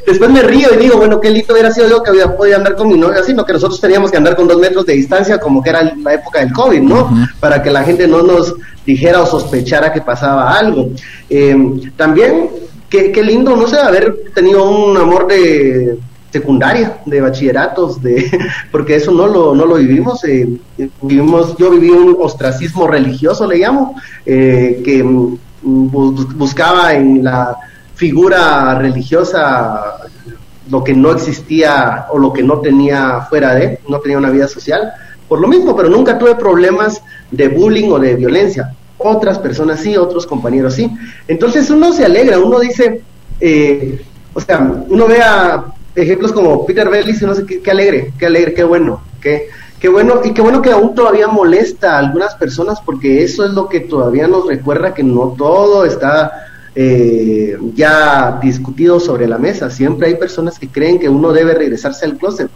[0.06, 2.76] después me río y digo, bueno, qué lindo hubiera sido yo que había podido andar
[2.76, 5.64] con mi novia, sino que nosotros teníamos que andar con dos metros de distancia, como
[5.64, 7.28] que era la época del COVID, ¿no?
[7.40, 8.54] Para que la gente no nos
[8.86, 10.90] dijera o sospechara que pasaba algo.
[11.30, 11.56] Eh,
[11.96, 12.50] también,
[12.90, 15.98] qué, qué lindo, no sé, haber tenido un amor de
[16.38, 18.14] secundaria, de bachilleratos, de
[18.72, 20.24] porque eso no lo, no lo vivimos.
[20.26, 20.48] eh,
[21.02, 23.96] vivimos yo viví un ostracismo religioso, le llamo,
[24.26, 25.38] eh, que mm,
[25.94, 27.56] bus- buscaba en la
[27.96, 30.00] figura religiosa
[30.70, 34.48] lo que no existía o lo que no tenía fuera de, no tenía una vida
[34.48, 34.82] social,
[35.30, 37.02] por lo mismo, pero nunca tuve problemas
[37.32, 38.74] de bullying o de violencia.
[38.98, 40.90] Otras personas sí, otros compañeros sí.
[41.28, 43.02] Entonces uno se alegra, uno dice,
[43.40, 44.02] eh,
[44.34, 44.58] o sea,
[44.88, 45.66] uno ve a
[45.96, 49.50] ejemplos como Peter Bellis y uno dice, qué, qué alegre, qué alegre, qué bueno, qué,
[49.80, 53.52] qué bueno, y qué bueno que aún todavía molesta a algunas personas porque eso es
[53.52, 56.32] lo que todavía nos recuerda que no todo está
[56.76, 59.70] eh, ya discutido sobre la mesa.
[59.70, 62.50] Siempre hay personas que creen que uno debe regresarse al closet.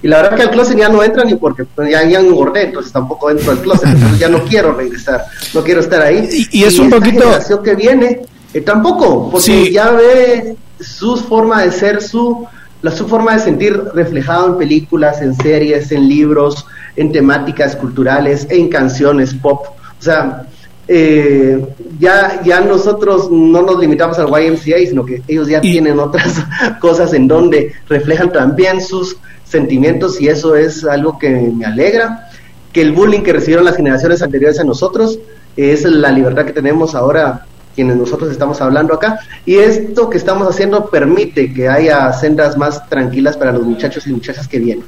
[0.00, 2.62] Y la verdad que al closet ya no entra ni porque pues, ya, ya engordé,
[2.62, 6.28] entonces tampoco entro al closet, entonces ya no quiero regresar, no quiero estar ahí.
[6.52, 8.20] Y- y es un poquito- generación que viene
[8.54, 9.72] eh, tampoco, porque Sí.
[9.72, 12.46] ya ve su forma de ser, su,
[12.82, 16.64] la, su forma de sentir reflejado en películas, en series, en libros,
[16.96, 19.66] en temáticas culturales, en canciones pop.
[19.98, 20.46] O sea,
[20.86, 21.62] eh,
[21.98, 26.34] ya, ya nosotros no nos limitamos al YMCA, sino que ellos ya Y- tienen otras
[26.80, 32.28] cosas en donde reflejan también sus sentimientos y eso es algo que me alegra.
[32.72, 35.18] Que el bullying que recibieron las generaciones anteriores a nosotros
[35.56, 37.46] es la libertad que tenemos ahora
[37.78, 42.88] quienes nosotros estamos hablando acá y esto que estamos haciendo permite que haya sendas más
[42.88, 44.84] tranquilas para los muchachos y muchachas que vienen.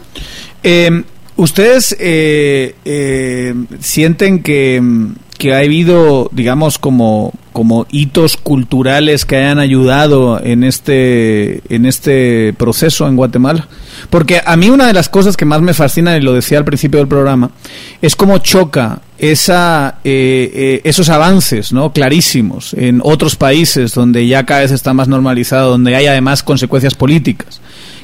[0.64, 1.04] Eh,
[1.36, 4.82] ¿Ustedes eh, sienten que,
[5.38, 12.54] que ha habido, digamos, como, como hitos culturales que hayan ayudado en este, en este
[12.58, 13.68] proceso en Guatemala?
[14.08, 16.64] Porque a mí una de las cosas que más me fascina, y lo decía al
[16.64, 17.50] principio del programa,
[18.00, 21.92] es cómo choca esa, eh, eh, esos avances ¿no?
[21.92, 26.94] clarísimos en otros países donde ya cada vez está más normalizado, donde hay además consecuencias
[26.94, 27.60] políticas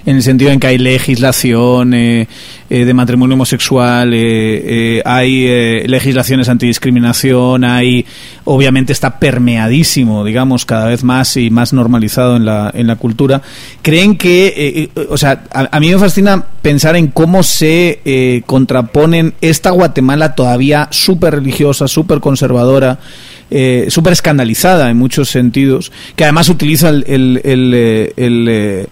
[0.07, 2.29] en el sentido en que hay legislación eh,
[2.71, 8.07] eh, de matrimonio homosexual, eh, hay legislaciones antidiscriminación, hay
[8.45, 13.43] obviamente está permeadísimo, digamos, cada vez más y más normalizado en la, en la cultura.
[13.83, 20.35] ¿Creen que, o sea, a, mí me fascina pensar en cómo se contraponen esta Guatemala
[20.35, 22.99] todavía súper religiosa, súper conservadora,
[23.49, 27.41] eh, súper escandalizada en muchos sentidos, que además utiliza el, el,
[28.17, 28.87] el, eh,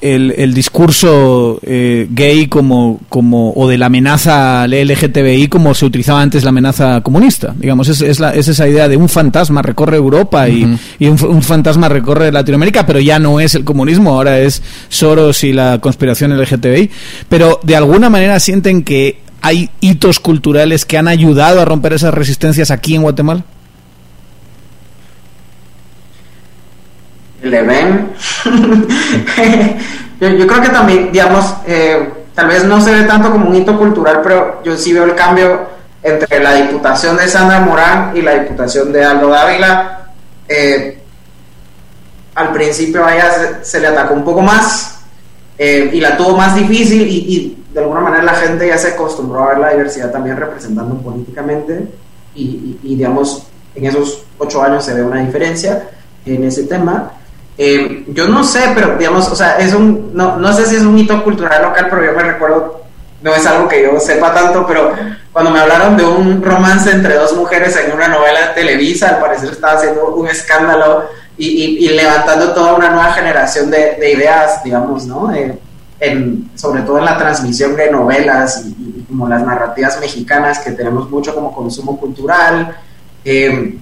[0.00, 6.44] el discurso eh, gay como, como o de la amenaza LGTBI como se utilizaba antes
[6.44, 7.54] la amenaza comunista.
[7.58, 11.22] Digamos, es, es, la, es esa idea de un fantasma recorre Europa y, y un,
[11.24, 15.78] un, fantasma recorre Latinoamérica, pero ya no es el comunismo, ahora es Soros y la
[15.80, 16.90] conspiración LGTBI.
[17.28, 22.12] Pero de alguna manera sienten que hay hitos culturales que han ayudado a romper esas
[22.12, 23.44] resistencias aquí en Guatemala.
[27.46, 28.12] Le ven.
[30.20, 33.78] yo, creo que también, digamos, eh, tal vez no se ve tanto como un hito
[33.78, 38.34] cultural, pero yo sí veo el cambio entre la diputación de Sandra Morán y la
[38.34, 40.10] diputación de Aldo Dávila.
[40.48, 40.98] Eh,
[42.34, 45.00] al principio a ella se, le atacó un poco más
[45.58, 49.42] eh, y la tuvo más difícil y, de alguna manera la gente ya se acostumbró
[49.42, 51.86] a ver la diversidad también representando políticamente
[52.34, 55.90] y, y digamos en esos ocho años se ve una diferencia
[56.24, 57.12] en ese tema.
[57.58, 60.82] Eh, yo no sé, pero digamos, o sea, es un, no, no sé si es
[60.82, 62.82] un hito cultural local, pero yo me recuerdo,
[63.22, 64.92] no es algo que yo sepa tanto, pero
[65.32, 69.20] cuando me hablaron de un romance entre dos mujeres en una novela de Televisa, al
[69.20, 71.08] parecer estaba haciendo un escándalo
[71.38, 75.34] y, levantando toda una nueva generación de, ideas, digamos, ¿no?
[75.34, 75.58] Eh,
[75.98, 81.10] en, sobre todo en la transmisión de novelas y, como las narrativas mexicanas que tenemos
[81.10, 82.76] mucho como consumo cultural.
[83.24, 83.78] Eh,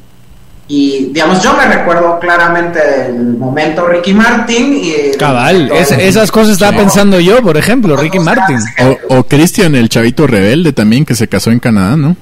[0.67, 4.81] y digamos, yo me recuerdo claramente el momento Ricky Martin.
[4.83, 8.59] Y Cabal, esas cosas estaba pensando yo, por ejemplo, Ricky Martin.
[9.09, 12.17] O, o Christian, el chavito rebelde también, que se casó en Canadá, ¿no?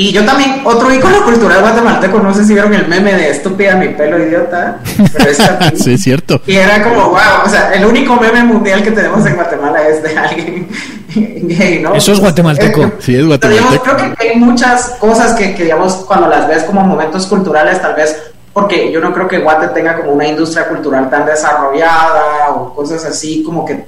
[0.00, 3.74] Y yo también, otro ícono cultural guatemalteco, no sé si vieron el meme de estúpida
[3.74, 4.78] mi pelo idiota,
[5.12, 5.38] pero es
[5.82, 6.40] sí, es cierto.
[6.46, 10.00] Y era como, wow, o sea, el único meme mundial que tenemos en Guatemala es
[10.04, 10.68] de alguien
[11.16, 11.94] gay, ¿no?
[11.94, 12.92] Eso es guatemalteco.
[13.00, 13.82] sí, es guatemalteco.
[13.82, 17.96] creo que hay muchas cosas que, que, digamos, cuando las ves como momentos culturales, tal
[17.96, 18.16] vez,
[18.52, 23.04] porque yo no creo que Guate tenga como una industria cultural tan desarrollada o cosas
[23.04, 23.84] así, como que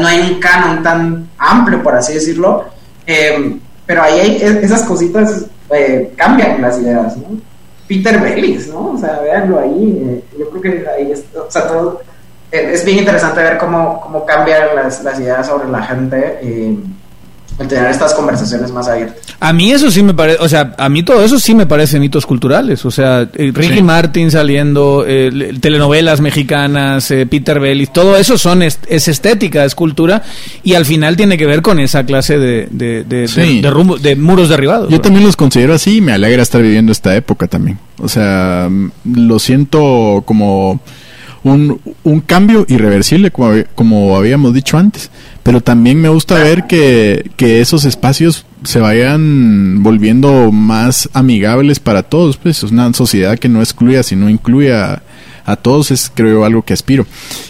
[0.00, 2.64] no hay un canon tan amplio, por así decirlo.
[3.06, 7.40] Eh, pero ahí hay esas cositas eh, cambian las ideas, ¿no?
[7.88, 8.92] Peter Bellis, ¿no?
[8.92, 12.00] O sea, véanlo ahí, eh, yo creo que ahí es, o sea, todo,
[12.50, 16.38] eh, es bien interesante ver cómo, cómo cambian las, las ideas sobre la gente
[17.62, 19.22] el tener estas conversaciones más abiertas.
[19.40, 21.98] A mí eso sí me parece, o sea, a mí todo eso sí me parece
[21.98, 28.16] mitos culturales, o sea, eh, Ricky Martin saliendo, eh, telenovelas mexicanas, eh, Peter Bellis, todo
[28.16, 30.22] eso son es, estética, es cultura
[30.62, 34.90] y al final tiene que ver con esa clase de de, de, muros derribados.
[34.90, 37.78] Yo también los considero así y me alegra estar viviendo esta época también.
[37.98, 38.68] O sea,
[39.04, 40.80] lo siento como
[41.44, 45.10] un, un cambio irreversible, como, como habíamos dicho antes.
[45.42, 52.02] Pero también me gusta ver que, que esos espacios se vayan volviendo más amigables para
[52.02, 52.36] todos.
[52.36, 55.02] Pues es una sociedad que no excluya, sino incluye a,
[55.44, 57.06] a todos, es creo algo que aspiro.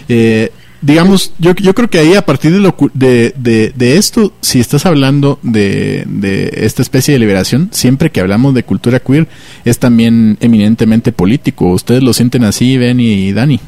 [0.09, 0.51] Eh,
[0.81, 4.59] digamos, yo, yo creo que ahí a partir de, lo, de, de, de, esto, si
[4.59, 9.29] estás hablando de, de esta especie de liberación, siempre que hablamos de cultura queer,
[9.65, 11.67] es también eminentemente político.
[11.69, 13.61] ¿Ustedes lo sienten así, Ben y Dani?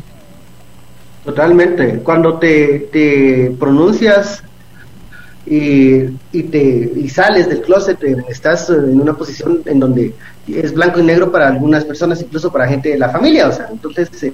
[1.25, 2.01] Totalmente.
[2.01, 4.43] Cuando te, te pronuncias
[5.47, 6.03] y,
[6.33, 10.15] y, te, y sales del closet, eh, estás en una posición en donde
[10.47, 13.49] es blanco y negro para algunas personas, incluso para gente de la familia.
[13.49, 14.33] O sea, entonces eh,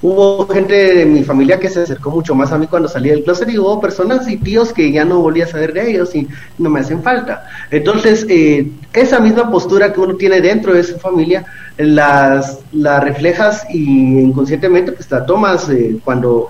[0.00, 3.24] hubo gente de mi familia que se acercó mucho más a mí cuando salí del
[3.24, 6.28] closet y hubo personas y tíos que ya no volví a saber de ellos y
[6.58, 7.46] no me hacen falta.
[7.70, 11.44] Entonces, eh, esa misma postura que uno tiene dentro de su familia,
[11.76, 16.48] las, la reflejas y inconscientemente pues la tomas eh, cuando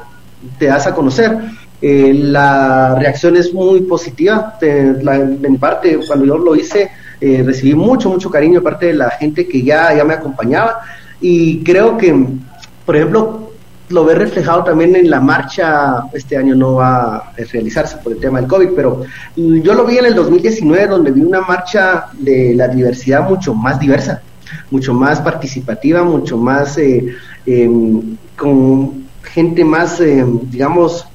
[0.59, 1.37] te das a conocer.
[1.81, 5.99] Eh, la reacción es muy positiva de, parte.
[6.07, 9.95] Cuando yo lo hice, recibí mucho, mucho cariño de parte de la gente que ya,
[9.95, 10.81] ya me acompañaba
[11.21, 12.15] y creo que
[12.89, 13.51] por ejemplo,
[13.91, 18.19] lo ve reflejado también en la marcha, este año no va a realizarse por el
[18.19, 19.03] tema del COVID, pero
[19.37, 23.53] mm, yo lo vi en el 2019 donde vi una marcha de la diversidad mucho
[23.53, 24.23] más diversa,
[24.71, 31.07] mucho más participativa, mucho más eh, em, con gente más, eh, digamos,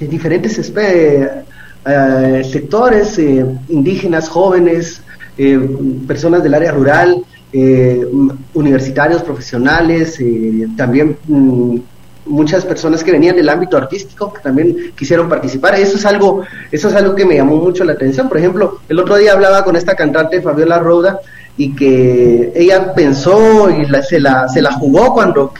[0.00, 3.20] de diferentes eh, sectores,
[3.68, 5.00] indígenas, jóvenes,
[6.08, 8.06] personas del área rural, eh,
[8.54, 11.78] universitarios, profesionales, eh, también mm,
[12.26, 15.74] muchas personas que venían del ámbito artístico que también quisieron participar.
[15.74, 18.28] Eso es algo, eso es algo que me llamó mucho la atención.
[18.28, 21.18] Por ejemplo, el otro día hablaba con esta cantante Fabiola Roda
[21.56, 25.52] y que ella pensó y se, la, se la jugó cuando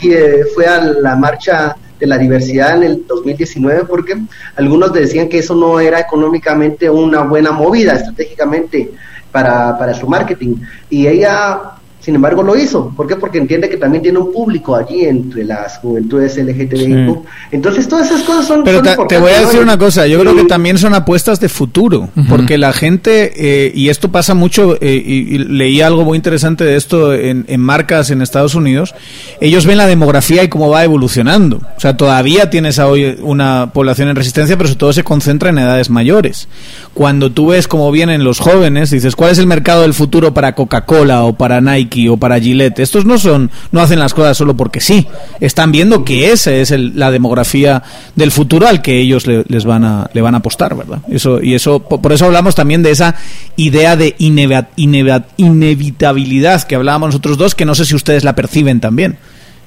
[0.55, 4.17] fue a la marcha de la diversidad en el 2019 porque
[4.57, 8.91] algunos decían que eso no era económicamente una buena movida estratégicamente
[9.31, 10.57] para, para su marketing
[10.89, 12.93] y ella sin embargo, lo hizo.
[12.97, 13.17] ¿Por qué?
[13.17, 17.15] Porque entiende que también tiene un público allí entre las juventudes LGTBI.
[17.53, 18.65] Entonces, todas esas cosas son.
[18.65, 20.07] Pero te, voy a decir una cosa.
[20.07, 22.09] Yo creo que también son apuestas de futuro.
[22.29, 26.77] Porque la gente, eh, y esto pasa mucho, eh, y, leí algo muy interesante de
[26.77, 28.95] esto en, marcas en Estados Unidos.
[29.43, 31.59] Ellos ven la demografía y cómo va evolucionando.
[31.77, 35.59] O sea, todavía tienes hoy una población en resistencia, pero sobre todo se concentra en
[35.59, 36.49] edades mayores.
[36.95, 40.55] Cuando tú ves cómo vienen los jóvenes, dices, ¿cuál es el mercado del futuro para
[40.55, 41.90] Coca-Cola o para Nike?
[42.09, 42.79] O para Gillette.
[42.81, 45.07] Estos no son, no hacen las cosas solo porque sí.
[45.41, 47.83] Están viendo que esa es la demografía
[48.15, 51.01] del futuro al que ellos le, les van a, le van a apostar, ¿verdad?
[51.11, 53.15] Eso, y eso, por eso hablamos también de esa
[53.57, 59.19] idea de inevitabilidad que hablábamos nosotros dos, que no sé si ustedes la perciben también.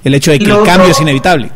[0.03, 1.49] El hecho de que el cambio es inevitable.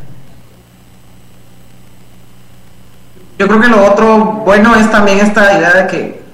[3.40, 6.28] Yo creo que lo otro bueno es también esta idea de que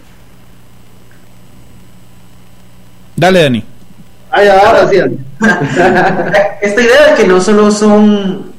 [3.16, 3.64] Dale, Dani.
[6.62, 8.52] Esta idea de que no solo son.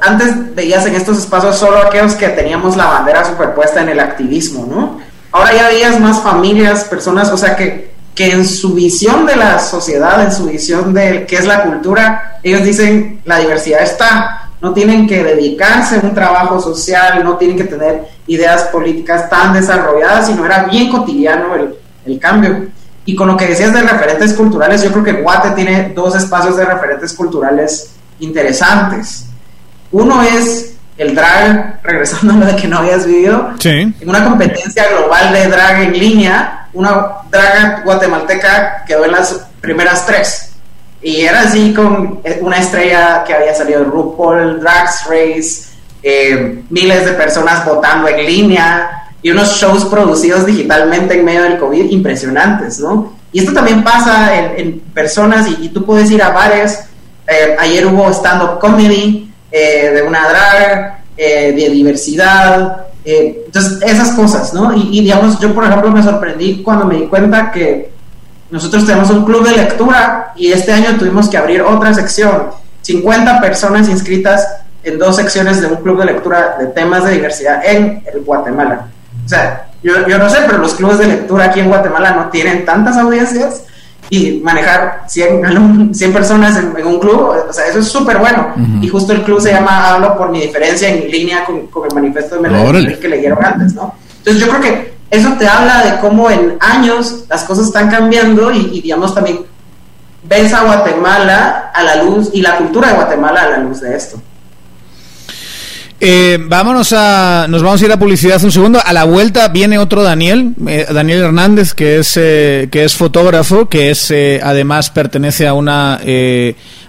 [0.00, 4.66] Antes veías en estos espacios solo aquellos que teníamos la bandera superpuesta en el activismo,
[4.66, 5.00] ¿no?
[5.32, 9.58] Ahora ya veías más familias, personas, o sea, que, que en su visión de la
[9.58, 14.50] sociedad, en su visión de qué es la cultura, ellos dicen la diversidad está.
[14.60, 19.54] No tienen que dedicarse a un trabajo social, no tienen que tener ideas políticas tan
[19.54, 21.74] desarrolladas, sino era bien cotidiano el,
[22.06, 22.68] el cambio.
[23.04, 26.56] Y con lo que decías de referentes culturales, yo creo que Guate tiene dos espacios
[26.56, 29.26] de referentes culturales interesantes.
[29.90, 34.88] Uno es el drag, regresando a lo de que no habías vivido, en una competencia
[34.88, 40.52] global de drag en línea, una drag guatemalteca quedó en las primeras tres.
[41.02, 45.64] Y era así con una estrella que había salido de RuPaul, Drag Race,
[46.00, 51.58] eh, miles de personas votando en línea, y unos shows producidos digitalmente en medio del
[51.58, 53.14] COVID impresionantes, ¿no?
[53.32, 56.80] Y esto también pasa en, personas y, tú puedes ir a bares.
[57.26, 62.86] Eh, ayer hubo stand-up comedy eh, de una drag, eh, de diversidad.
[63.04, 64.76] entonces, esas cosas, ¿no?
[64.76, 67.92] Y, y, digamos, yo por ejemplo me sorprendí cuando me di cuenta que
[68.50, 72.48] nosotros tenemos un club de lectura y este año tuvimos que abrir otra sección.
[72.82, 74.46] 50 personas inscritas
[74.84, 78.88] en dos secciones de un club de lectura de temas de diversidad en el Guatemala.
[79.24, 82.30] O sea, yo, yo no sé, pero los clubes de lectura aquí en Guatemala no
[82.30, 83.62] tienen tantas audiencias
[84.10, 88.54] y manejar 100, 100 personas en, un club, o sea, eso es súper bueno.
[88.82, 91.94] Y justo el club se llama Hablo por mi diferencia en línea con, con el
[91.94, 93.94] manifiesto de que leyeron antes, ¿no?
[94.18, 98.52] Entonces yo creo que eso te habla de cómo en años las cosas están cambiando
[98.52, 99.46] y, y digamos también
[100.24, 103.96] ves a Guatemala a la luz y la cultura de Guatemala a la luz de
[103.96, 104.20] esto.
[106.04, 108.80] Eh, vámonos a, nos vamos a ir a publicidad un segundo.
[108.84, 113.68] A la vuelta viene otro Daniel, eh, Daniel Hernández, que es eh, que es fotógrafo,
[113.68, 114.12] que es
[114.42, 116.00] además pertenece a una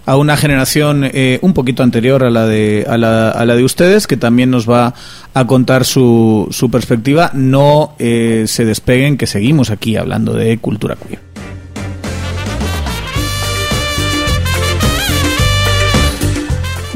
[0.06, 1.12] a una generación
[1.42, 4.68] un poquito anterior a la de a la, a la de ustedes, que también nos
[4.68, 4.96] va
[5.36, 7.30] a contar su, su perspectiva.
[7.36, 11.33] No se despeguen, que seguimos aquí hablando de cultura queer.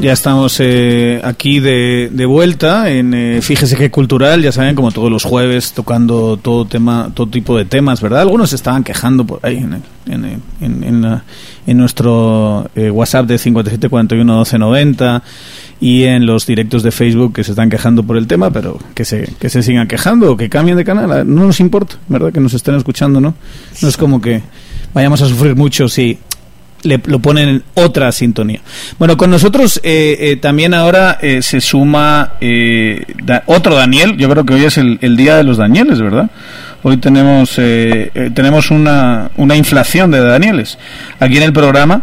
[0.00, 4.92] Ya estamos eh, aquí de, de, vuelta en eh, Fíjese qué cultural, ya saben, como
[4.92, 8.20] todos los jueves, tocando todo tema, todo tipo de temas, ¿verdad?
[8.20, 11.20] Algunos estaban quejando por ahí en, en, en,
[11.66, 15.22] en nuestro eh, WhatsApp de 57411290
[15.80, 19.04] y en los directos de Facebook que se están quejando por el tema, pero que
[19.04, 22.32] se, que se sigan quejando o que cambien de canal, no nos importa, ¿verdad?
[22.32, 23.34] Que nos estén escuchando, ¿no?
[23.82, 24.42] No es como que
[24.94, 26.20] vayamos a sufrir mucho si
[26.82, 28.60] le, lo ponen en otra sintonía.
[28.98, 32.34] Bueno, con nosotros eh, eh, también ahora eh, se suma
[33.46, 34.16] otro Daniel.
[34.16, 36.30] Yo creo que hoy es el, el, día de los Danieles, ¿verdad?
[36.84, 40.78] Hoy tenemos, eh, eh, tenemos una, una, inflación de Danieles
[41.18, 42.02] aquí en el programa.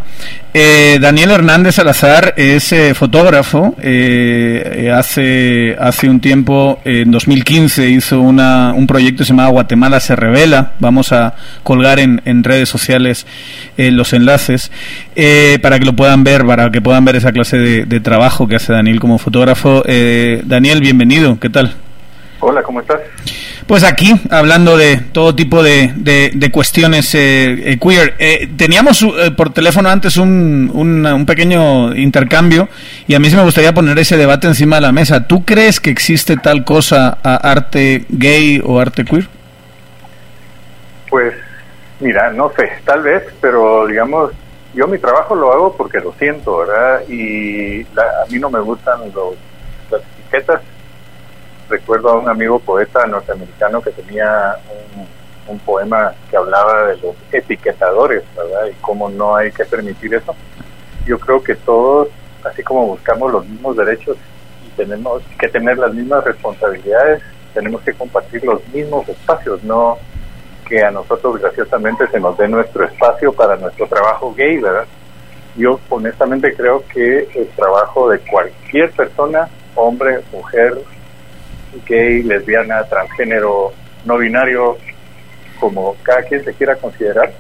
[0.54, 3.74] Eh, Daniel Hernández Salazar es fotógrafo.
[4.94, 10.74] hace, hace un tiempo, en 2015, hizo una, un proyecto que se Guatemala se revela.
[10.80, 13.26] Vamos a colgar en, en redes sociales
[13.78, 14.72] los enlaces
[15.62, 18.58] para que lo puedan ver, para que puedan ver esa clase de, de trabajo que
[18.58, 19.84] hace Daniel como fotógrafo.
[20.44, 21.40] Daniel, bienvenido.
[21.40, 21.76] ¿Qué tal?
[22.40, 23.02] Hola, ¿cómo estás?
[23.68, 29.04] Pues aquí, hablando de todo tipo de, de, cuestiones eh, eh, queer, eh, teníamos
[29.36, 32.70] por teléfono antes un, un, pequeño intercambio
[33.08, 35.26] y a mí sí me gustaría poner ese debate encima de la mesa.
[35.26, 39.28] ¿Tú crees que existe tal cosa a arte gay o arte queer?
[41.10, 41.34] Pues,
[42.00, 44.32] mira, no sé, tal vez, pero digamos,
[44.76, 47.02] yo mi trabajo lo hago porque lo siento, ¿verdad?
[47.08, 49.34] Y a mí no me gustan los,
[49.90, 50.62] las etiquetas
[51.70, 54.56] recuerdo a un amigo poeta norteamericano que tenía
[55.48, 58.68] un, poema que hablaba de los etiquetadores, ¿verdad?
[58.72, 60.36] Y cómo no hay que permitir eso.
[61.06, 62.10] Yo creo que todos,
[62.44, 64.18] así como buscamos los mismos derechos
[64.66, 67.22] y tenemos que tener las mismas responsabilidades,
[67.54, 69.98] tenemos que compartir los mismos espacios, no
[70.68, 74.86] que a nosotros graciosamente se nos dé nuestro espacio para nuestro trabajo gay, ¿verdad?
[75.56, 80.78] Yo honestamente creo que el trabajo de cualquier persona, hombre, mujer,
[81.86, 83.74] gay, lesbiana, transgénero,
[84.06, 84.78] no binario,
[85.60, 87.34] como cada quien se quiera considerar,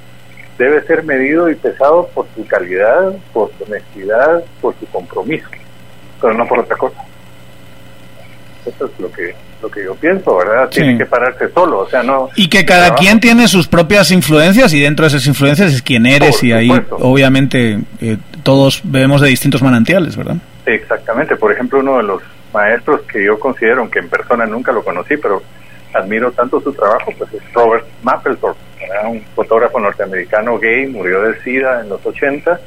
[0.57, 5.47] debe ser medido y pesado por su calidad, por su honestidad, por su compromiso,
[6.21, 7.01] pero no por otra cosa.
[8.65, 10.69] Eso es lo que lo que yo pienso, ¿verdad?
[10.69, 12.29] Tiene que pararse solo, o sea, no...
[12.35, 16.05] Y que cada quien tiene sus propias influencias y dentro de esas influencias es quien
[16.05, 20.35] eres y ahí obviamente eh, todos bebemos de distintos manantiales, ¿verdad?
[20.65, 22.21] Exactamente, por ejemplo, uno de los
[22.55, 25.41] maestros que yo considero, aunque en persona nunca lo conocí, pero
[25.93, 28.59] admiro tanto su trabajo, pues es Robert Mapplethorpe,
[29.07, 32.59] un fotógrafo norteamericano gay, murió de SIDA en los 80,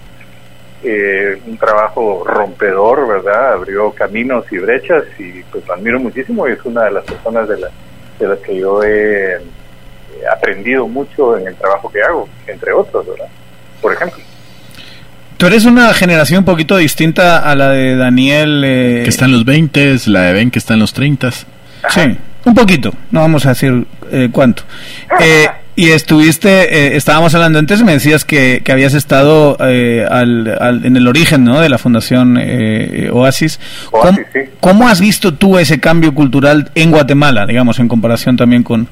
[0.84, 3.54] eh, un trabajo rompedor, ¿verdad?
[3.54, 7.48] Abrió caminos y brechas y pues lo admiro muchísimo y es una de las personas
[7.48, 7.56] de,
[8.18, 9.38] de las que yo he
[10.30, 13.28] aprendido mucho en el trabajo que hago, entre otros, ¿verdad?
[13.80, 14.27] Por ejemplo.
[15.38, 18.64] Tú eres una generación un poquito distinta a la de Daniel.
[18.66, 21.30] Eh, que está en los 20, la de Ben que está en los 30.
[21.30, 24.64] Sí, un poquito, no vamos a decir eh, cuánto.
[25.20, 25.46] Eh,
[25.76, 31.44] y estuviste, estábamos hablando antes, me decías que, que habías estado al, en el origen
[31.44, 31.60] ¿no?
[31.60, 32.36] de la Fundación
[33.12, 33.60] Oasis.
[33.92, 34.18] ¿Cómo,
[34.58, 38.88] ¿Cómo, has visto tú ese cambio cultural en Guatemala, digamos, en comparación también con,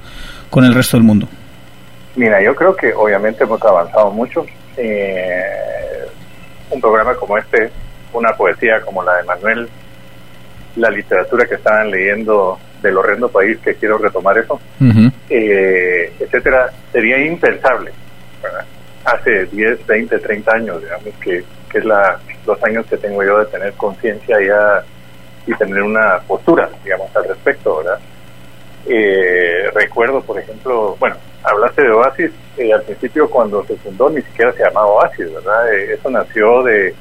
[0.49, 1.29] con el resto del mundo?
[2.15, 4.47] Mira, yo creo que obviamente hemos avanzado mucho.
[4.77, 5.43] Eh,
[6.77, 7.71] un programa como este,
[8.13, 9.69] una poesía como la de Manuel,
[10.77, 14.61] la literatura que estaban leyendo del horrendo país, que quiero retomar eso,
[15.29, 17.93] eh, etcétera, sería impensable.
[19.05, 23.39] Hace 10, 20, 30 años, digamos, que, que es la, los años que tengo yo
[23.39, 24.85] de tener conciencia ya
[25.47, 27.99] y tener una postura, digamos, al respecto, ¿verdad?
[28.89, 31.17] Eh, recuerdo, por ejemplo, bueno,
[31.47, 35.73] hablaste de Oasis, eh, al principio cuando se fundó ni siquiera se llamaba Oasis, ¿verdad?
[35.73, 36.95] Eh, eso nació de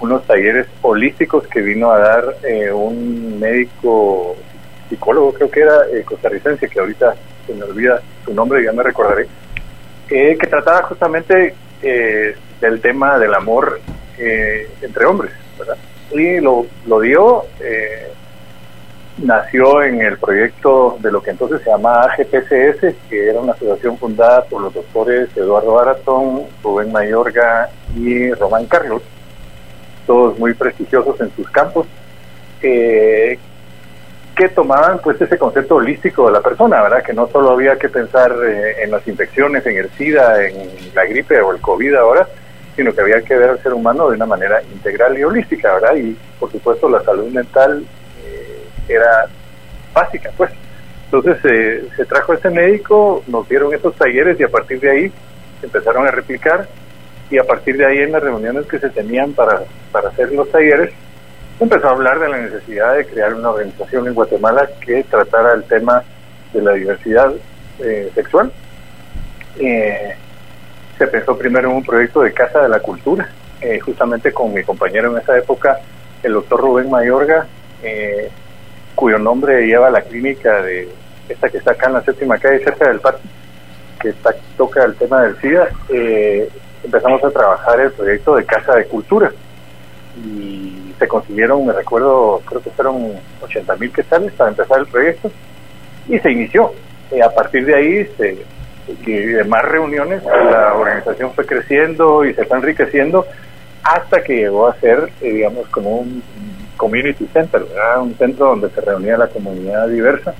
[0.00, 2.36] unos talleres holísticos que vino a dar
[2.74, 4.36] un médico
[4.88, 7.14] psicólogo, creo que era costarricense, que ahorita
[7.46, 9.28] se me olvida su nombre, ya me recordaré,
[10.08, 13.80] que trataba justamente del tema del amor
[14.18, 15.76] entre hombres, ¿verdad?
[16.10, 17.44] Y lo, lo dio
[19.22, 23.96] nació en el proyecto de lo que entonces se llamaba AGPCS, que era una asociación
[23.96, 29.02] fundada por los doctores Eduardo Aratón, Rubén Mayorga y Román Carlos,
[30.06, 31.86] todos muy prestigiosos en sus campos,
[32.62, 33.38] eh,
[34.34, 37.02] que tomaban pues ese concepto holístico de la persona, ¿verdad?
[37.02, 41.04] Que no solo había que pensar eh, en las infecciones, en el SIDA, en la
[41.04, 42.26] gripe o el COVID ahora,
[42.74, 45.96] sino que había que ver al ser humano de una manera integral y holística, ¿verdad?
[45.96, 47.84] Y por supuesto la salud mental
[48.92, 49.26] era
[49.92, 50.50] básica, pues.
[51.04, 55.12] Entonces eh, se trajo este médico, nos dieron esos talleres y a partir de ahí
[55.62, 56.66] empezaron a replicar
[57.30, 60.50] y a partir de ahí en las reuniones que se tenían para, para hacer los
[60.50, 60.92] talleres,
[61.60, 65.64] empezó a hablar de la necesidad de crear una organización en Guatemala que tratara el
[65.64, 66.02] tema
[66.52, 67.32] de la diversidad
[67.78, 68.52] eh, sexual.
[69.58, 70.14] Eh,
[70.98, 73.28] se pensó primero en un proyecto de Casa de la Cultura,
[73.84, 75.78] justamente con mi compañero en esa época,
[76.22, 77.46] el doctor Rubén Mayorga,
[77.82, 78.30] eh,
[78.94, 80.88] cuyo nombre lleva la clínica de
[81.28, 83.22] esta que está acá en la séptima calle, cerca del parque,
[84.00, 86.48] que está, toca el tema del SIDA, eh,
[86.84, 89.32] empezamos a trabajar el proyecto de Casa de Cultura.
[90.16, 95.30] Y se consiguieron, me recuerdo, creo que fueron 80 mil quetzales para empezar el proyecto.
[96.08, 96.72] Y se inició.
[97.10, 98.44] y a partir de ahí, se,
[99.46, 103.26] más reuniones, la organización fue creciendo y se fue enriqueciendo
[103.82, 106.22] hasta que llegó a ser, eh, digamos, como un
[106.82, 107.64] Community Center,
[108.00, 110.34] un centro donde se reunía la comunidad diversa.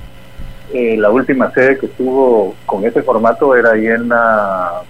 [0.73, 4.81] Eh, la última sede que estuvo con ese formato era ahí en la,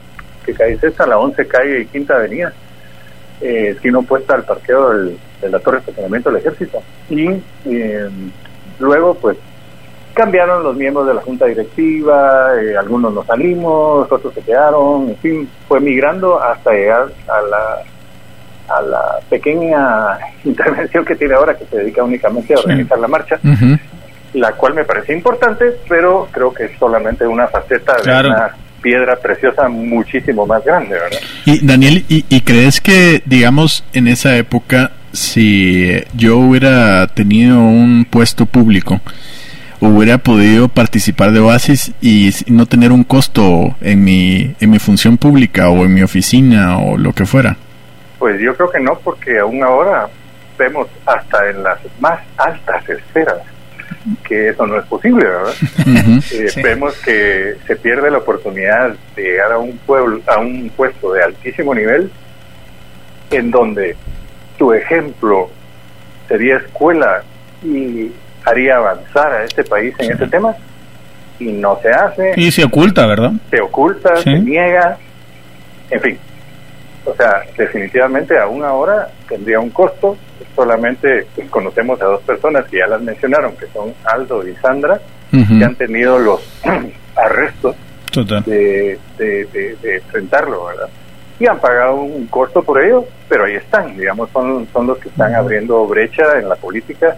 [0.43, 1.05] ¿qué calle es esta?
[1.05, 2.51] La 11 calle y Quinta Avenida,
[3.39, 6.81] eh, esquina opuesta al parqueo de la Torre de Estacionamiento del Ejército.
[7.11, 7.29] Y
[7.65, 8.09] eh,
[8.79, 9.37] luego, pues,
[10.15, 15.17] cambiaron los miembros de la junta directiva, eh, algunos nos salimos, otros se quedaron, en
[15.17, 17.83] fin, fue migrando hasta llegar a la
[18.67, 23.39] a la pequeña intervención que tiene ahora que se dedica únicamente a organizar la marcha,
[24.33, 28.29] la cual me parece importante, pero creo que es solamente una faceta Claro.
[28.29, 31.19] de una piedra preciosa muchísimo más grande, ¿verdad?
[31.45, 38.05] Y Daniel, ¿y, y crees que, digamos, en esa época, si yo hubiera tenido un
[38.09, 38.99] puesto público,
[39.79, 45.17] hubiera podido participar de Oasis y no tener un costo en mi, en mi función
[45.17, 47.57] pública o en mi oficina o lo que fuera?
[48.23, 50.07] Pues yo creo que no, porque aún ahora
[50.57, 53.39] vemos hasta en las más altas esferas
[54.25, 55.51] que eso no es posible, ¿verdad?
[56.31, 56.61] Eh, Sí.
[56.61, 61.21] Vemos que se pierde la oportunidad de llegar a un pueblo, a un puesto de
[61.21, 62.09] altísimo nivel,
[63.31, 63.97] en donde
[64.57, 65.49] tu ejemplo
[66.29, 67.23] sería escuela
[67.61, 68.09] y
[68.45, 70.55] haría avanzar a este país en este tema,
[71.39, 73.33] y no se hace, Y se oculta, ¿verdad?
[73.51, 74.23] se oculta, Sí.
[74.31, 74.97] se niega,
[75.89, 76.17] en fin.
[77.05, 80.15] O sea, definitivamente aún ahora tendría un costo.
[80.55, 84.99] Solamente pues, conocemos a dos personas que ya las mencionaron, que son Aldo y Sandra,
[85.31, 86.41] que han tenido los
[87.15, 87.75] arrestos
[88.11, 88.43] Total.
[88.45, 90.89] de, de, de- de enfrentarlo, ¿verdad?
[91.39, 95.09] Y han pagado un costo por ello, pero ahí están, digamos, son, son los que
[95.09, 97.17] están abriendo brecha en la política,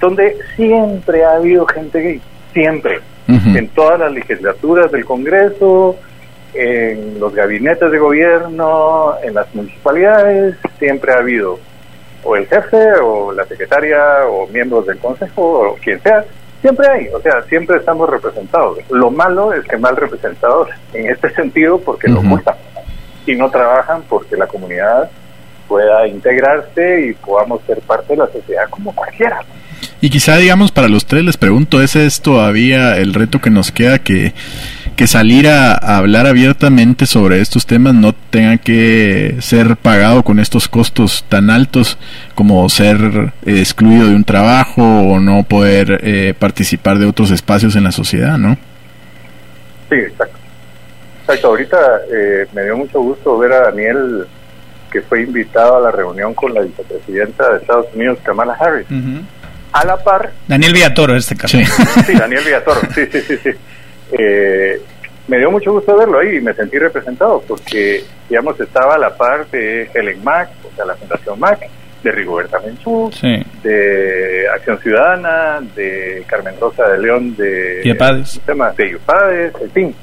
[0.00, 2.20] donde siempre ha habido gente gay,
[2.52, 2.98] siempre,
[3.28, 5.96] en todas las legislaturas del Congreso,
[6.54, 11.58] en los gabinetes de gobierno, en las municipalidades, siempre ha habido
[12.24, 16.24] o el jefe o la secretaria o miembros del consejo o quien sea,
[16.62, 18.78] siempre hay, o sea, siempre estamos representados.
[18.90, 22.28] Lo malo es que mal representados en este sentido porque lo Ujú.
[22.28, 22.56] ocultan
[23.26, 25.10] y no trabajan porque la comunidad
[25.68, 29.40] pueda integrarse y podamos ser parte de la sociedad como cualquiera.
[30.00, 33.72] Y quizá, digamos, para los tres les pregunto, ¿ese es todavía el reto que nos
[33.72, 33.98] queda?
[33.98, 34.34] Que,
[34.94, 40.38] que salir a, a hablar abiertamente sobre estos temas no tenga que ser pagado con
[40.38, 41.98] estos costos tan altos
[42.34, 47.76] como ser eh, excluido de un trabajo o no poder eh, participar de otros espacios
[47.76, 48.56] en la sociedad, ¿no?
[49.88, 50.38] Sí, exacto.
[51.20, 51.78] Exacto, ahorita
[52.12, 54.26] eh, me dio mucho gusto ver a Daniel
[54.92, 58.86] que fue invitado a la reunión con la vicepresidenta de Estados Unidos, Kamala Harris.
[59.72, 61.58] A la par, Daniel Villatoro, en este caso.
[61.58, 61.64] Sí.
[62.06, 63.50] sí, Daniel Villatoro, sí, sí, sí, sí.
[64.12, 64.80] Eh,
[65.28, 69.16] me dio mucho gusto verlo ahí y me sentí representado porque, digamos, estaba a la
[69.16, 71.60] par de Helen Mac, o sea, la Fundación Mac,
[72.02, 73.42] de Rigoberta Menchú, Sí.
[73.62, 77.80] de Acción Ciudadana, de Carmen Rosa de León, de
[78.92, 79.94] Yupades, en fin.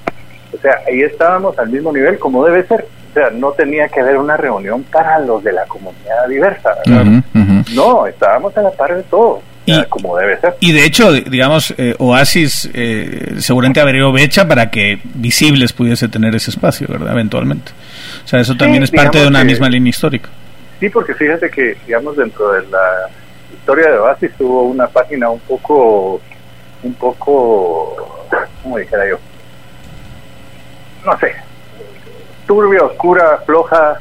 [0.52, 2.86] O sea, ahí estábamos al mismo nivel como debe ser.
[3.12, 6.76] O sea, no tenía que haber una reunión para los de la comunidad diversa.
[7.76, 10.56] No, estábamos a la par de todo, o sea, Y- como debe ser.
[10.60, 16.34] Y de hecho, digamos, eh, Oasis eh, seguramente abrió brecha para que Visibles pudiese tener
[16.36, 17.12] ese espacio, ¿verdad?
[17.14, 17.72] Eventualmente.
[18.26, 20.30] O sea, eso también es parte de una que- misma línea histórica.
[20.80, 23.08] Sí, porque fíjate que, digamos, dentro de la
[23.54, 26.20] historia de Oasis hubo una página un poco,
[26.82, 28.28] un poco,
[28.64, 29.20] ¿cómo dijera yo?
[31.06, 31.34] No sé,
[32.48, 34.00] turbia, oscura, floja,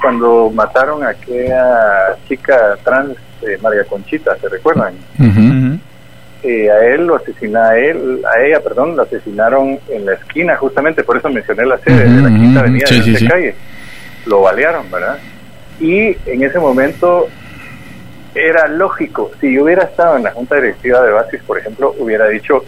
[0.00, 4.94] cuando mataron a aquella chica trans, eh, María Conchita, ¿se recuerdan?
[6.42, 10.56] Eh, a él lo asesina a él, a ella, perdón, lo asesinaron en la esquina,
[10.56, 13.26] justamente por eso mencioné la sede de la quinta avenida sí, de sí, sí.
[13.26, 13.54] calle.
[14.26, 15.18] Lo balearon, ¿verdad?
[15.80, 17.28] Y en ese momento
[18.34, 22.28] era lógico, si yo hubiera estado en la junta directiva de Basis, por ejemplo, hubiera
[22.28, 22.62] dicho,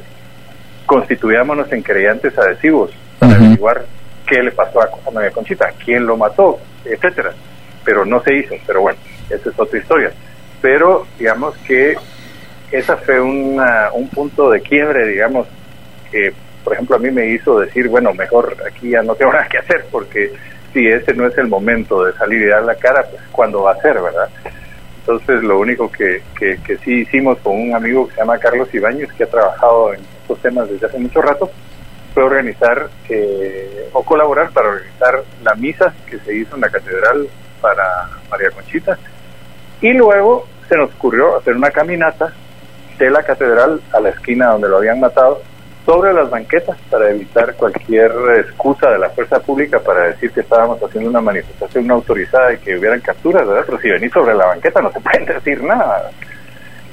[0.86, 3.84] constituyámonos en creyentes adhesivos para averiguar
[4.26, 7.32] qué le pasó a a María Conchita, quién lo mató, etcétera.
[7.84, 8.98] Pero no se hizo, pero bueno,
[9.28, 10.10] esa es otra historia.
[10.60, 11.96] Pero digamos que
[12.70, 15.46] esa fue una, un punto de quiebre, digamos,
[16.10, 16.32] que
[16.64, 19.58] por ejemplo a mí me hizo decir, bueno, mejor aquí ya no tengo nada que
[19.58, 20.32] hacer, porque
[20.72, 23.72] si ese no es el momento de salir y dar la cara, pues cuándo va
[23.72, 24.28] a ser, ¿verdad?
[25.00, 28.74] Entonces lo único que, que, que sí hicimos con un amigo que se llama Carlos
[28.74, 31.48] Ibáñez, que ha trabajado en estos temas desde hace mucho rato,
[32.12, 37.28] fue organizar eh, o colaborar para organizar la misa que se hizo en la catedral
[37.60, 38.98] para María Conchita.
[39.80, 42.32] Y luego se nos ocurrió hacer una caminata
[42.98, 45.42] de la catedral a la esquina donde lo habían matado
[45.84, 50.82] sobre las banquetas para evitar cualquier excusa de la fuerza pública para decir que estábamos
[50.82, 53.62] haciendo una manifestación no autorizada y que hubieran capturas, ¿verdad?
[53.66, 56.10] Pero si venís sobre la banqueta no se pueden decir nada.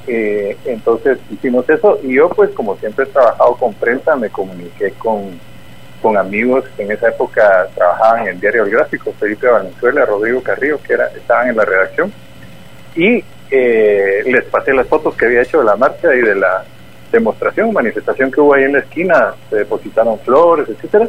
[0.06, 4.92] Eh, entonces hicimos eso y yo pues como siempre he trabajado con prensa me comuniqué
[4.98, 5.40] con,
[6.02, 10.44] con amigos que en esa época trabajaban en el diario El Gráfico, Felipe Valenzuela, Rodrigo
[10.44, 12.14] Carrillo, que era, estaban en la redacción
[12.95, 16.64] y eh, les pasé las fotos que había hecho de la marcha y de la
[17.11, 21.07] demostración, manifestación que hubo ahí en la esquina, se depositaron flores, etcétera,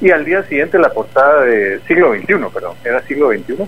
[0.00, 3.64] y al día siguiente la portada de siglo XXI, perdón, era siglo XXI,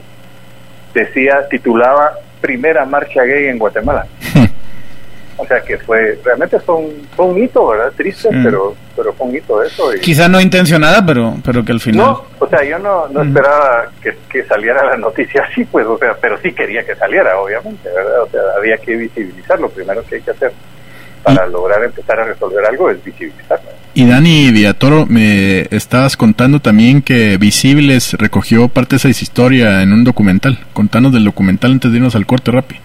[0.93, 4.07] decía, titulaba Primera Marcha Gay en Guatemala.
[5.41, 7.93] O sea que fue, realmente fue un, fue un hito, ¿verdad?
[7.97, 8.43] Triste, Mm.
[8.45, 9.95] pero, pero fue un hito eso.
[9.95, 12.07] Y, Quizá no intencionada, pero, pero que al final...
[12.07, 13.29] no, o sea, yo no, no Mm.
[13.29, 17.39] esperaba que, que saliera la noticia así, pues, o sea, pero sí quería que saliera,
[17.41, 18.23] obviamente, ¿verdad?
[18.25, 20.53] O sea, había que visibilizar, lo primero que hay que hacer
[21.23, 23.71] para lograr empezar a resolver algo es visibilizarlo.
[23.95, 29.93] Y Dani Villatoro, me estabas contando también que Visibles recogió parte de esa historia en
[29.93, 30.59] un documental.
[30.73, 32.81] Contanos del documental antes de irnos al corte rápido.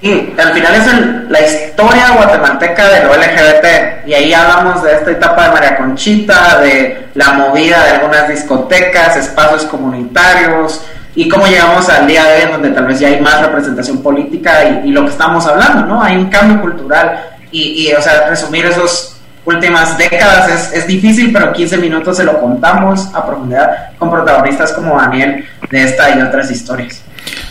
[0.00, 4.92] Sí, al final es el- la historia guatemalteca de lo LGBT y ahí hablamos de
[4.94, 10.84] esta etapa de María Conchita, de la movida de algunas discotecas, espacios comunitarios
[11.16, 14.00] y cómo llegamos al día de hoy en donde tal vez ya hay más representación
[14.00, 16.00] política y, y lo que estamos hablando, ¿no?
[16.00, 17.20] Hay un cambio cultural
[17.50, 22.24] y, y, o sea, resumir esos últimas décadas es, es difícil, pero 15 minutos se
[22.24, 27.02] lo contamos a profundidad con protagonistas como Daniel de esta y otras historias.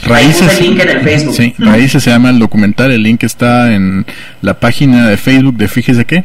[0.09, 1.35] Ahí puse el link en el Facebook.
[1.35, 2.91] Sí, Raíces se llama el documental.
[2.91, 4.05] El link está en
[4.41, 6.23] la página de Facebook de Fíjese qué.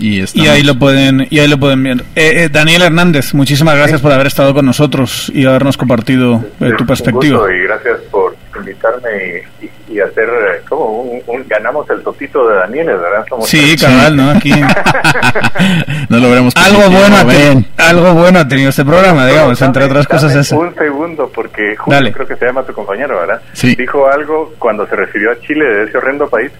[0.00, 2.04] Y, ahí lo pueden y ahí lo pueden ver.
[2.14, 6.70] Eh, eh, Daniel Hernández, muchísimas gracias por haber estado con nosotros y habernos compartido eh,
[6.76, 7.38] tu Un perspectiva.
[7.38, 9.42] gusto y gracias por invitarme
[9.90, 13.24] y, hacer eh, como un, un- ganamos el totito de Daniel, ¿verdad?
[13.28, 14.30] Somos Sí, cabal, ¿no?
[14.30, 14.50] Aquí
[16.08, 16.54] no lo veremos.
[16.56, 20.34] algo bueno, ha tenido, algo bueno ha tenido este programa, digamos, Dame- entre otras cosas
[20.34, 20.58] eso.
[20.58, 22.12] Un segundo, porque Julio, Dale.
[22.12, 23.40] creo que se llama tu compañero, ¿verdad?
[23.52, 23.74] Sí.
[23.74, 26.50] Dijo algo cuando se refirió a Chile de ese horrendo país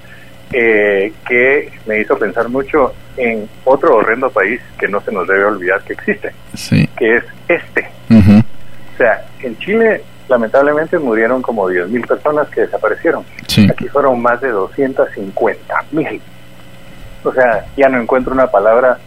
[0.53, 5.45] eh, que me hizo pensar mucho en otro horrendo país que no se nos debe
[5.45, 6.89] olvidar que existe, Sí.
[6.97, 7.91] que es este.
[8.11, 13.25] O sea, en Chile lamentablemente murieron como 10.000 personas que desaparecieron.
[13.47, 13.67] Sí.
[13.71, 16.21] Aquí fueron más de 250.000.
[17.25, 18.99] O sea, ya no encuentro una palabra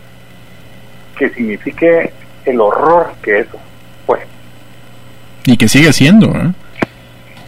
[1.18, 2.12] que signifique
[2.46, 3.60] el horror que eso
[4.06, 4.20] fue.
[5.46, 6.52] Y que sigue siendo, ¿eh?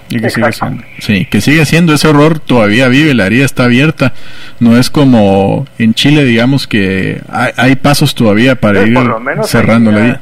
[0.09, 0.83] Y que sigue siendo.
[0.99, 4.13] Sí, que sigue siendo ese horror, todavía vive, la herida está abierta.
[4.59, 8.97] No es como en Chile, digamos que hay, hay pasos todavía para ir
[9.43, 10.21] cerrando la ya vida.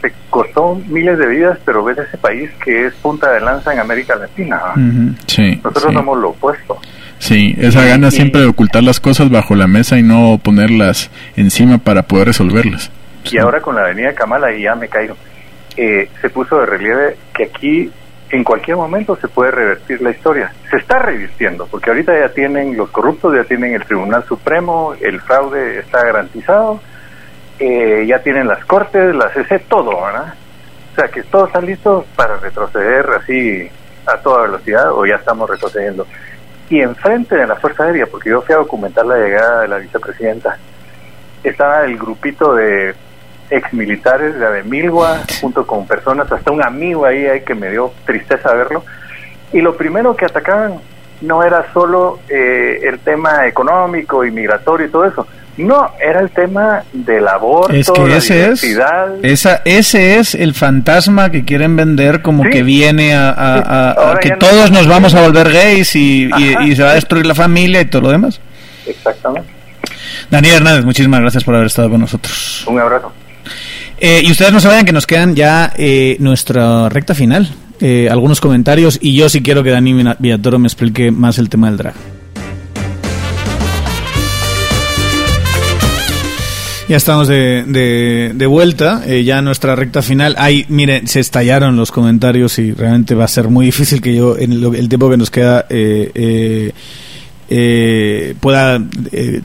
[0.00, 3.80] Se costó miles de vidas, pero ves ese país que es punta de lanza en
[3.80, 4.60] América Latina.
[5.26, 5.92] Sí, Nosotros sí.
[5.94, 6.78] somos lo opuesto.
[7.18, 11.10] Sí, esa gana Y- siempre de ocultar las cosas bajo la mesa y no ponerlas
[11.36, 12.92] encima para poder resolverlas.
[13.30, 15.16] Y ahora con la avenida Kamala, y ya me caigo,
[15.76, 17.90] eh, se puso de relieve que aquí
[18.30, 20.52] en cualquier momento se puede revertir la historia.
[20.70, 25.20] Se está revirtiendo, porque ahorita ya tienen los corruptos, ya tienen el Tribunal Supremo, el
[25.20, 26.80] fraude está garantizado,
[27.58, 30.34] eh, ya tienen las cortes, la CC, todo, ¿verdad?
[30.92, 33.68] O sea que todo está listo para retroceder así
[34.06, 36.06] a toda velocidad o ya estamos retrocediendo.
[36.70, 39.78] Y enfrente de la Fuerza Aérea, porque yo fui a documentar la llegada de la
[39.78, 40.58] vicepresidenta,
[41.42, 42.94] estaba el grupito de
[43.50, 48.52] exmilitares de Ademilgua, junto con personas, hasta un amigo ahí, ahí que me dio tristeza
[48.52, 48.84] verlo.
[49.52, 50.80] Y lo primero que atacaban
[51.22, 55.26] no era solo eh, el tema económico y migratorio y todo eso.
[55.58, 59.08] No, era el tema del aborto, Es que la ese es, diversidad.
[59.24, 62.50] esa, ese es el fantasma que quieren vender como Sí.
[62.50, 66.30] que viene a, a- a- que no- todos nos vamos a volver gays y,
[66.64, 68.40] y- se va a destruir la familia y todo lo demás.
[68.86, 69.50] Exactamente.
[70.30, 72.64] Daniel Hernández, muchísimas gracias por haber estado con nosotros.
[72.66, 73.12] Un abrazo.
[74.00, 77.48] Eh, y ustedes no se vayan, que nos quedan ya eh, nuestra recta final.
[77.80, 81.68] Eh, algunos comentarios y yo sí quiero que Dani Villatoro me explique más el tema
[81.68, 81.94] del drag.
[86.88, 90.34] Ya estamos de, de, de vuelta, eh, ya nuestra recta final.
[90.38, 94.38] Ahí, mire, se estallaron los comentarios y realmente va a ser muy difícil que yo,
[94.38, 96.72] en lo- el tiempo que nos queda, eh, eh,
[97.50, 98.82] eh, pueda
[99.12, 99.42] eh,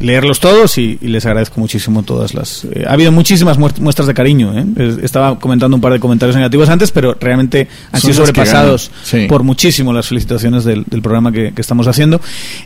[0.00, 2.64] leerlos todos y, y les agradezco muchísimo todas las...
[2.64, 4.58] eh, ha habido muchísimas muestras de cariño.
[4.58, 4.64] ¿eh?
[4.76, 8.90] Es- Estaba comentando un par de comentarios negativos antes, pero realmente han Son sido sobrepasados
[9.02, 9.26] sí.
[9.28, 12.20] por muchísimo las felicitaciones del, del programa que, que estamos haciendo.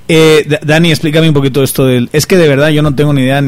[0.09, 2.09] Eh, Da- Dani, explícame un poquito esto del...
[2.12, 3.43] Es que de verdad yo no tengo ni idea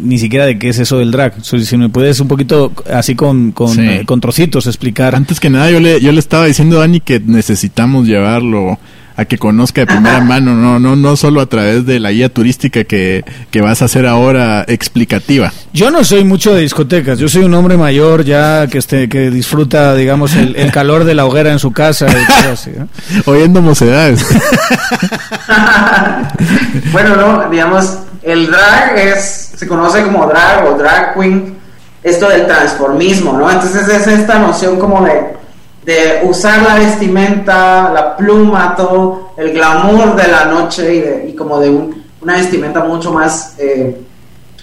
[0.00, 1.34] ni siquiera de qué es eso del drag.
[1.44, 3.80] Si me puedes un poquito así con, con, Sí.
[3.82, 5.14] eh, con trocitos explicar.
[5.14, 8.78] Antes que nada, yo le, yo le estaba diciendo a Dani que necesitamos llevarlo
[9.16, 12.28] a que conozca de primera mano, no, no, no solo a través de la guía
[12.28, 15.52] turística que, que vas a hacer ahora explicativa.
[15.72, 19.30] Yo no soy mucho de discotecas, yo soy un hombre mayor ya que este que
[19.30, 22.72] disfruta, digamos, el, el calor de la hoguera en su casa y cosas así.
[22.76, 22.88] ¿no?
[23.32, 24.24] Oyendo mocedades.
[26.92, 31.56] bueno, no, digamos, el drag es, se conoce como drag o drag queen,
[32.02, 33.50] esto del transformismo, ¿no?
[33.50, 35.34] Entonces es esta noción como de,
[35.84, 41.68] de usar la vestimenta, la pluma, todo, el glamour de la noche y, como de
[41.68, 44.00] un, una vestimenta mucho más eh,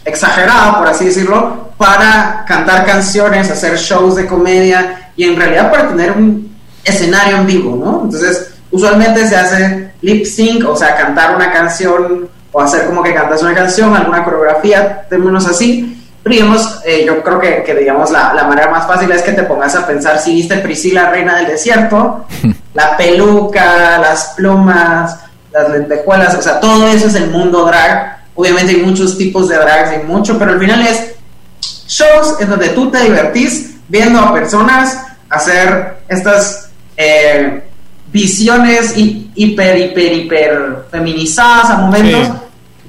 [0.03, 5.89] exagerada, por así decirlo, para cantar canciones, hacer shows de comedia y en realidad para
[5.89, 8.01] tener un escenario en vivo, ¿no?
[8.05, 13.13] Entonces, usualmente se hace lip sync, o sea, cantar una canción o hacer como que
[13.13, 16.00] cantas una canción, alguna coreografía, términos así.
[16.23, 19.43] Digamos, eh, yo creo que, que digamos la, la, manera más fácil es que te
[19.43, 22.25] pongas a pensar si viste Priscila, Reina del Desierto,
[22.73, 25.17] la peluca, las plumas,
[25.51, 28.19] las lentejuelas, o sea, todo eso es el mundo drag.
[28.35, 31.15] Obviamente hay muchos tipos de drags y mucho, pero al final es
[31.87, 34.97] shows en donde tú te divertís viendo a personas
[35.29, 37.63] hacer estas eh,
[38.11, 42.33] visiones hiper, hiper, hiper feminizadas a momentos, sí.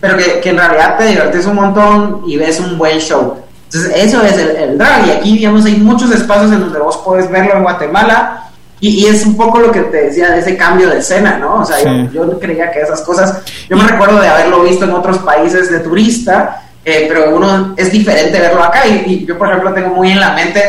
[0.02, 3.36] Pero que, que, en realidad te divertís un montón y ves un buen show.
[3.66, 5.06] Entonces, eso es el, el, drag.
[5.06, 8.50] Y aquí, digamos, hay muchos espacios en donde vos podés verlo en Guatemala.
[8.80, 11.60] Y, y es un poco lo que te decía de ese cambio de escena, ¿no?
[11.60, 12.10] O sea, sí.
[12.12, 13.42] yo, yo, creía que esas cosas.
[13.70, 17.92] Yo me recuerdo de haberlo visto en otros países de turista, eh, pero uno es
[17.92, 18.84] diferente verlo acá.
[18.88, 20.62] Y, y yo, por ejemplo, tengo muy en la mente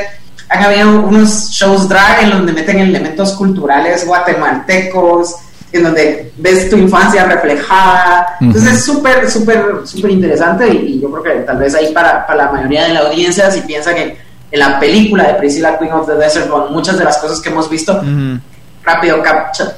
[0.50, 5.36] han habido unos shows drag en donde meten elementos culturales guatemaltecos,
[5.74, 8.38] en donde ves tu infancia reflejada.
[8.40, 8.78] Entonces uh -huh.
[8.78, 12.46] es súper, súper, súper interesante y, y, yo creo que tal vez ahí para, para,
[12.46, 14.18] la mayoría de la audiencia, si piensa que
[14.52, 17.50] en la película de Priscilla Queen of the Desert, con muchas de las cosas que
[17.50, 18.40] hemos visto, uh -huh.
[18.84, 19.72] rápido capture.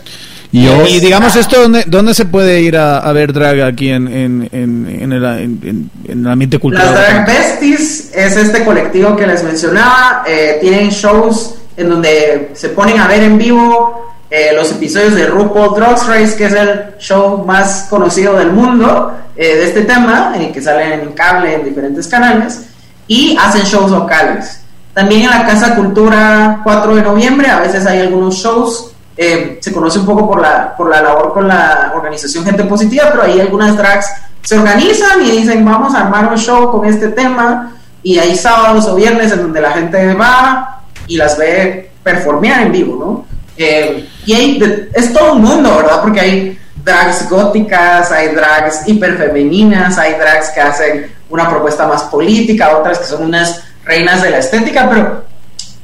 [0.51, 4.07] Y, y, digamos esto, ¿dónde, ¿dónde se puede ir a, a ver drag aquí en,
[4.07, 6.93] en, en, en, el, en, el ambiente cultural?
[6.93, 10.23] Las Drag Besties es este colectivo que les mencionaba.
[10.25, 15.27] Eh, tienen shows en donde se ponen a ver en vivo eh, los episodios de
[15.27, 20.33] RuPaul Drag Race, que es el show más conocido del mundo eh, de este tema,
[20.53, 22.65] que sale en cable en diferentes canales,
[23.07, 24.61] y hacen shows locales.
[24.93, 29.71] También en la Casa Cultura 4 de noviembre, a veces hay algunos shows eh, se
[29.71, 33.39] conoce un poco por la, por la labor con la organización Gente Positiva, pero ahí
[33.39, 34.07] algunas drags
[34.41, 37.71] se organizan y dicen vamos a armar un show con este tema
[38.03, 42.71] y hay sábados o viernes en donde la gente va y las ve performear en
[42.71, 43.34] vivo, ¿no?
[43.57, 46.01] Eh, y hay de, es todo un mundo, ¿verdad?
[46.01, 52.77] Porque hay drags góticas, hay drags hiperfemeninas, hay drags que hacen una propuesta más política,
[52.77, 55.23] otras que son unas reinas de la estética, pero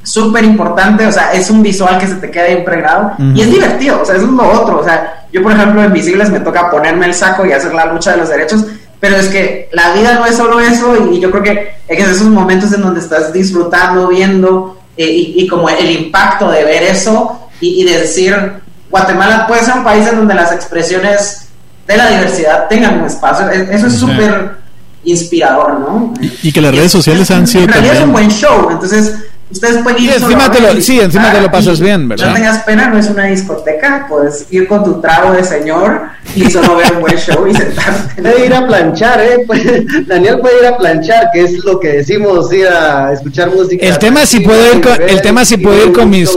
[0.02, 3.36] súper importante, o sea, es un visual que se te queda impregnado uh -huh.
[3.36, 5.92] y es divertido, o sea, eso es lo otro, o sea, yo por ejemplo en
[5.92, 8.64] Visibles me toca ponerme el saco y hacer la lucha de los derechos,
[8.98, 12.28] pero es que la vida no es solo eso y yo creo que es esos
[12.28, 17.41] momentos en donde estás disfrutando, viendo eh, y, y, como el impacto de ver eso
[17.62, 18.36] y, y, de decir,
[18.90, 21.48] Guatemala puede ser un país en donde las expresiones
[21.86, 24.56] de la diversidad tengan un espacio, eso es súper
[25.04, 26.12] inspirador, ¿no?
[26.20, 27.64] Y, y, que las redes sociales han sido...
[27.64, 29.14] En realidad es un buen show, entonces
[29.52, 32.28] ustedes pueden ir sí, encima te lo, sí, encima te lo pasas bien, ¿verdad?
[32.28, 36.02] No tengas pena, no es una discoteca, puedes ir con tu trago de señor
[36.34, 38.22] y solo ver un buen show y sentarte.
[38.22, 39.46] Puede ir a planchar, ¿eh?
[40.06, 43.86] Daniel puede ir a planchar, que es lo que decimos, ir a escuchar música.
[43.86, 46.30] El tema si puedo ir con, el tema si puedo ir con mis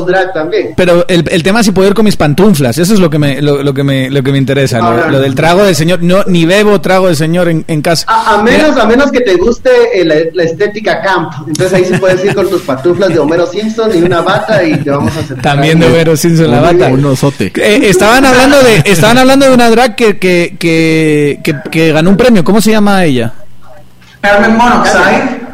[0.75, 3.41] pero el, el tema si puedo ir con mis pantuflas, eso es lo que me
[3.41, 6.01] lo, lo que me lo que me interesa, no, lo, lo, del trago de señor,
[6.01, 8.05] no ni bebo trago de señor en, en casa.
[8.07, 8.83] A, a menos Mira.
[8.83, 12.35] a menos que te guste eh, la, la, estética camp, entonces ahí sí puedes ir
[12.35, 15.79] con tus pantuflas de Homero Simpson y una bata y te vamos a hacer También
[15.79, 16.87] de Homero Simpson la bata.
[16.87, 17.51] Un osote.
[17.55, 22.09] Eh, estaban hablando de estaban hablando de una drag que que, que, que, que ganó
[22.09, 23.33] un premio, ¿cómo se llama ella?
[24.21, 25.45] Carmen Monoxide.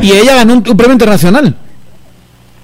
[0.00, 1.56] y ella ganó un, un premio internacional.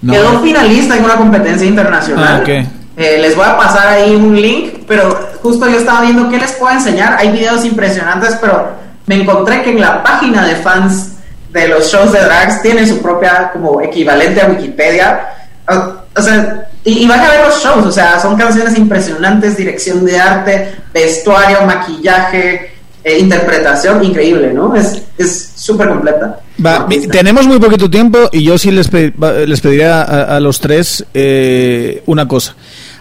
[0.03, 0.13] No.
[0.13, 2.25] Quedó finalista en una competencia internacional.
[2.29, 2.69] Ah, okay.
[2.97, 6.53] eh, les voy a pasar ahí un link, pero justo yo estaba viendo qué les
[6.53, 7.17] puedo enseñar.
[7.19, 8.71] Hay videos impresionantes, pero
[9.07, 11.16] me encontré que en la página de fans
[11.61, 15.29] de los shows de drags tiene su propia como equivalente a Wikipedia.
[15.69, 19.57] O, o sea, y, y, van a ver los shows, o sea, son canciones impresionantes,
[19.57, 22.77] dirección de arte, vestuario, maquillaje,
[23.07, 24.75] eh, interpretación, increíble, ¿no?
[24.75, 26.41] Es súper completa.
[26.65, 29.13] Va, tenemos muy poquito tiempo y yo sí les, pe
[29.47, 32.57] les pediría a, a, los tres eh, una cosa,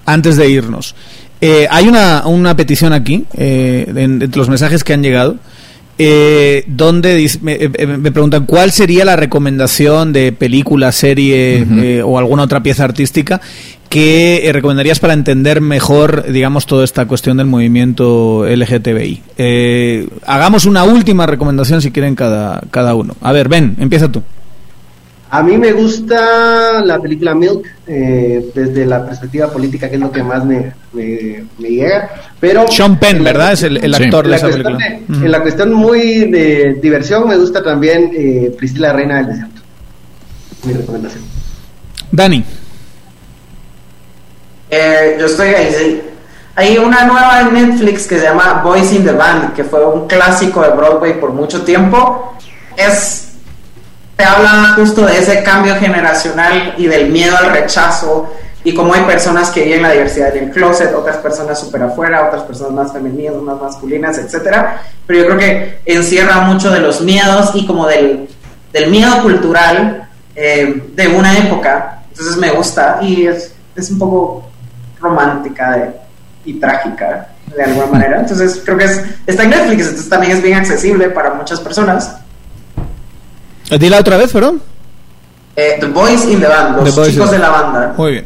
[0.05, 0.93] antes de irnos.
[1.41, 5.37] Eh, hay una, una petición aquí, entre los mensajes que han llegado,
[5.97, 11.71] eh, donde dice, me, eh, me, preguntan cuál sería la recomendación de película, serie uh
[11.71, 11.83] -huh.
[11.83, 13.41] eh, o alguna otra pieza artística
[13.89, 19.21] que eh, recomendarías para entender mejor, digamos, toda esta cuestión del movimiento LGTBI.
[19.37, 23.15] Eh, hagamos una última recomendación si quieren cada, cada uno.
[23.21, 24.21] A ver, Ben, empieza tú.
[25.29, 30.11] A mí me gusta la película Milk eh, desde la perspectiva política, que es lo
[30.11, 32.09] que más me, me, me llega.
[32.39, 33.53] Pero Sean Penn, ¿verdad?
[33.53, 34.31] Es el, el actor sí.
[34.31, 34.77] de esa película.
[34.77, 35.25] De, uh -huh.
[35.25, 39.61] En la cuestión muy de diversión, me gusta también eh, Priscila Reina del Desierto.
[40.63, 41.23] Mi recomendación.
[42.11, 42.45] Dani.
[44.69, 46.01] Eh, yo estoy ahí.
[46.55, 50.07] Hay una nueva en Netflix que se llama Boys in the Band, que fue un
[50.07, 52.37] clásico de Broadway por mucho tiempo.
[52.77, 53.24] Es
[54.15, 58.31] te habla justo de ese cambio generacional y del miedo al rechazo
[58.63, 62.25] y cómo hay personas que viven la diversidad en el closet, otras personas súper afuera,
[62.25, 64.81] otras personas más femeninas, más masculinas, etcétera.
[65.05, 68.27] Pero yo creo que encierra mucho de los miedos y como del,
[68.73, 72.03] del miedo cultural eh, de una época.
[72.09, 74.49] Entonces me gusta y es, es un poco
[74.99, 75.93] romántica
[76.43, 78.19] y trágica de alguna manera.
[78.21, 82.17] Entonces creo que es, está en Netflix, entonces también es bien accesible para muchas personas.
[83.79, 84.61] Dila otra vez, perdón.
[85.55, 87.93] Eh, the Boys in the Band, los The chicos de la banda.
[87.97, 88.25] Muy bien.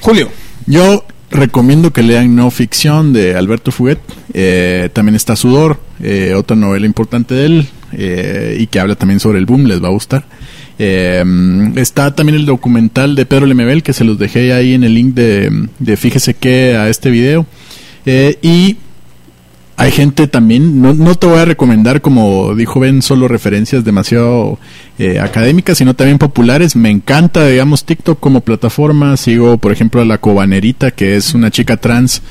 [0.00, 0.28] Julio.
[0.66, 3.98] Yo recomiendo que lean No Ficción de Alberto Fuguet.
[4.32, 9.18] Eh, también está Sudor, eh, otra novela importante de él, eh, y que habla también
[9.20, 10.24] sobre el boom, les va a gustar.
[10.78, 11.22] Eh,
[11.76, 15.14] está también el documental de Pedro Lemebel, que se los dejé ahí en el link
[15.14, 17.46] de, de fíjese que a este video.
[18.06, 18.76] Eh, y
[19.76, 24.58] hay gente también, no, no te voy a recomendar, como dijo Ben, solo referencias demasiado
[24.98, 26.76] eh, académicas, sino también populares.
[26.76, 29.16] Me encanta, digamos, TikTok como plataforma.
[29.16, 32.22] Sigo, por ejemplo, a la Cobanerita, que es una chica trans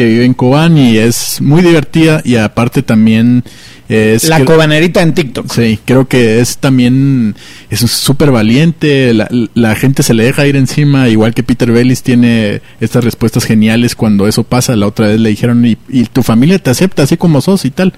[0.00, 3.44] que vive en Cobán y es muy divertida y aparte también
[3.86, 4.24] es...
[4.30, 5.52] La cobanerita en TikTok.
[5.52, 7.36] Sí, creo que es también
[7.68, 12.02] es súper valiente, la, la gente se le deja ir encima, igual que Peter Bellis
[12.02, 16.22] tiene estas respuestas geniales cuando eso pasa, la otra vez le dijeron, y, y tu
[16.22, 17.92] familia te acepta así como sos y tal.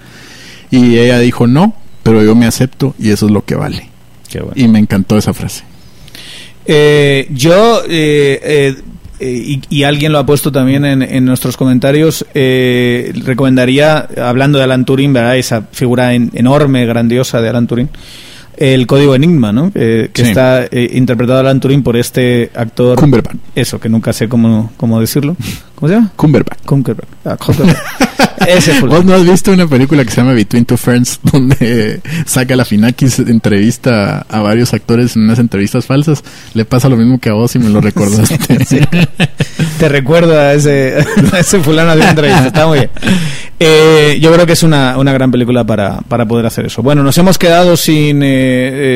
[0.73, 3.91] Y ella dijo, no, pero yo me acepto y eso es lo que vale.
[4.29, 4.55] Qué bueno.
[4.57, 5.63] Y me encantó esa frase.
[6.67, 8.77] Eh, yo, eh, eh,
[9.23, 14.65] y, y alguien lo ha puesto también en, en nuestros comentarios, eh, recomendaría, hablando de
[14.65, 15.37] Alan Turing, ¿verdad?
[15.37, 17.89] esa figura en- enorme, grandiosa de Alan Turing,
[18.57, 19.73] el código Enigma, ¿no?
[19.75, 20.29] Eh, que Sí.
[20.29, 22.99] está eh, interpretado Alan Turing por este actor.
[22.99, 23.37] Cumberbatch.
[23.55, 25.37] Eso, que nunca sé cómo, cómo decirlo.
[25.75, 26.13] ¿Cómo se llama?
[26.17, 26.61] Cumberbatch.
[26.65, 27.09] Cumberbatch.
[27.25, 27.77] Ah, Cumberbatch.
[28.49, 28.89] Ese fue.
[28.89, 32.65] ¿Vos no has visto una película que se llama Between Two Ferns donde saca la
[32.65, 36.23] Finakis entrevista a varios actores en unas entrevistas falsas?
[36.55, 38.39] Le pasa lo mismo que a vos y me lo recordaste.
[39.79, 42.47] Te recuerda a ese, a ese fulano de una entrevista.
[42.47, 42.91] Está muy bien.
[43.65, 46.83] Eh, yo creo que es una, una gran película para, para poder hacer eso.
[46.83, 48.29] Bueno, nos hemos quedado sin eh,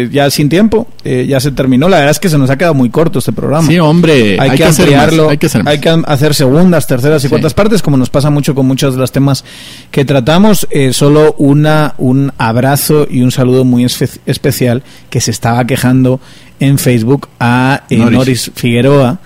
[0.04, 0.88] eh, ya sin tiempo.
[1.04, 1.88] Eh, ya se terminó.
[1.88, 3.68] La verdad es que se nos ha quedado muy corto este programa.
[3.68, 5.28] Sí, hombre, hay, hay que, ampliarlo.
[5.30, 7.30] hay que hacer hay que hacer segundas, terceras y Sí.
[7.30, 9.44] cuartas partes, como nos pasa mucho con muchos de los temas
[9.92, 10.66] que tratamos.
[10.70, 16.20] Eh, solo una, un abrazo y un saludo muy especial que se estaba quejando
[16.58, 18.12] en Facebook a Noris.
[18.12, 19.20] Noris Figueroa.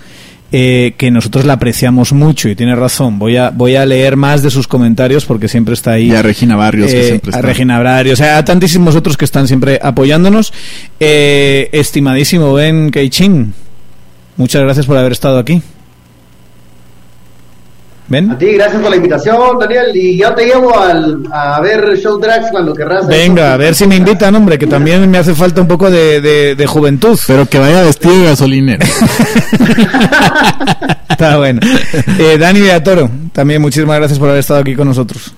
[0.53, 3.19] Eh, que nosotros la apreciamos mucho y tiene razón.
[3.19, 6.11] Voy a, voy a leer más de sus comentarios porque siempre está ahí.
[6.11, 7.47] Y a Regina Barrios, que Eh, siempre a está.
[7.49, 10.53] Regina Barrios, o sea, a tantísimos otros que están siempre apoyándonos.
[10.99, 13.55] Eh, estimadísimo Ben Keichin,
[14.37, 15.63] muchas gracias por haber estado aquí.
[18.11, 18.31] ¿Ven?
[18.33, 19.95] A ti, gracias por la invitación, Daniel.
[19.95, 23.07] Y yo te llevo al, a ver Show Drags cuando querrás.
[23.07, 26.21] Venga, a ver si me invitan, hombre, que también me hace falta un poco de,
[26.21, 27.17] de- de juventud.
[27.27, 28.85] Pero que vaya vestido de gasolinero.
[31.09, 31.61] Está bueno.
[32.19, 35.33] Eh, Dani Beatoro, también muchísimas gracias por haber estado aquí con nosotros.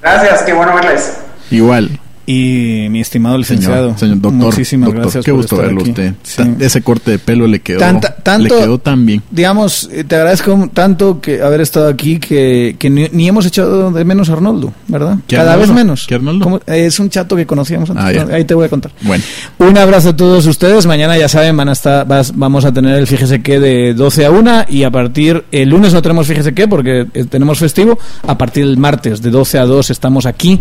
[0.00, 1.14] Gracias, qué bueno verles.
[1.50, 1.98] Igual.
[2.30, 4.32] Y mi estimado licenciado, Señor, señor doctor.
[4.52, 5.90] muchísimas doctor, gracias Qué por gusto estar verlo aquí.
[5.92, 6.12] usted.
[6.22, 6.42] Sí.
[6.60, 9.22] Ese corte de pelo le quedó, Tanta- tanto- le quedó tan bien.
[9.30, 13.90] digamos, eh, te agradezco tanto que haber estado aquí que, que ni, ni hemos echado
[13.90, 15.16] de menos a Arnoldo, ¿verdad?
[15.26, 15.72] ¿Qué Cada Arnoldo?
[15.74, 16.04] vez menos.
[16.06, 16.60] ¿Qué Arnoldo?
[16.66, 18.20] Es un chato que conocíamos antes.
[18.20, 18.24] Ah.
[18.26, 18.34] ¿no?
[18.34, 18.92] Ahí te voy a contar.
[19.00, 19.24] Bueno,
[19.56, 20.84] Un abrazo a todos ustedes.
[20.84, 24.26] Mañana, ya saben, van a estar, vas- vamos a tener el Fíjese qué de 12
[24.26, 27.98] a 1 y a partir, el lunes no tenemos Fíjese qué porque eh, tenemos festivo.
[28.26, 30.60] A partir del martes de 12 a 2 estamos aquí.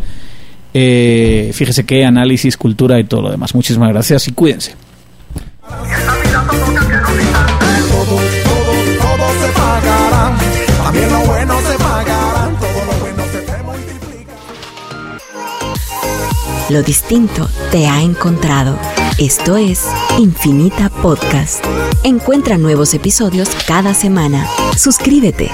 [0.80, 3.56] Eh, fíjese qué, análisis, cultura y todo lo demás.
[3.56, 4.76] Muchísimas gracias y cuídense.
[16.70, 18.78] Lo distinto te ha encontrado.
[19.18, 19.84] Esto es
[20.20, 21.66] Infinita Podcast.
[22.04, 24.46] Encuentra nuevos episodios cada semana.
[24.78, 25.50] Suscríbete.